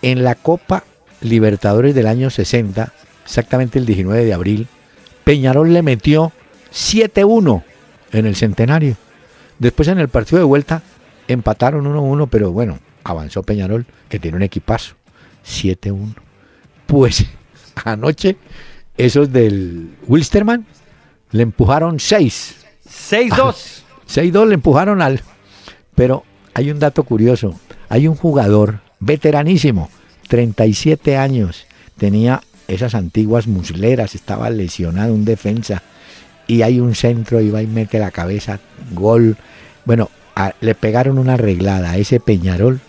En 0.01 0.25
la 0.25 0.35
Copa 0.35 0.85
Libertadores 1.21 1.95
del 1.95 2.09
año 2.09 2.31
60, 2.31 2.93
exactamente 3.25 3.79
el 3.79 3.87
19 3.87 4.25
de 4.25 4.35
abril, 4.35 4.67
Peñarol 5.25 5.73
le 5.73 5.83
metió 5.83 6.33
7-1 6.73 7.63
en 8.13 8.27
el 8.27 8.35
centenario. 8.35 8.97
Después 9.59 9.89
en 9.89 9.99
el 9.99 10.09
partido 10.09 10.39
de 10.39 10.45
vuelta 10.45 10.83
empataron 11.29 11.85
1-1, 11.85 12.29
pero 12.29 12.51
bueno, 12.51 12.81
avanzó 13.05 13.43
Peñarol, 13.43 13.87
que 14.09 14.19
tiene 14.19 14.37
un 14.37 14.43
equipazo. 14.43 14.97
7-1. 15.47 16.15
Pues 16.87 17.25
anoche, 17.85 18.37
esos 18.97 19.33
del 19.33 19.95
Wilstermann 20.07 20.67
le 21.31 21.43
empujaron 21.43 22.01
6. 22.01 22.62
6-2. 23.11 23.83
6-2 24.09 24.47
le 24.49 24.55
empujaron 24.55 25.03
al... 25.03 25.23
Pero 25.95 26.25
hay 26.55 26.71
un 26.71 26.79
dato 26.79 27.05
curioso. 27.05 27.55
Hay 27.89 28.09
un 28.09 28.15
jugador 28.15 28.81
veteranísimo, 29.01 29.91
37 30.29 31.17
años, 31.17 31.67
tenía 31.99 32.41
esas 32.69 32.95
antiguas 32.95 33.47
musleras, 33.47 34.15
estaba 34.15 34.49
lesionado, 34.49 35.13
un 35.13 35.25
defensa, 35.25 35.83
y 36.47 36.63
hay 36.63 36.81
un 36.81 36.95
centro, 36.95 37.41
iba 37.41 37.63
y 37.63 37.67
mete 37.67 37.99
la 37.99 38.11
cabeza, 38.11 38.61
gol. 38.93 39.37
Bueno, 39.85 40.11
le 40.61 40.75
pegaron 40.75 41.19
una 41.19 41.35
arreglada 41.35 41.91
a 41.91 41.99
ese 41.99 42.21
Peñarol. 42.21 42.81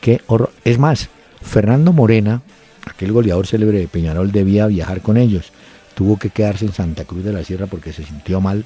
Qué 0.00 0.20
horror. 0.26 0.52
Es 0.64 0.78
más, 0.78 1.08
Fernando 1.42 1.92
Morena, 1.92 2.42
aquel 2.86 3.12
goleador 3.12 3.46
célebre 3.46 3.78
de 3.78 3.88
Peñarol, 3.88 4.32
debía 4.32 4.66
viajar 4.66 5.02
con 5.02 5.16
ellos. 5.16 5.52
Tuvo 5.94 6.18
que 6.18 6.30
quedarse 6.30 6.66
en 6.66 6.72
Santa 6.72 7.04
Cruz 7.04 7.24
de 7.24 7.32
la 7.32 7.44
Sierra 7.44 7.66
porque 7.66 7.92
se 7.92 8.04
sintió 8.04 8.40
mal 8.40 8.64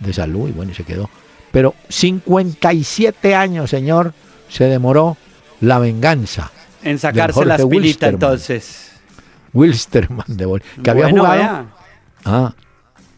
de 0.00 0.12
salud 0.12 0.48
y 0.48 0.52
bueno, 0.52 0.72
y 0.72 0.74
se 0.74 0.84
quedó. 0.84 1.08
Pero 1.52 1.74
57 1.88 3.34
años, 3.34 3.70
señor, 3.70 4.12
se 4.48 4.64
demoró 4.64 5.16
la 5.60 5.78
venganza. 5.78 6.50
En 6.82 6.98
sacarse 6.98 7.44
la 7.44 7.56
espinita 7.56 8.08
entonces. 8.08 8.92
Wilstermann 9.52 10.24
de 10.28 10.46
Bol- 10.46 10.62
que 10.82 10.90
había 10.90 11.10
jugado, 11.10 11.66
ah, 12.24 12.54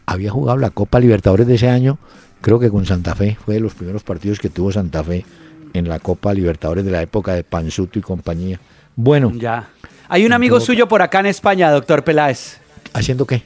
había 0.05 0.31
jugado 0.31 0.57
la 0.57 0.69
Copa 0.71 0.99
Libertadores 0.99 1.47
de 1.47 1.55
ese 1.55 1.69
año, 1.69 1.97
creo 2.41 2.59
que 2.59 2.69
con 2.69 2.85
Santa 2.85 3.15
Fe, 3.15 3.37
fue 3.43 3.53
de 3.55 3.59
los 3.59 3.73
primeros 3.73 4.03
partidos 4.03 4.39
que 4.39 4.49
tuvo 4.49 4.71
Santa 4.71 5.03
Fe 5.03 5.25
en 5.73 5.87
la 5.87 5.99
Copa 5.99 6.33
Libertadores 6.33 6.83
de 6.85 6.91
la 6.91 7.01
época 7.01 7.33
de 7.33 7.43
Panzuto 7.43 7.99
y 7.99 8.01
compañía. 8.01 8.59
Bueno, 8.95 9.31
Ya. 9.35 9.69
Hay 10.09 10.25
un 10.25 10.33
amigo 10.33 10.59
suyo 10.59 10.87
por 10.87 11.01
acá 11.01 11.21
en 11.21 11.27
España, 11.27 11.71
doctor 11.71 12.03
Peláez. 12.03 12.59
¿haciendo 12.93 13.25
qué? 13.25 13.41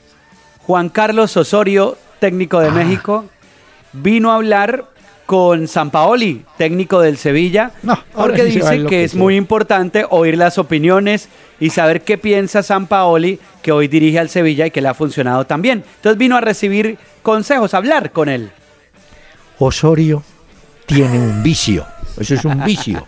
Juan 0.65 0.89
Carlos 0.89 1.38
Osorio, 1.38 1.97
técnico 2.20 2.59
Ah. 2.59 2.63
de 2.63 2.72
México, 2.72 3.26
vino 3.93 4.32
a 4.32 4.36
hablar 4.36 4.86
con 5.26 5.68
Sampaoli, 5.68 6.45
técnico 6.57 7.01
del 7.01 7.18
Sevilla, 7.18 7.72
No, 7.84 7.99
porque 8.13 8.45
dice 8.45 8.86
que, 8.86 9.03
es 9.03 9.13
muy 9.13 9.36
importante 9.36 10.05
oír 10.09 10.38
las 10.38 10.57
opiniones 10.57 11.28
y 11.59 11.70
saber 11.70 12.01
qué 12.01 12.18
piensa 12.18 12.63
Sampaoli, 12.63 13.38
que 13.61 13.74
hoy 13.74 13.89
dirige 13.89 14.20
al 14.20 14.30
Sevilla 14.30 14.68
y 14.68 14.72
que 14.72 14.80
le 14.82 14.88
ha 14.88 14.93
funcionado 14.93 15.45
también. 15.45 15.84
Entonces 15.97 16.18
vino 16.18 16.38
a 16.38 16.41
recibir 16.41 16.97
consejos, 17.24 17.74
a 17.74 17.78
hablar 17.78 18.11
con 18.13 18.30
él. 18.30 18.51
Osorio 19.59 20.24
tiene 20.86 21.20
un 21.20 21.43
vicio. 21.43 21.86
Eso 22.18 22.34
es 22.34 22.45
un 22.45 22.63
vicio. 22.63 23.05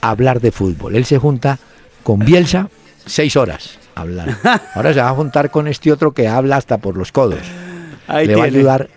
Hablar 0.00 0.40
de 0.40 0.52
fútbol. 0.52 0.94
Él 0.94 1.04
se 1.04 1.18
junta 1.18 1.58
con 2.04 2.20
Bielsa 2.20 2.68
seis 3.04 3.36
horas 3.36 3.78
a 3.96 4.02
hablar. 4.02 4.36
Ahora 4.74 4.94
se 4.94 5.00
va 5.00 5.08
a 5.08 5.14
juntar 5.14 5.50
con 5.50 5.66
este 5.66 5.90
otro 5.90 6.12
que 6.12 6.28
habla 6.28 6.56
hasta 6.56 6.78
por 6.78 6.96
los 6.96 7.10
codos. 7.10 7.40
Ahí 8.08 8.26
le 8.26 8.34
va 8.36 8.42
a 8.42 8.46
ayudar, 8.46 8.88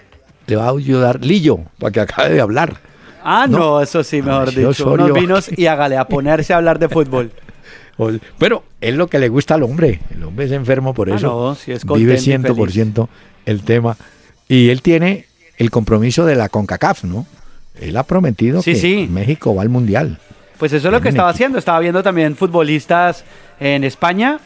le 0.47 0.55
va 0.55 0.67
a 0.67 0.71
ayudar 0.71 1.23
Lillo 1.23 1.59
para 1.79 1.91
que 1.91 1.99
acabe 2.01 2.29
de 2.33 2.41
hablar. 2.41 2.77
Ah, 3.23 3.45
no, 3.47 3.57
No. 3.57 3.81
eso 3.81 4.03
sí, 4.03 4.21
mejor 4.21 4.49
Ay, 4.49 4.55
dicho. 4.65 4.91
Unos 4.91 5.13
vinos 5.13 5.49
y 5.55 5.67
hágale 5.67 5.97
a 5.97 6.05
ponerse 6.05 6.53
a 6.53 6.57
hablar 6.57 6.79
de 6.79 6.89
fútbol. 6.89 7.31
Pero 8.39 8.63
es 8.79 8.95
lo 8.95 9.07
que 9.07 9.19
le 9.19 9.29
gusta 9.29 9.53
al 9.55 9.63
hombre. 9.63 9.99
El 10.15 10.23
hombre 10.23 10.45
es 10.45 10.51
enfermo 10.51 10.93
por 10.93 11.11
Ah, 11.11 11.15
eso. 11.15 11.27
no, 11.27 11.55
sí 11.55 11.71
es 11.71 11.85
Vive 11.85 12.15
contento 12.15 12.53
y 12.53 12.55
100% 12.55 13.07
el 13.45 13.61
tema. 13.63 13.95
Y 14.47 14.69
él 14.69 14.81
tiene 14.81 15.25
el 15.57 15.69
compromiso 15.69 16.25
de 16.25 16.35
la 16.35 16.49
CONCACAF, 16.49 17.03
¿no? 17.03 17.27
Él 17.79 17.95
ha 17.97 18.03
prometido 18.03 18.61
Sí, 18.63 18.73
que 18.73 18.79
sí. 18.79 19.07
México 19.11 19.53
va 19.53 19.61
al 19.61 19.69
Mundial. 19.69 20.17
Pues 20.57 20.73
eso 20.73 20.87
es 20.87 20.91
lo 20.91 21.01
que 21.01 21.09
estaba 21.09 21.29
haciendo. 21.29 21.57
Estaba 21.59 21.79
viendo 21.79 22.01
también 22.01 22.35
futbolistas 22.35 23.23
en 23.59 23.83
España. 23.83 24.39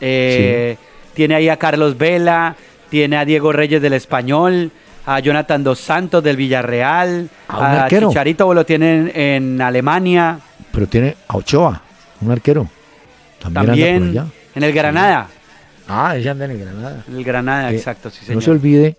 Eh, 0.00 0.76
Tiene 1.14 1.34
ahí 1.34 1.48
a 1.48 1.56
Carlos 1.56 1.96
Vela, 1.98 2.56
tiene 2.90 3.16
a 3.16 3.24
Diego 3.24 3.52
Reyes 3.52 3.80
del 3.82 3.92
Español, 3.94 4.70
a 5.06 5.20
Jonathan 5.20 5.62
Dos 5.64 5.78
Santos 5.80 6.22
del 6.22 6.36
Villarreal, 6.36 7.28
A 7.48 7.58
un 7.58 7.64
a 7.64 7.82
arquero. 7.84 8.08
Chicharito 8.08 8.52
lo 8.54 8.64
tienen 8.66 9.10
en 9.14 9.60
Alemania, 9.60 10.38
Pero 10.72 10.86
tiene 10.86 11.16
a 11.28 11.36
Ochoa, 11.36 11.82
un 12.20 12.30
arquero. 12.30 12.68
También, 13.40 13.70
anda 13.70 13.72
por 13.98 14.08
allá. 14.22 14.26
en 14.54 14.62
el 14.62 14.72
Granada. 14.72 15.28
Ah, 15.88 16.16
ese 16.16 16.28
anda 16.28 16.44
en 16.44 16.50
el 16.52 16.58
Granada. 16.58 17.04
En 17.08 17.16
el 17.16 17.24
Granada, 17.24 17.70
Eh, 17.72 17.76
exacto, 17.76 18.10
sí, 18.10 18.18
no 18.22 18.26
señor. 18.26 18.42
se 18.42 18.50
olvide, 18.50 18.96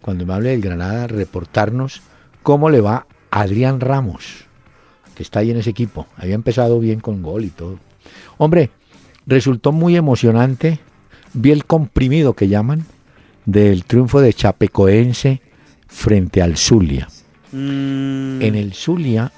cuando 0.00 0.26
me 0.26 0.34
hable 0.34 0.50
del 0.50 0.60
Granada, 0.60 1.06
reportarnos 1.06 2.02
cómo 2.42 2.70
le 2.70 2.80
va 2.80 3.06
a 3.30 3.40
Adrián 3.42 3.80
Ramos, 3.80 4.46
que 5.14 5.22
está 5.22 5.40
ahí 5.40 5.50
en 5.52 5.58
ese 5.58 5.70
equipo. 5.70 6.06
Había 6.16 6.34
empezado 6.34 6.80
bien 6.80 6.98
con 7.00 7.22
gol 7.22 7.44
y 7.44 7.50
todo. 7.50 7.78
Hombre, 8.38 8.70
resultó 9.26 9.70
muy 9.70 9.96
emocionante. 9.96 10.80
Vi 11.34 11.52
el 11.52 11.64
comprimido 11.64 12.32
que 12.34 12.48
llaman 12.48 12.84
del 13.44 13.84
triunfo 13.84 14.20
de 14.20 14.32
Chapecoense 14.32 15.40
frente 15.88 16.42
al 16.42 16.56
Zulia. 16.56 17.08
Mm, 17.52 18.40
En 18.42 18.54
el 18.54 18.72
Zulia 18.74 19.30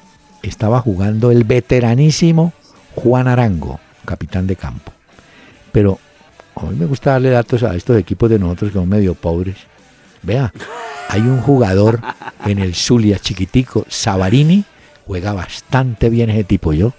estaba 0.43 0.81
jugando 0.81 1.31
el 1.31 1.45
veteranísimo 1.45 2.53
Juan 2.95 3.29
Arango, 3.29 3.81
capitán 4.05 4.47
de 4.47 4.57
campo. 4.57 4.93
Pero 5.73 5.99
a 6.55 6.65
mí 6.67 6.77
me 6.77 6.87
gusta 6.87 7.13
darle 7.13 7.31
datos 7.31 7.63
a 7.65 7.75
estos 7.75 7.99
equipos 7.99 8.31
de 8.31 8.39
nosotros 8.39 8.71
que 8.73 8.79
son 8.79 8.89
medio 8.89 9.15
pobres. 9.15 9.57
Vea, 10.23 10.53
hay 11.09 11.21
un 11.23 11.41
jugador 11.41 12.01
en 12.47 12.59
el 12.61 12.75
Zulia 12.75 13.19
chiquitico, 13.19 13.85
Savarini, 13.89 14.65
juega 15.07 15.33
bastante 15.33 16.09
bien 16.09 16.31
ese 16.31 16.45
tipo 16.45 16.73
yo. 16.73 16.93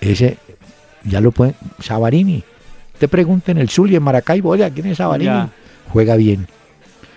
Ese, 0.00 0.38
ya 1.04 1.20
lo 1.20 1.30
pueden, 1.32 1.54
Savarini. 1.80 2.42
Te 2.98 3.06
pregunten 3.08 3.58
el 3.58 3.68
Zulia 3.68 3.98
en 3.98 4.02
Maracaibo, 4.02 4.50
oye, 4.50 4.68
¿quién 4.72 4.86
es 4.86 4.96
Savarini? 4.98 5.26
Ya. 5.26 5.50
Juega 5.88 6.16
bien. 6.16 6.46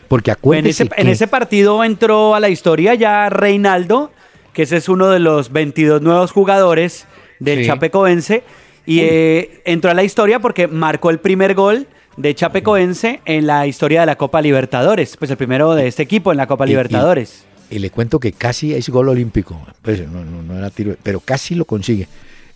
Porque 0.07 0.31
en, 0.31 0.37
acuérdese 0.37 0.83
ese, 0.83 0.91
en 0.97 1.07
ese 1.07 1.27
partido 1.27 1.83
entró 1.83 2.35
a 2.35 2.39
la 2.39 2.49
historia 2.49 2.95
ya 2.95 3.29
Reinaldo, 3.29 4.11
que 4.53 4.63
ese 4.63 4.77
es 4.77 4.89
uno 4.89 5.09
de 5.09 5.19
los 5.19 5.51
22 5.51 6.01
nuevos 6.01 6.31
jugadores 6.31 7.05
del 7.39 7.59
Sí. 7.59 7.65
Chapecoense, 7.67 8.43
y 8.85 8.99
eh, 9.01 9.61
entró 9.65 9.89
a 9.91 9.93
la 9.93 10.03
historia 10.03 10.39
porque 10.39 10.67
marcó 10.67 11.09
el 11.11 11.19
primer 11.19 11.53
gol 11.55 11.87
de 12.17 12.35
Chapecoense 12.35 13.21
en 13.25 13.47
la 13.47 13.67
historia 13.67 14.01
de 14.01 14.05
la 14.07 14.17
Copa 14.17 14.41
Libertadores, 14.41 15.15
pues 15.17 15.31
el 15.31 15.37
primero 15.37 15.73
de 15.75 15.87
este 15.87 16.03
equipo 16.03 16.31
en 16.31 16.37
la 16.37 16.47
Copa 16.47 16.65
Y- 16.65 16.67
y- 16.67 16.71
Libertadores. 16.71 17.45
Y 17.69 17.79
le 17.79 17.89
cuento 17.89 18.19
que 18.19 18.33
casi 18.33 18.73
es 18.73 18.89
gol 18.89 19.07
olímpico. 19.07 19.57
Pues 19.81 20.05
no, 20.09 20.25
no, 20.25 20.43
no 20.43 20.57
era 20.57 20.69
tiro, 20.71 20.95
pero 21.03 21.21
casi 21.21 21.55
lo 21.55 21.63
consigue. 21.63 22.09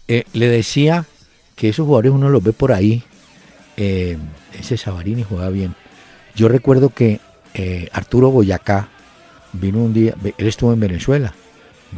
Eh, 0.10 0.26
le 0.34 0.50
decía 0.50 1.06
que 1.56 1.70
esos 1.70 1.86
jugadores 1.86 2.12
uno 2.12 2.28
los 2.30 2.44
ve 2.44 2.52
por 2.52 2.74
ahí. 2.74 3.02
eh, 3.78 4.18
ese 4.60 4.76
Sabarini 4.78 5.24
juega 5.24 5.50
bien. 5.50 5.74
Yo 6.36 6.48
recuerdo 6.48 6.90
que 6.90 7.20
eh, 7.54 7.90
Arturo 7.94 8.30
Boyacá 8.32 8.90
vino 9.54 9.80
un 9.80 9.94
día, 9.94 10.16
él 10.38 10.48
estuvo 10.48 10.74
en 10.74 10.80
Venezuela, 10.80 11.34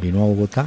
vino 0.00 0.22
a 0.22 0.26
Bogotá 0.26 0.66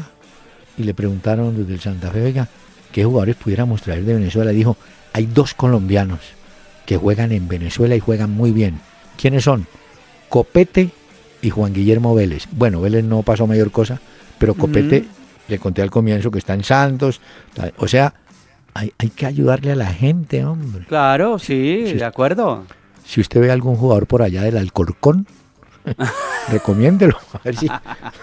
y 0.78 0.84
le 0.84 0.94
preguntaron 0.94 1.56
desde 1.56 1.74
el 1.74 1.80
Santa 1.80 2.12
Fe, 2.12 2.22
oiga, 2.24 2.48
¿qué 2.92 3.06
jugadores 3.06 3.36
pudiéramos 3.38 3.82
traer 3.82 4.04
de 4.04 4.16
Venezuela? 4.16 4.52
Dijo, 4.52 4.76
hay 5.14 5.26
dos 5.26 5.54
colombianos 5.54 6.20
que 6.86 6.98
juegan 6.98 7.32
en 7.32 7.48
Venezuela 7.48 7.96
y 7.96 8.00
juegan 8.00 8.32
muy 8.32 8.52
bien. 8.52 8.80
¿Quiénes 9.18 9.44
son? 9.46 9.68
Copete 10.28 10.90
y 11.42 11.50
Juan 11.50 11.74
Guillermo 11.74 12.14
Vélez. 12.16 12.48
Bueno, 12.52 12.82
Vélez 12.82 13.04
no 13.06 13.22
pasó 13.22 13.48
mayor 13.48 13.72
cosa, 13.72 14.02
pero 14.38 14.54
Copete, 14.56 15.06
le 15.48 15.60
conté 15.60 15.82
al 15.82 15.92
comienzo 15.92 16.32
que 16.32 16.40
está 16.40 16.54
en 16.54 16.64
Santos. 16.64 17.22
O 17.78 17.88
sea, 17.88 18.14
hay, 18.74 18.92
hay 18.98 19.10
que 19.10 19.26
ayudarle 19.26 19.72
a 19.72 19.76
la 19.76 19.88
gente, 19.94 20.44
hombre. 20.44 20.86
Claro, 20.88 21.40
sí, 21.40 21.84
Sí. 21.88 21.94
de 21.94 22.06
acuerdo. 22.06 22.66
Si 23.06 23.22
usted 23.22 23.42
ve 23.42 23.52
algún 23.52 23.76
jugador 23.76 24.08
por 24.08 24.22
allá 24.22 24.42
del 24.44 24.58
Alcorcón, 24.58 25.28
recomiéndelo. 26.52 27.18
A 27.34 27.40
ver 27.44 27.56
si 27.58 27.68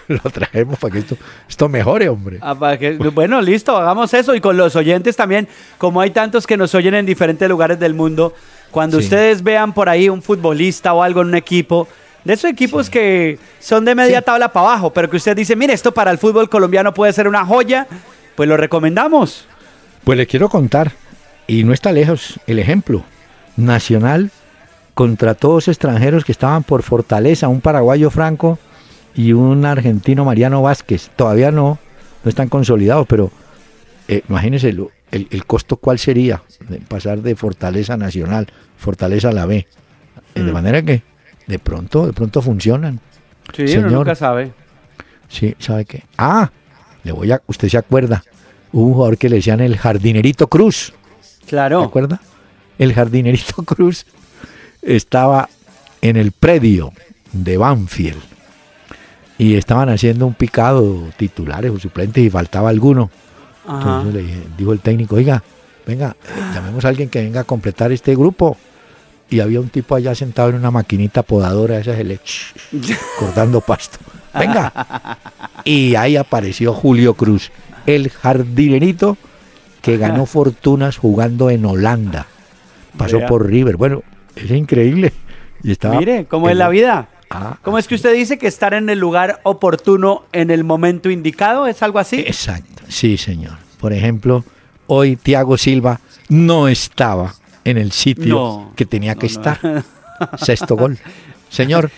lo 0.09 0.19
traemos 0.31 0.79
para 0.79 0.93
que 0.93 0.99
esto, 1.01 1.17
esto 1.49 1.69
mejore, 1.69 2.09
hombre. 2.09 2.39
Ah, 2.41 2.55
para 2.55 2.79
que- 2.79 2.93
bueno, 2.97 3.41
listo, 3.41 3.77
hagamos 3.77 4.13
eso. 4.15 4.35
Y 4.35 4.41
con 4.41 4.57
los 4.57 4.77
oyentes 4.77 5.17
también, 5.17 5.49
como 5.79 6.01
hay 6.01 6.11
tantos 6.11 6.47
que 6.47 6.57
nos 6.57 6.75
oyen 6.75 6.95
en 6.95 7.07
diferentes 7.07 7.49
lugares 7.49 7.79
del 7.79 7.95
mundo, 7.95 8.35
cuando 8.71 8.99
Sí. 8.99 9.05
ustedes 9.05 9.43
vean 9.43 9.73
por 9.73 9.89
ahí 9.89 10.09
un 10.09 10.23
futbolista 10.23 10.93
o 10.95 11.03
algo 11.03 11.23
en 11.23 11.29
un 11.29 11.35
equipo, 11.35 11.89
de 12.25 12.35
esos 12.35 12.51
equipos 12.51 12.91
que 12.91 13.39
son 13.61 13.85
de 13.85 13.95
media 13.95 14.19
Sí. 14.19 14.25
tabla 14.27 14.53
para 14.53 14.67
abajo, 14.71 14.93
pero 14.93 15.09
que 15.09 15.17
usted 15.17 15.37
dice, 15.37 15.57
mire, 15.57 15.73
esto 15.73 15.93
para 15.93 16.11
el 16.11 16.19
fútbol 16.19 16.49
colombiano 16.51 16.93
puede 16.93 17.13
ser 17.13 17.27
una 17.29 17.45
joya, 17.47 17.87
pues 18.37 18.49
lo 18.49 18.57
recomendamos. 18.57 19.47
Pues 20.05 20.19
le 20.19 20.27
quiero 20.27 20.49
contar, 20.49 20.93
y 21.47 21.65
no 21.65 21.73
está 21.73 21.93
lejos 21.93 22.39
el 22.47 22.59
ejemplo. 22.59 23.03
Nacional 23.57 24.31
contrató 24.99 25.51
dos 25.53 25.69
extranjeros 25.69 26.25
que 26.25 26.33
estaban 26.33 26.65
por 26.65 26.83
Fortaleza, 26.83 27.47
un 27.47 27.61
paraguayo 27.61 28.11
Franco 28.11 28.59
y 29.15 29.33
un 29.33 29.65
argentino 29.65 30.25
Mariano 30.25 30.61
Vázquez. 30.61 31.11
Todavía 31.15 31.53
no, 31.53 31.79
no 32.25 32.29
están 32.29 32.49
consolidados, 32.49 33.07
pero 33.07 33.31
eh, 34.09 34.23
imagínense 34.29 34.71
el, 34.71 34.89
el 35.31 35.47
costo 35.47 35.77
cuál 35.77 36.01
sería 36.01 36.43
de 36.69 36.79
pasar 36.79 37.23
de 37.23 37.37
Fortaleza 37.37 37.97
Nacional, 37.97 38.49
Fortaleza 38.77 39.29
a 39.29 39.33
la 39.33 39.47
B. 39.47 39.59
Eh, 40.35 40.43
De 40.43 40.51
Mm. 40.51 40.53
manera 40.53 40.83
que 40.83 41.05
de 41.47 41.59
pronto, 41.61 42.05
de 42.09 42.13
pronto 42.13 42.43
funcionan. 42.43 42.99
Sí, 43.55 43.63
uno 43.63 43.71
Señor. 43.71 43.93
nunca 43.93 44.17
sabe. 44.17 44.51
Sí, 45.29 45.55
¿sabe 45.61 45.85
qué? 45.85 46.03
Ah, 46.17 46.51
le 47.05 47.13
voy 47.13 47.31
a, 47.31 47.41
usted 47.47 47.69
se 47.69 47.79
acuerda, 47.79 48.25
hubo 48.73 48.85
un 48.87 48.95
jugador 48.95 49.17
que 49.17 49.29
le 49.29 49.37
decían 49.37 49.61
el 49.61 49.77
jardinerito 49.79 50.49
Cruz. 50.49 50.93
¿Se 51.21 51.47
Claro. 51.47 51.85
acuerda? 51.85 52.21
El 52.81 52.93
jardinerito 52.95 53.63
Cruz 53.65 54.05
estaba 54.83 55.49
en 56.01 56.17
el 56.17 56.33
predio 56.33 56.93
de 57.33 57.57
Banfield 57.57 58.21
y 59.37 59.55
estaban 59.55 59.89
haciendo 59.89 60.27
un 60.27 60.35
picado 60.35 61.09
titulares 61.17 61.71
o 61.71 61.79
suplentes 61.79 62.25
y 62.25 62.31
faltaba 62.31 62.69
alguno. 62.71 63.11
Ajá. 63.67 63.79
Entonces 64.01 64.15
le 64.15 64.23
dije- 64.23 64.43
dijo 64.57 64.73
el 64.73 64.81
técnico, 64.81 65.17
oiga, 65.17 65.43
venga, 65.87 66.17
eh, 66.25 66.41
llamemos 66.55 66.85
a 66.85 66.89
alguien 66.89 67.09
que 67.09 67.23
venga 67.23 67.41
a 67.41 67.45
completar 67.45 67.93
este 67.93 68.15
grupo. 68.17 68.57
Y 69.31 69.41
había 69.41 69.61
un 69.61 69.69
tipo 69.69 69.95
allá 69.95 70.15
sentado 70.15 70.49
en 70.49 70.55
una 70.55 70.71
maquinita 70.71 71.23
podadora, 71.23 71.79
esa 71.79 71.93
es 71.93 71.99
el 71.99 72.19
cortando 73.19 73.61
pasto. 73.61 73.99
Venga. 74.35 74.73
Y 75.65 75.97
ahí 75.97 76.17
apareció 76.17 76.73
Julio 76.73 77.13
Cruz, 77.13 77.51
el 77.85 78.09
jardinerito 78.09 79.19
que 79.83 79.99
ganó 79.99 80.25
fortunas 80.25 80.97
jugando 80.97 81.51
en 81.51 81.67
Holanda. 81.67 82.27
Pasó 82.97 83.19
por 83.27 83.47
River. 83.47 83.77
Bueno, 83.77 84.03
es 84.45 84.51
increíble. 84.51 85.13
Y 85.63 85.73
estaba 85.73 85.99
Mire, 85.99 86.27
¿cómo 86.27 86.49
es 86.49 86.57
la 86.57 86.69
vida? 86.69 87.09
Ah, 87.31 87.59
¿Cómo 87.63 87.79
es 87.79 87.87
que 87.89 87.95
usted 87.95 88.15
dice 88.15 88.39
que 88.39 88.47
estar 88.47 88.73
en 88.75 88.89
el 88.89 88.99
lugar 88.99 89.41
oportuno 89.43 90.25
en 90.33 90.51
el 90.51 90.65
momento 90.65 91.11
indicado? 91.11 91.67
¿Es 91.67 91.83
algo 91.83 91.99
así? 91.99 92.21
Exacto, 92.21 92.83
sí, 92.89 93.17
señor. 93.19 93.59
Por 93.81 93.93
ejemplo, 93.93 94.45
hoy 94.87 95.17
Thiago 95.17 95.59
Silva 95.59 96.01
no 96.29 96.69
estaba 96.69 97.35
en 97.65 97.77
el 97.77 97.93
sitio 97.93 98.35
No, 98.35 98.73
que 98.77 98.87
tenía 98.87 99.15
que 99.15 99.29
no, 99.29 99.33
no. 99.35 99.41
estar. 99.53 99.85
Sexto 100.39 100.75
gol. 100.77 100.99
Señor, 101.51 101.91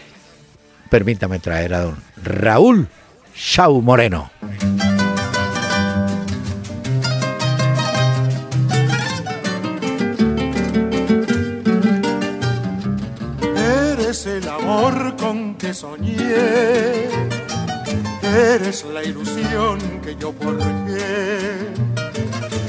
permítame 0.90 1.38
traer 1.38 1.74
a 1.74 1.80
don 1.82 1.96
Raúl 2.22 2.88
Shaw 3.36 3.80
Moreno. 3.80 4.30
Amor 14.70 15.16
con 15.16 15.54
que 15.56 15.74
soñé, 15.74 17.08
eres 18.22 18.84
la 18.84 19.02
ilusión 19.02 19.78
que 20.02 20.14
yo 20.16 20.32
forjé. 20.32 21.72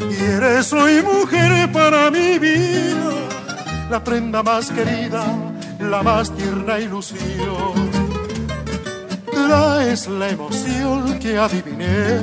Y 0.10 0.24
eres 0.24 0.74
hoy 0.74 1.04
mujer 1.04 1.72
para 1.72 2.10
mi 2.10 2.40
vida, 2.40 3.14
la 3.90 4.04
prenda 4.04 4.42
más 4.42 4.72
querida, 4.72 5.24
la 5.80 6.02
más 6.02 6.36
tierna 6.36 6.80
ilusión. 6.80 7.76
Trae 9.32 9.86
Traes 9.92 10.08
la 10.08 10.30
emoción 10.30 11.20
que 11.20 11.38
adiviné, 11.38 12.22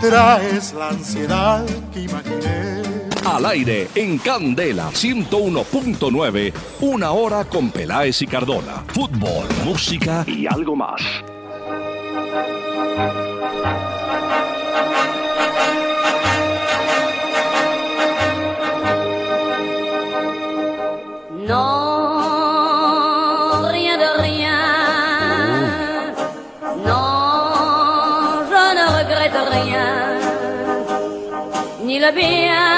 traes 0.00 0.72
la 0.74 0.88
ansiedad 0.90 1.64
que 1.92 2.02
imaginé. 2.02 2.87
Al 3.24 3.46
aire 3.46 3.88
en 3.94 4.18
Candela 4.18 4.90
101.9, 4.90 6.52
una 6.80 7.12
hora 7.12 7.44
con 7.44 7.70
Peláez 7.70 8.22
y 8.22 8.26
Cardona. 8.26 8.84
Fútbol, 8.88 9.46
música 9.64 10.24
y 10.26 10.46
algo 10.46 10.74
más. 10.76 11.02
Non, 21.46 22.52
rien 23.70 23.98
de 23.98 24.08
rien. 24.22 24.54
Non, 26.84 28.44
je 28.50 28.74
ne 28.74 28.84
regrette 28.98 29.40
rien. 29.50 30.18
Ni 31.84 31.98
le 31.98 32.12
bien 32.12 32.77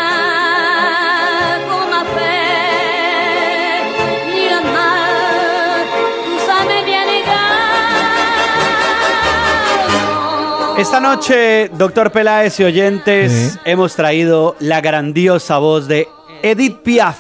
Esta 10.81 10.99
noche, 10.99 11.68
doctor 11.76 12.11
Peláez 12.11 12.59
y 12.59 12.64
oyentes, 12.64 13.59
hemos 13.66 13.95
traído 13.97 14.57
la 14.61 14.81
grandiosa 14.81 15.59
voz 15.59 15.87
de 15.87 16.09
Edith 16.43 16.78
Piaf, 16.78 17.18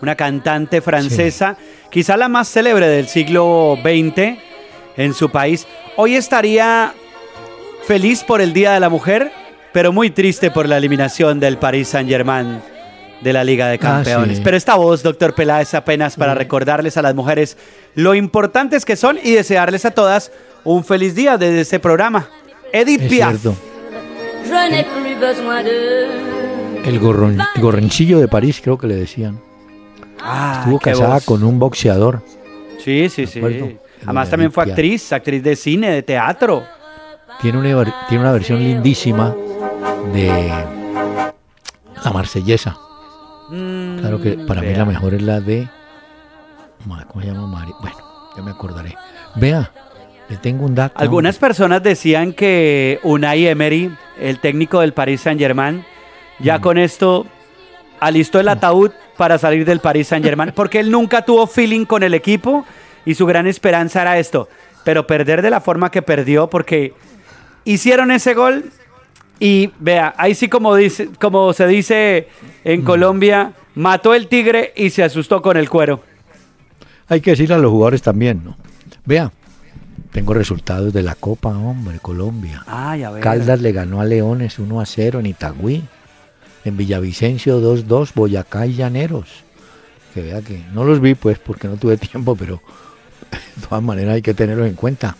una 0.00 0.14
cantante 0.14 0.80
francesa, 0.80 1.56
quizá 1.90 2.16
la 2.16 2.28
más 2.28 2.48
célebre 2.48 2.86
del 2.86 3.08
siglo 3.08 3.76
XX 3.82 4.38
en 4.96 5.12
su 5.12 5.28
país. 5.28 5.66
Hoy 5.96 6.14
estaría 6.14 6.94
feliz 7.84 8.22
por 8.22 8.40
el 8.40 8.52
Día 8.52 8.74
de 8.74 8.78
la 8.78 8.90
Mujer, 8.90 9.32
pero 9.72 9.92
muy 9.92 10.10
triste 10.10 10.52
por 10.52 10.68
la 10.68 10.76
eliminación 10.76 11.40
del 11.40 11.58
Paris 11.58 11.88
Saint-Germain 11.88 12.62
de 13.20 13.32
la 13.32 13.42
Liga 13.42 13.66
de 13.66 13.80
Campeones. 13.80 14.36
sí. 14.36 14.42
Pero 14.44 14.56
esta 14.56 14.76
voz, 14.76 15.02
doctor 15.02 15.34
Peláez, 15.34 15.74
apenas 15.74 16.14
para 16.14 16.36
recordarles 16.36 16.96
a 16.96 17.02
las 17.02 17.16
mujeres 17.16 17.58
lo 17.96 18.14
importantes 18.14 18.84
que 18.84 18.94
son 18.94 19.18
y 19.20 19.32
desearles 19.32 19.84
a 19.84 19.90
todas 19.90 20.30
un 20.62 20.84
feliz 20.84 21.16
día 21.16 21.36
desde 21.36 21.60
este 21.60 21.80
programa. 21.80 22.28
Edith 22.74 23.08
Piaf. 23.08 23.46
El, 26.84 26.98
gorron, 26.98 27.38
el 27.54 27.62
gorronchillo 27.62 28.18
de 28.18 28.26
París, 28.26 28.60
creo 28.60 28.76
que 28.76 28.88
le 28.88 28.96
decían. 28.96 29.40
Ah, 30.20 30.56
Estuvo 30.58 30.80
casada 30.80 31.14
voz. 31.14 31.24
con 31.24 31.44
un 31.44 31.60
boxeador. 31.60 32.20
Sí, 32.84 33.08
sí, 33.08 33.28
sí. 33.28 33.40
Además 34.02 34.28
también 34.28 34.50
fue 34.50 34.64
actriz, 34.64 35.12
actriz 35.12 35.40
de 35.44 35.54
cine, 35.54 35.90
de 35.90 36.02
teatro. 36.02 36.64
Tiene 37.40 37.58
una, 37.58 38.06
tiene 38.08 38.24
una 38.24 38.32
versión 38.32 38.58
lindísima 38.58 39.32
de 40.12 40.50
La 42.04 42.10
Marsellesa. 42.12 42.76
Claro 44.00 44.20
que 44.20 44.32
para 44.48 44.62
mí 44.62 44.74
la 44.74 44.84
mejor 44.84 45.14
es 45.14 45.22
la 45.22 45.40
de. 45.40 45.68
¿Cómo 47.06 47.20
se 47.22 47.28
llama 47.28 47.46
Mari? 47.46 47.72
Bueno, 47.80 47.96
ya 48.36 48.42
me 48.42 48.50
acordaré. 48.50 48.96
Vea, 49.36 49.70
le 50.28 50.36
tengo 50.38 50.64
un 50.64 50.74
dato. 50.74 50.98
Algunas 50.98 51.38
personas 51.38 51.82
decían 51.82 52.32
que 52.32 52.98
Unai 53.02 53.46
Emery, 53.46 53.90
el 54.18 54.38
técnico 54.40 54.80
del 54.80 54.92
Paris 54.92 55.20
Saint-Germain, 55.22 55.84
Mm. 56.40 56.42
ya 56.44 56.60
con 56.60 56.78
esto 56.78 57.26
alistó 58.00 58.40
el 58.40 58.48
ataúd 58.48 58.90
para 59.16 59.38
salir 59.38 59.64
del 59.64 59.78
Paris 59.80 60.08
Saint-Germain, 60.08 60.52
porque 60.56 60.80
él 60.80 60.90
nunca 60.90 61.22
tuvo 61.24 61.46
feeling 61.46 61.84
con 61.84 62.02
el 62.02 62.12
equipo 62.14 62.64
y 63.06 63.14
su 63.14 63.24
gran 63.26 63.46
esperanza 63.46 64.02
era 64.02 64.18
esto, 64.18 64.48
pero 64.84 65.06
perder 65.06 65.42
de 65.42 65.50
la 65.50 65.60
forma 65.60 65.90
que 65.90 66.02
perdió 66.02 66.48
porque 66.50 66.92
hicieron 67.64 68.10
ese 68.10 68.34
gol 68.34 68.64
y 69.38 69.70
vea, 69.78 70.14
ahí 70.16 70.34
sí 70.34 70.48
como 70.48 70.74
dice, 70.74 71.08
como 71.20 71.52
se 71.52 71.66
dice 71.68 72.28
en 72.64 72.80
Mm. 72.80 72.84
Colombia, 72.84 73.52
mató 73.76 74.14
el 74.14 74.26
tigre 74.28 74.72
y 74.76 74.90
se 74.90 75.02
asustó 75.04 75.40
con 75.42 75.56
el 75.56 75.68
cuero. 75.70 76.02
Hay 77.08 77.20
que 77.20 77.30
decirle 77.32 77.54
a 77.54 77.58
los 77.58 77.70
jugadores 77.70 78.02
también, 78.02 78.42
¿no? 78.44 78.56
Vea, 79.04 79.30
tengo 80.14 80.32
resultados 80.32 80.92
de 80.92 81.02
la 81.02 81.16
Copa, 81.16 81.48
hombre, 81.48 81.98
Colombia. 81.98 82.62
Ay, 82.68 83.02
a 83.02 83.10
ver. 83.10 83.20
Caldas 83.20 83.60
le 83.60 83.72
ganó 83.72 84.00
a 84.00 84.04
Leones 84.04 84.60
1 84.60 84.80
a 84.80 84.86
0 84.86 85.18
en 85.18 85.26
Itagüí. 85.26 85.82
En 86.64 86.76
Villavicencio 86.76 87.60
2-2, 87.60 88.12
Boyacá 88.14 88.64
y 88.64 88.76
Llaneros. 88.76 89.42
Que 90.14 90.22
vea 90.22 90.40
que 90.40 90.62
no 90.72 90.84
los 90.84 91.00
vi 91.00 91.16
pues 91.16 91.40
porque 91.40 91.66
no 91.66 91.76
tuve 91.78 91.96
tiempo, 92.12 92.36
pero 92.36 92.62
de 93.56 93.66
todas 93.66 93.82
maneras 93.82 94.14
hay 94.14 94.22
que 94.22 94.34
tenerlos 94.34 94.68
en 94.68 94.74
cuenta. 94.74 95.16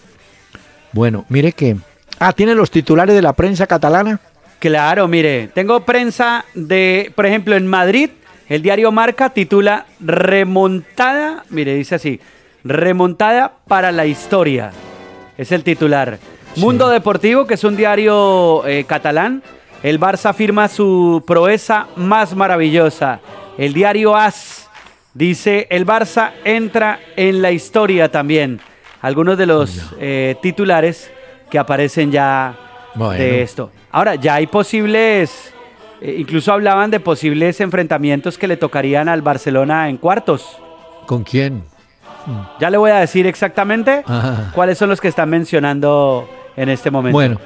Bueno, 0.93 1.27
mire 1.29 1.51
que... 1.51 1.77
Ah, 2.21 2.33
tiene 2.33 2.55
los 2.55 2.71
titulares 2.71 3.17
de 3.17 3.23
la 3.23 3.33
prensa 3.33 3.67
catalana. 3.67 4.21
Claro, 4.61 5.09
mire, 5.09 5.49
tengo 5.49 5.85
prensa 5.85 6.45
de, 6.55 7.13
por 7.17 7.27
ejemplo, 7.27 7.57
en 7.57 7.67
Madrid, 7.67 8.11
el 8.49 8.63
diario 8.63 8.93
Marca 8.93 9.31
titula 9.31 9.87
Remontada, 9.99 11.45
mire, 11.51 11.75
dice 11.75 11.97
así, 11.97 12.21
Remontada 12.65 13.53
para 13.69 13.93
la 13.93 14.07
historia. 14.07 14.73
Es 15.37 15.53
el 15.53 15.63
titular. 15.63 16.19
Mundo 16.57 16.89
Deportivo, 16.89 17.47
que 17.47 17.55
es 17.55 17.65
un 17.65 17.77
diario 17.77 18.67
eh, 18.67 18.85
catalán, 18.85 19.43
el 19.83 20.01
Barça 20.01 20.31
afirma 20.31 20.69
su 20.69 21.23
proeza 21.27 21.89
más 21.97 22.35
maravillosa. 22.35 23.21
El 23.59 23.75
diario 23.75 24.17
AS 24.17 24.71
dice, 25.13 25.67
el 25.69 25.85
Barça 25.85 26.31
entra 26.45 27.01
en 27.17 27.43
la 27.43 27.53
historia 27.53 28.11
también. 28.11 28.61
Algunos 29.03 29.37
de 29.37 29.45
los 29.45 29.91
eh, 30.01 30.37
titulares 30.41 31.11
que 31.51 31.59
aparecen 31.59 32.11
ya 32.11 32.55
Bueno. 32.95 33.23
de 33.23 33.43
esto. 33.43 33.71
Ahora, 33.91 34.15
ya 34.15 34.37
hay 34.37 34.47
posibles, 34.47 35.53
eh, 36.01 36.17
incluso 36.19 36.51
hablaban 36.51 36.91
de 36.91 36.99
posibles 36.99 37.61
enfrentamientos 37.61 38.39
que 38.39 38.49
le 38.49 38.57
tocarían 38.57 39.11
al 39.11 39.21
Barcelona 39.21 39.91
en 39.91 39.99
cuartos. 39.99 40.59
¿Con 41.05 41.25
quién? 41.25 41.63
Ya 42.59 42.71
le 42.71 42.77
voy 42.77 42.91
a 42.91 42.97
decir 42.97 43.27
exactamente 43.27 44.03
Ajá. 44.07 44.51
cuáles 44.55 44.79
son 44.79 44.89
los 44.89 45.01
que 45.01 45.09
están 45.09 45.31
mencionando 45.31 46.29
en 46.57 46.69
este 46.69 46.91
momento. 46.91 47.17
Bueno, 47.17 47.41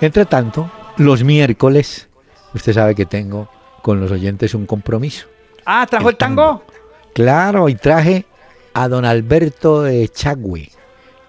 entre 0.00 0.24
tanto, 0.26 0.70
los 0.96 1.24
miércoles, 1.24 2.08
usted 2.54 2.72
sabe 2.72 2.94
que 2.94 3.06
tengo 3.06 3.48
con 3.82 4.00
los 4.00 4.10
oyentes 4.10 4.54
un 4.54 4.66
compromiso. 4.66 5.26
Ah, 5.64 5.86
trajo 5.88 6.10
el, 6.10 6.16
tango. 6.16 6.64
Claro, 7.14 7.68
y 7.68 7.74
traje 7.74 8.26
a 8.74 8.88
don 8.88 9.04
Alberto 9.04 9.86
Echagüe 9.86 10.70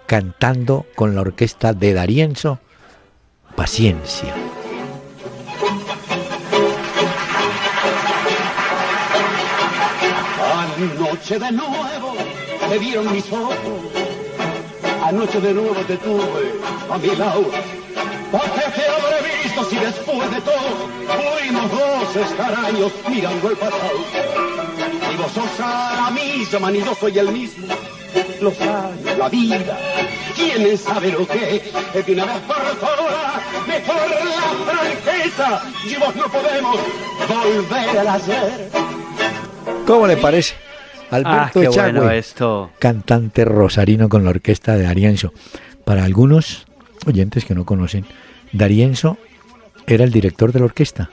cantando 0.06 0.86
con 0.95 1.16
la 1.16 1.22
orquesta 1.22 1.74
de 1.74 1.93
Darienzo 1.93 2.60
Paciencia. 3.56 4.34
Anoche 10.76 11.39
de 11.39 11.52
nuevo 11.52 12.14
te 12.72 12.80
vieron 12.80 13.12
mis 13.12 13.30
ojos. 13.34 13.56
Anoche 15.04 15.42
de 15.42 15.54
nuevo 15.54 15.76
te 15.90 15.98
tuve 15.98 16.54
a 16.90 16.98
mi 16.98 17.16
lado. 17.18 17.44
¿Por 18.32 18.42
qué 18.42 18.66
te 18.76 18.88
habré 18.88 19.44
visto 19.44 19.66
si 19.66 19.76
después 19.76 20.32
de 20.32 20.40
todo 20.40 20.88
fuimos 21.36 21.70
dos 21.70 22.16
extraños 22.16 22.92
mirando 23.10 23.50
el 23.50 23.58
pasado? 23.58 24.00
Y 25.12 25.18
vos 25.18 25.32
sos 25.34 25.60
a 25.60 25.96
la 25.98 26.12
misma, 26.12 26.72
ni 26.72 26.80
yo 26.80 26.96
soy 26.96 27.20
el 27.20 27.30
mismo. 27.34 27.68
Los 28.40 28.58
años, 28.62 29.18
la 29.18 29.28
vida, 29.28 29.78
quién 30.38 30.78
sabe 30.78 31.12
lo 31.12 31.28
que 31.28 31.62
es 31.94 32.06
de 32.06 32.14
una 32.14 32.26
vez 32.26 32.40
por 32.48 32.56
todas, 32.80 33.68
mejor 33.68 34.10
la 34.10 34.72
franqueza, 34.72 35.62
y 35.86 35.96
vos 35.96 36.16
no 36.16 36.28
podemos 36.30 36.80
volver 37.28 38.00
al 38.00 38.08
hacer. 38.08 38.70
¿Cómo 39.86 40.08
le 40.08 40.16
parece? 40.16 40.71
Ah, 41.12 41.18
Alberto 41.18 41.62
Echagüe, 41.62 41.91
bueno 41.99 42.12
esto. 42.12 42.72
cantante 42.80 43.45
rosarino 43.45 44.09
con 44.09 44.24
la 44.24 44.30
orquesta 44.30 44.76
de 44.76 44.84
Darienzo. 44.84 45.34
Para 45.86 46.03
algunos 46.05 46.66
oyentes 47.05 47.45
que 47.45 47.53
no 47.55 47.66
conocen, 47.66 48.05
Darienzo 48.53 49.18
era 49.88 50.03
el 50.03 50.12
director 50.12 50.51
de 50.51 50.59
la 50.59 50.66
orquesta 50.66 51.09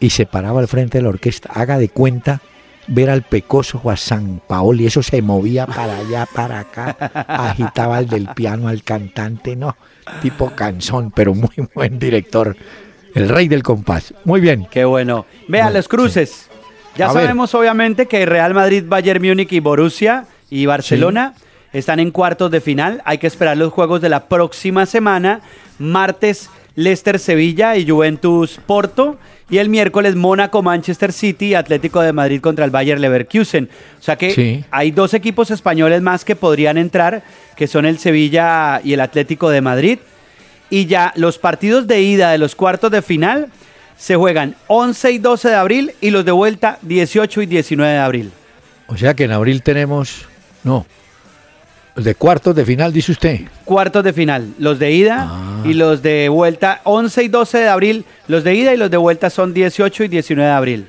y 0.00 0.10
se 0.10 0.26
paraba 0.26 0.60
al 0.60 0.68
frente 0.68 0.98
de 0.98 1.02
la 1.02 1.10
orquesta. 1.10 1.50
Haga 1.52 1.78
de 1.78 1.88
cuenta 1.88 2.40
ver 2.88 3.10
al 3.10 3.22
pecoso 3.22 3.80
o 3.82 3.90
a 3.90 3.96
San 3.96 4.40
Paoli, 4.46 4.86
eso 4.86 5.02
se 5.02 5.20
movía 5.22 5.66
para 5.66 5.98
allá, 5.98 6.26
para 6.32 6.60
acá, 6.60 6.96
agitaba 7.28 7.96
al 7.96 8.08
del 8.08 8.28
piano, 8.28 8.68
al 8.68 8.82
cantante, 8.82 9.56
no, 9.56 9.76
tipo 10.22 10.50
canzón, 10.50 11.10
pero 11.10 11.34
muy 11.34 11.68
buen 11.74 11.98
director, 11.98 12.56
el 13.14 13.28
rey 13.28 13.48
del 13.48 13.62
compás. 13.62 14.14
Muy 14.24 14.40
bien. 14.40 14.66
Qué 14.70 14.84
bueno. 14.84 15.26
Vean 15.48 15.66
Bueno, 15.66 15.78
los 15.78 15.88
cruces. 15.88 16.48
Ya 16.96 17.10
A 17.10 17.12
ver. 17.12 17.22
sabemos 17.24 17.54
obviamente 17.54 18.06
que 18.06 18.24
Real 18.26 18.54
Madrid, 18.54 18.84
Bayern 18.86 19.22
Múnich 19.26 19.52
y 19.52 19.60
Borussia 19.60 20.24
y 20.50 20.66
Barcelona 20.66 21.34
están 21.72 22.00
en 22.00 22.10
cuartos 22.10 22.50
de 22.50 22.60
final. 22.60 23.02
Hay 23.04 23.18
que 23.18 23.26
esperar 23.26 23.56
los 23.56 23.72
juegos 23.72 24.00
de 24.00 24.08
la 24.08 24.26
próxima 24.28 24.86
semana. 24.86 25.40
Martes 25.78 26.48
Leicester 26.74 27.18
Sevilla 27.18 27.76
y 27.76 27.88
Juventus 27.88 28.58
Porto. 28.66 29.18
Y 29.48 29.58
el 29.58 29.68
miércoles 29.68 30.16
Mónaco 30.16 30.62
Manchester 30.62 31.12
City 31.12 31.48
y 31.48 31.54
Atlético 31.54 32.00
de 32.00 32.12
Madrid 32.12 32.40
contra 32.40 32.64
el 32.64 32.70
Bayer 32.72 32.98
Leverkusen. 32.98 33.68
O 34.00 34.02
sea 34.02 34.16
que 34.16 34.32
Sí. 34.32 34.64
hay 34.72 34.90
dos 34.90 35.14
equipos 35.14 35.50
españoles 35.52 36.02
más 36.02 36.24
que 36.24 36.34
podrían 36.34 36.76
entrar, 36.78 37.22
que 37.56 37.68
son 37.68 37.86
el 37.86 37.98
Sevilla 37.98 38.80
y 38.82 38.92
el 38.94 39.00
Atlético 39.00 39.48
de 39.50 39.60
Madrid. 39.60 39.98
Y 40.68 40.86
ya 40.86 41.12
los 41.14 41.38
partidos 41.38 41.86
de 41.86 42.00
ida 42.02 42.32
de 42.32 42.38
los 42.38 42.56
cuartos 42.56 42.90
de 42.90 43.02
final 43.02 43.46
se 43.96 44.16
juegan 44.16 44.54
11 44.66 45.12
y 45.12 45.18
12 45.18 45.48
de 45.48 45.54
abril 45.54 45.92
y 46.00 46.10
los 46.10 46.24
de 46.24 46.32
vuelta 46.32 46.78
18 46.82 47.42
y 47.42 47.46
19 47.46 47.92
de 47.92 47.98
abril. 47.98 48.32
O 48.88 48.96
sea 48.96 49.14
que 49.14 49.24
en 49.24 49.32
abril 49.32 49.62
tenemos, 49.62 50.26
no, 50.64 50.86
de 51.96 52.14
cuartos 52.14 52.54
de 52.54 52.64
final, 52.64 52.92
dice 52.92 53.12
usted. 53.12 53.40
Cuartos 53.64 54.04
de 54.04 54.12
final, 54.12 54.52
los 54.58 54.78
de 54.78 54.92
ida 54.92 55.26
Ah. 55.30 55.62
y 55.64 55.72
los 55.74 56.02
de 56.02 56.28
vuelta 56.28 56.82
11 56.84 57.24
y 57.24 57.28
12 57.28 57.58
de 57.58 57.68
abril. 57.68 58.04
Los 58.28 58.44
de 58.44 58.54
ida 58.54 58.74
y 58.74 58.76
los 58.76 58.90
de 58.90 58.96
vuelta 58.98 59.30
son 59.30 59.54
18 59.54 60.04
y 60.04 60.08
19 60.08 60.46
de 60.48 60.54
abril. 60.54 60.86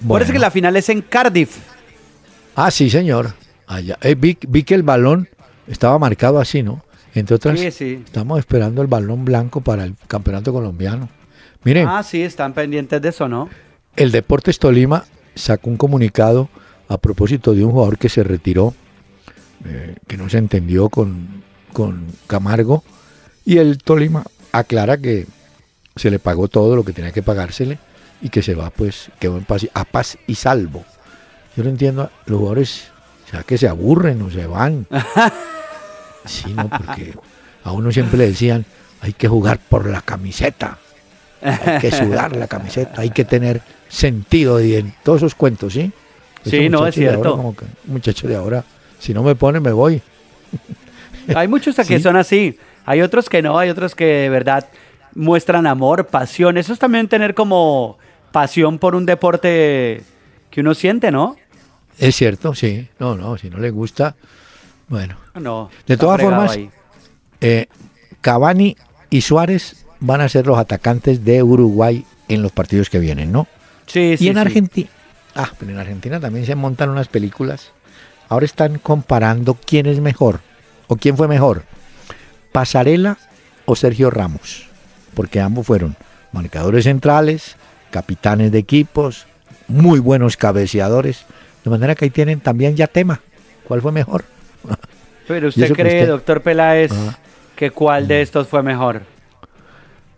Bueno. 0.00 0.24
eso 0.24 0.32
que 0.32 0.38
la 0.38 0.50
final 0.50 0.76
es 0.76 0.88
en 0.88 1.02
Cardiff. 1.02 1.56
Ah, 2.54 2.70
sí, 2.70 2.88
señor. 2.88 3.34
Allá. 3.66 3.98
Eh, 4.02 4.14
vi, 4.14 4.38
vi 4.48 4.62
que 4.62 4.74
el 4.74 4.82
balón 4.84 5.28
estaba 5.66 5.98
marcado 5.98 6.38
así, 6.38 6.62
¿no? 6.62 6.84
Entre 7.14 7.34
otras, 7.34 7.58
Sí, 7.58 7.70
sí. 7.70 8.02
estamos 8.04 8.38
esperando 8.38 8.80
el 8.82 8.86
balón 8.88 9.24
blanco 9.24 9.60
para 9.60 9.84
el 9.84 9.94
campeonato 10.06 10.52
colombiano. 10.52 11.08
Miren, 11.64 11.88
Ah, 11.88 12.02
sí, 12.02 12.22
están 12.22 12.52
pendientes 12.52 13.00
de 13.00 13.08
eso, 13.08 13.28
¿no? 13.28 13.48
el 13.96 14.10
Deportes 14.10 14.58
Tolima 14.58 15.04
sacó 15.36 15.70
un 15.70 15.76
comunicado 15.76 16.48
a 16.88 16.98
propósito 16.98 17.54
de 17.54 17.64
un 17.64 17.70
jugador 17.72 17.96
que 17.96 18.08
se 18.08 18.24
retiró, 18.24 18.74
eh, 19.64 19.94
que 20.06 20.16
no 20.16 20.28
se 20.28 20.38
entendió 20.38 20.88
con, 20.88 21.42
con 21.72 22.06
Camargo, 22.26 22.82
y 23.44 23.58
el 23.58 23.78
Tolima 23.78 24.24
aclara 24.52 24.98
que 24.98 25.26
se 25.96 26.10
le 26.10 26.18
pagó 26.18 26.48
todo 26.48 26.74
lo 26.74 26.84
que 26.84 26.92
tenía 26.92 27.12
que 27.12 27.22
pagársele 27.22 27.78
y 28.20 28.28
que 28.30 28.42
se 28.42 28.54
va, 28.54 28.70
pues, 28.70 29.10
quedó 29.20 29.36
en 29.38 29.44
paz, 29.44 29.66
a 29.74 29.84
paz 29.84 30.18
y 30.26 30.34
salvo. 30.34 30.84
Yo 31.56 31.62
no 31.62 31.70
entiendo, 31.70 32.10
los 32.26 32.38
jugadores, 32.38 32.88
o 33.26 33.30
sea, 33.30 33.42
que 33.44 33.56
se 33.58 33.68
aburren 33.68 34.20
o 34.22 34.30
se 34.30 34.46
van. 34.46 34.86
Sí, 36.26 36.54
no, 36.54 36.70
porque 36.70 37.12
a 37.64 37.72
uno 37.72 37.92
siempre 37.92 38.16
le 38.16 38.28
decían, 38.28 38.64
hay 39.02 39.12
que 39.12 39.28
jugar 39.28 39.58
por 39.58 39.86
la 39.86 40.00
camiseta, 40.00 40.78
hay 41.44 41.78
que 41.80 41.90
sudar 41.90 42.34
la 42.36 42.46
camiseta, 42.48 43.00
hay 43.00 43.10
que 43.10 43.24
tener 43.24 43.60
sentido 43.88 44.60
y 44.62 44.74
en 44.76 44.94
todos 45.02 45.18
esos 45.18 45.34
cuentos, 45.34 45.72
¿sí? 45.74 45.92
Sí, 46.44 46.56
Estos 46.66 46.70
no, 46.80 46.86
es 46.86 46.94
de 46.96 47.06
ahora, 47.06 47.16
cierto. 47.16 47.36
como 47.36 47.56
que, 47.56 47.64
muchachos 47.86 48.28
de 48.28 48.36
ahora, 48.36 48.64
si 48.98 49.14
no 49.14 49.22
me 49.22 49.34
pone, 49.34 49.60
me 49.60 49.72
voy. 49.72 50.02
Hay 51.34 51.48
muchos 51.48 51.74
que 51.76 51.84
Sí. 51.84 52.00
son 52.00 52.16
así. 52.16 52.58
Hay 52.86 53.00
otros 53.00 53.28
que 53.30 53.40
no, 53.40 53.58
hay 53.58 53.70
otros 53.70 53.94
que 53.94 54.04
de 54.04 54.28
verdad 54.28 54.68
muestran 55.14 55.66
amor, 55.66 56.06
pasión. 56.08 56.58
Eso 56.58 56.72
es 56.74 56.78
también 56.78 57.08
tener 57.08 57.34
como 57.34 57.96
pasión 58.30 58.78
por 58.78 58.94
un 58.94 59.06
deporte 59.06 60.02
que 60.50 60.60
uno 60.60 60.74
siente, 60.74 61.10
¿no? 61.10 61.36
Es 61.98 62.14
cierto, 62.16 62.54
sí. 62.54 62.88
No, 62.98 63.16
no, 63.16 63.38
si 63.38 63.48
no 63.48 63.56
le 63.58 63.70
gusta, 63.70 64.16
bueno. 64.88 65.16
No. 65.40 65.70
De 65.86 65.96
todas 65.96 66.20
formas, 66.20 66.58
eh, 67.40 67.66
Cavani 68.20 68.76
y 69.08 69.22
Suárez 69.22 69.83
van 70.06 70.20
a 70.20 70.28
ser 70.28 70.46
los 70.46 70.58
atacantes 70.58 71.24
de 71.24 71.42
Uruguay 71.42 72.04
en 72.28 72.42
los 72.42 72.52
partidos 72.52 72.90
que 72.90 72.98
vienen, 72.98 73.32
¿no? 73.32 73.46
Sí, 73.86 74.16
sí, 74.18 74.26
y 74.26 74.28
en 74.28 74.34
sí. 74.34 74.40
Argentina, 74.40 74.88
ah, 75.34 75.50
pero 75.58 75.72
en 75.72 75.78
Argentina 75.78 76.20
también 76.20 76.44
se 76.46 76.54
montan 76.54 76.90
unas 76.90 77.08
películas. 77.08 77.72
Ahora 78.28 78.44
están 78.46 78.78
comparando 78.78 79.54
quién 79.54 79.86
es 79.86 80.00
mejor 80.00 80.40
o 80.88 80.96
quién 80.96 81.16
fue 81.16 81.28
mejor, 81.28 81.62
Pasarela 82.52 83.18
o 83.64 83.76
Sergio 83.76 84.10
Ramos, 84.10 84.66
porque 85.14 85.40
ambos 85.40 85.66
fueron 85.66 85.96
marcadores 86.32 86.84
centrales, 86.84 87.56
capitanes 87.90 88.52
de 88.52 88.58
equipos, 88.58 89.26
muy 89.68 89.98
buenos 90.00 90.36
cabeceadores, 90.36 91.24
de 91.64 91.70
manera 91.70 91.94
que 91.94 92.04
ahí 92.04 92.10
tienen 92.10 92.40
también 92.40 92.76
ya 92.76 92.86
tema. 92.86 93.20
¿Cuál 93.66 93.80
fue 93.80 93.92
mejor? 93.92 94.24
Pero 95.26 95.48
usted 95.48 95.72
cree, 95.72 96.00
usted- 96.02 96.08
doctor 96.08 96.42
Peláez, 96.42 96.92
Ah. 96.92 97.18
que 97.56 97.70
cuál 97.70 98.06
de 98.06 98.20
estos 98.22 98.48
fue 98.48 98.62
mejor. 98.62 99.02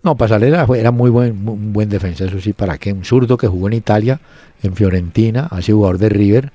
No, 0.06 0.14
Pasarela 0.14 0.64
fue- 0.68 0.78
era 0.78 0.92
muy 0.92 1.10
buen, 1.10 1.44
muy 1.44 1.56
buen 1.58 1.88
defensa, 1.88 2.26
eso 2.26 2.40
sí, 2.40 2.52
¿para 2.52 2.78
qué? 2.78 2.92
Un 2.92 3.04
zurdo 3.04 3.36
que 3.36 3.48
jugó 3.48 3.66
en 3.66 3.72
Italia, 3.72 4.20
en 4.62 4.76
Fiorentina, 4.76 5.48
ha 5.50 5.60
sido 5.60 5.78
jugador 5.78 5.98
de 5.98 6.08
River, 6.10 6.52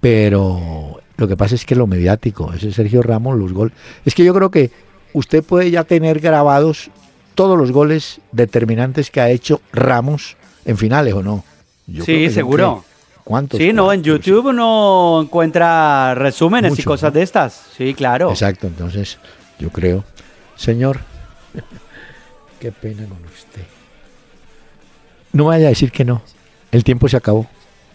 pero 0.00 1.00
lo 1.16 1.28
que 1.28 1.36
pasa 1.36 1.54
es 1.54 1.64
que 1.64 1.76
lo 1.76 1.86
mediático, 1.86 2.52
ese 2.52 2.72
Sergio 2.72 3.00
Ramos, 3.00 3.38
los 3.38 3.52
goles. 3.52 3.72
Es 4.04 4.16
que 4.16 4.24
yo 4.24 4.34
creo 4.34 4.50
que 4.50 4.72
usted 5.12 5.44
puede 5.44 5.70
ya 5.70 5.84
tener 5.84 6.18
grabados 6.18 6.90
todos 7.36 7.56
los 7.56 7.70
goles 7.70 8.20
determinantes 8.32 9.12
que 9.12 9.20
ha 9.20 9.30
hecho 9.30 9.60
Ramos 9.72 10.36
en 10.64 10.76
finales, 10.76 11.14
¿o 11.14 11.22
no? 11.22 11.44
Yo 11.86 12.04
sí, 12.04 12.30
seguro. 12.30 12.84
¿Cuántos? 13.22 13.58
Sí, 13.58 13.72
no, 13.72 13.92
en. 13.92 14.02
YouTube 14.02 14.46
uno 14.46 15.20
encuentra 15.22 16.16
resúmenes 16.16 16.76
y 16.76 16.82
cosas 16.82 17.12
¿no? 17.12 17.18
de 17.20 17.22
estas. 17.22 17.62
Sí, 17.78 17.94
claro. 17.94 18.28
Exacto, 18.30 18.66
entonces 18.66 19.18
yo 19.60 19.70
creo, 19.70 20.02
señor, 20.56 20.98
qué 22.62 22.70
pena 22.70 23.02
con 23.08 23.18
usted. 23.24 23.62
No 25.32 25.46
vaya 25.46 25.66
a 25.66 25.70
decir 25.70 25.90
que 25.90 26.04
no, 26.04 26.22
el 26.70 26.84
tiempo 26.84 27.08
se 27.08 27.16
acabó. 27.16 27.48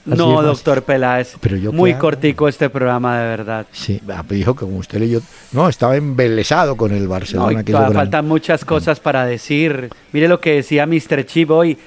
Así 0.06 0.18
No, 0.18 0.42
doctor 0.42 0.84
Peláez. 0.84 1.36
Pero 1.40 1.56
yo 1.56 1.72
Muy 1.72 1.94
cortico 1.94 2.50
este 2.50 2.70
programa, 2.70 3.22
de 3.22 3.28
verdad. 3.30 3.66
Sí, 3.72 4.02
ah, 4.10 4.24
pues 4.28 4.40
dijo 4.40 4.54
que 4.56 4.62
como 4.62 4.78
usted 4.78 5.00
leyó, 5.00 5.22
no, 5.54 5.70
estaba 5.70 5.96
embelesado 5.96 6.76
con 6.76 6.92
el 6.92 7.04
No, 7.04 7.10
Barcelona. 7.10 7.64
que 7.64 7.72
gran- 7.72 7.94
faltan 7.94 8.28
muchas 8.28 8.66
cosas 8.66 9.00
para 9.00 9.26
decir. 9.26 9.90
Mire 10.12 10.28
lo 10.28 10.42
que 10.42 10.56
decía 10.56 10.86
Mr. 10.86 11.26
Chip 11.26 11.50
hoy. 11.52 11.78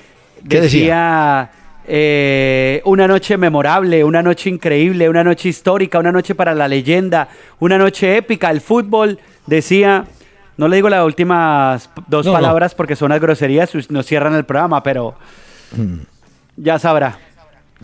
¿Qué 0.49 0.63
decía 0.63 1.51
eh, 1.87 2.81
una 2.87 3.07
noche 3.07 3.37
memorable, 3.37 4.05
una 4.05 4.23
noche 4.23 4.49
increíble, 4.49 5.07
una 5.09 5.23
noche 5.23 5.51
histórica, 5.51 5.99
una 5.99 6.13
noche 6.13 6.35
para 6.35 6.55
la 6.55 6.67
leyenda, 6.67 7.29
una 7.59 7.77
noche 7.77 8.17
épica. 8.17 8.51
El 8.51 8.63
fútbol 8.63 9.19
decía, 9.47 10.07
no 10.57 10.69
le 10.69 10.77
digo 10.77 10.89
las 10.89 11.05
últimas 11.05 11.91
dos 12.09 12.27
No, 12.27 12.33
no. 12.33 12.39
palabras 12.39 12.75
porque 12.75 12.97
son 12.97 13.07
unas 13.07 13.21
groserías, 13.21 13.75
us- 13.75 13.91
nos 13.91 14.07
cierran 14.07 14.35
el 14.35 14.45
programa, 14.45 14.83
pero 14.83 15.15
Mm. 15.77 16.01
ya 16.57 16.79
sabrá. 16.79 17.19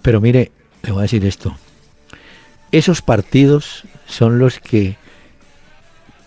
Pero 0.03 0.21
mire, 0.21 0.53
le 0.83 0.91
voy 0.93 1.01
a 1.01 1.03
decir 1.03 1.25
esto. 1.25 1.57
Esos 2.73 3.01
partidos 3.03 3.85
son 4.07 4.39
los 4.39 4.59
que 4.61 4.97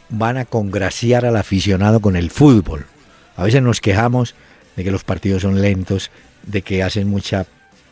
van 0.09 0.37
a 0.37 0.45
congraciar 0.45 1.25
al 1.25 1.35
aficionado 1.35 1.99
con 1.99 2.15
el 2.15 2.31
fútbol. 2.31 2.85
A 3.35 3.43
veces 3.43 3.61
nos 3.61 3.79
quejamos 3.81 4.35
de 4.75 4.83
que 4.83 4.91
los 4.91 5.03
partidos 5.03 5.43
son 5.43 5.61
lentos, 5.61 6.09
de 6.43 6.61
que 6.61 6.81
hacen 6.83 7.07
mucha 7.09 7.45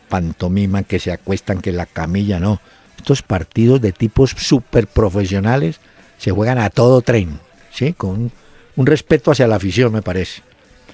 pantomima, 0.10 0.84
que 0.84 1.00
se 1.00 1.12
acuestan, 1.12 1.62
que 1.62 1.72
la 1.72 1.86
camilla, 1.86 2.40
no. 2.40 2.60
Estos 2.98 3.22
partidos 3.22 3.82
de 3.82 3.92
tipos 3.92 4.32
súper 4.32 4.88
profesionales 4.88 5.80
se 6.18 6.32
juegan 6.32 6.58
a 6.58 6.70
todo 6.70 7.02
tren, 7.02 7.40
¿sí? 7.78 7.94
Con 7.94 8.32
un, 8.76 8.86
respeto 8.86 9.32
hacia 9.32 9.48
la 9.48 9.56
afición, 9.56 9.94
me 9.94 10.02
parece. 10.02 10.42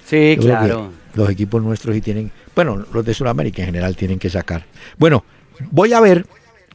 Sí, 0.04 0.36
Yo 0.36 0.42
claro. 0.42 0.90
Los 1.14 1.30
equipos 1.30 1.62
nuestros 1.62 1.94
sí 1.94 2.00
tienen, 2.00 2.30
bueno, 2.54 2.84
los 2.92 3.04
de 3.04 3.14
Sudamérica 3.14 3.62
en 3.62 3.66
general 3.66 3.96
tienen 3.96 4.18
que 4.18 4.28
sacar. 4.28 4.64
Bueno, 4.98 5.24
voy 5.70 5.92
a 5.92 6.00
ver 6.00 6.26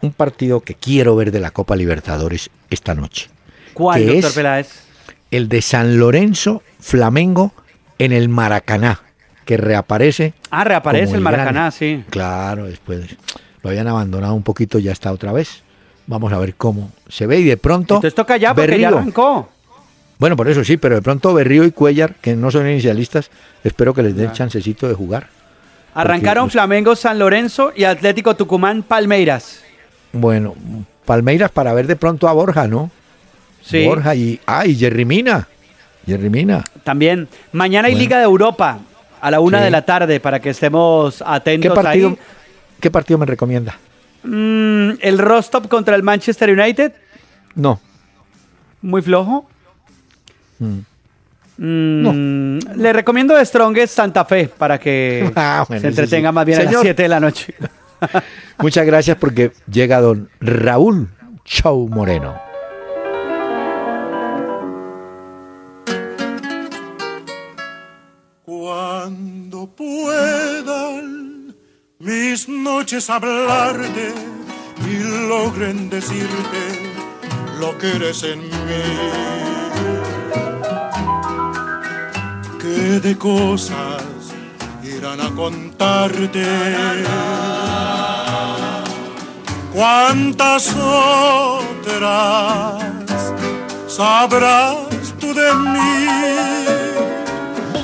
un 0.01 0.13
partido 0.13 0.61
que 0.61 0.75
quiero 0.75 1.15
ver 1.15 1.31
de 1.31 1.39
la 1.39 1.51
Copa 1.51 1.75
Libertadores 1.75 2.49
esta 2.69 2.95
noche. 2.95 3.29
¿Cuál, 3.73 3.99
que 3.99 4.05
doctor 4.07 4.29
es 4.29 4.35
Peláez? 4.35 4.83
El 5.29 5.49
de 5.49 5.61
San 5.61 5.99
Lorenzo 5.99 6.63
Flamengo 6.79 7.51
en 7.99 8.13
el 8.13 8.29
Maracaná, 8.29 9.01
que 9.45 9.57
reaparece. 9.57 10.33
Ah, 10.49 10.63
reaparece 10.63 11.15
el 11.15 11.21
Maracaná, 11.21 11.69
sí. 11.69 12.03
Claro, 12.09 12.65
después 12.65 13.15
lo 13.61 13.69
habían 13.69 13.87
abandonado 13.87 14.33
un 14.33 14.43
poquito, 14.43 14.79
ya 14.79 14.93
está 14.93 15.11
otra 15.11 15.33
vez. 15.33 15.63
Vamos 16.07 16.31
a 16.33 16.39
ver 16.39 16.55
cómo 16.55 16.91
se 17.09 17.27
ve 17.27 17.39
y 17.39 17.43
de 17.43 17.57
pronto. 17.57 17.95
Entonces 17.95 18.15
toca 18.15 18.37
ya 18.37 18.55
porque 18.55 18.79
ya 18.79 18.87
arrancó. 18.87 19.49
Bueno, 20.19 20.35
por 20.35 20.49
eso 20.49 20.63
sí, 20.65 20.75
pero 20.77 20.95
de 20.95 21.01
pronto 21.01 21.33
Berrío 21.33 21.63
y 21.63 21.71
Cuellar, 21.71 22.15
que 22.15 22.35
no 22.35 22.51
son 22.51 22.67
inicialistas, 22.69 23.31
espero 23.63 23.93
que 23.93 24.03
les 24.03 24.15
den 24.15 24.31
chancecito 24.33 24.87
de 24.87 24.93
jugar. 24.93 25.27
Arrancaron 25.93 26.45
los- 26.45 26.51
Flamengo 26.53 26.95
San 26.95 27.17
Lorenzo 27.17 27.71
y 27.75 27.85
Atlético 27.85 28.35
Tucumán 28.35 28.83
Palmeiras. 28.83 29.61
Bueno, 30.11 30.55
Palmeiras 31.05 31.51
para 31.51 31.73
ver 31.73 31.87
de 31.87 31.95
pronto 31.95 32.27
a 32.27 32.33
Borja, 32.33 32.67
¿no? 32.67 32.91
Sí. 33.63 33.85
Borja 33.85 34.13
y. 34.13 34.39
Ah, 34.45 34.65
y 34.65 34.75
Jerry 34.75 35.05
Mina. 35.05 35.47
Jerry 36.05 36.29
Mina. 36.29 36.63
También. 36.83 37.27
Mañana 37.53 37.87
hay 37.87 37.93
Bueno. 37.93 38.03
Liga 38.03 38.17
de 38.19 38.23
Europa 38.25 38.79
a 39.21 39.31
la 39.31 39.39
una 39.39 39.59
Sí. 39.59 39.63
de 39.65 39.71
la 39.71 39.83
tarde 39.85 40.19
para 40.19 40.39
que 40.39 40.49
estemos 40.49 41.17
¿Qué 41.17 41.23
atentos 41.25 41.73
partido, 41.75 42.09
ahí. 42.09 42.17
¿Qué 42.79 42.91
partido 42.91 43.17
me 43.17 43.25
recomienda? 43.25 43.77
Mm, 44.23 44.91
el 45.01 45.17
Rostov 45.17 45.67
contra 45.69 45.95
el 45.95 46.03
Manchester 46.03 46.49
United, 46.51 46.91
No. 47.55 47.79
muy 48.81 49.01
flojo. 49.01 49.47
Mm. 50.59 50.79
Mm, 51.61 52.59
Le 52.77 52.93
recomiendo 52.93 53.35
de 53.35 53.45
Strongest 53.45 53.95
Santa 53.95 54.23
Fe 54.25 54.47
para 54.47 54.79
que 54.79 55.29
Ah, 55.35 55.65
bueno, 55.67 55.81
se 55.81 55.87
sí. 55.87 55.99
entretenga 55.99 56.31
más 56.31 56.45
bien 56.45 56.59
a 56.59 56.63
las 56.63 56.69
Señor. 56.71 56.83
7 56.83 57.01
de 57.03 57.09
la 57.09 57.19
noche. 57.19 57.53
Muchas 58.59 58.85
gracias 58.85 59.17
porque 59.17 59.51
llega 59.69 59.99
don 59.99 60.29
Raúl 60.39 61.09
Chau 61.45 61.87
Moreno. 61.89 62.39
Cuando 68.69 69.67
puedan 69.67 71.55
mis 71.99 72.47
noches 72.47 73.09
hablarte 73.09 74.13
y 74.89 75.27
logren 75.27 75.89
decirte 75.89 76.91
lo 77.59 77.77
que 77.77 77.95
eres 77.95 78.23
en 78.23 78.39
mí. 78.39 78.47
De 82.69 83.17
cosas 83.17 84.03
irán 84.83 85.19
a 85.21 85.33
contarte. 85.35 86.45
¿Cuántas 89.73 90.75
otras 90.75 92.03
sabrás 93.87 95.13
tú 95.19 95.33
de 95.33 95.53
mí? 95.55 96.78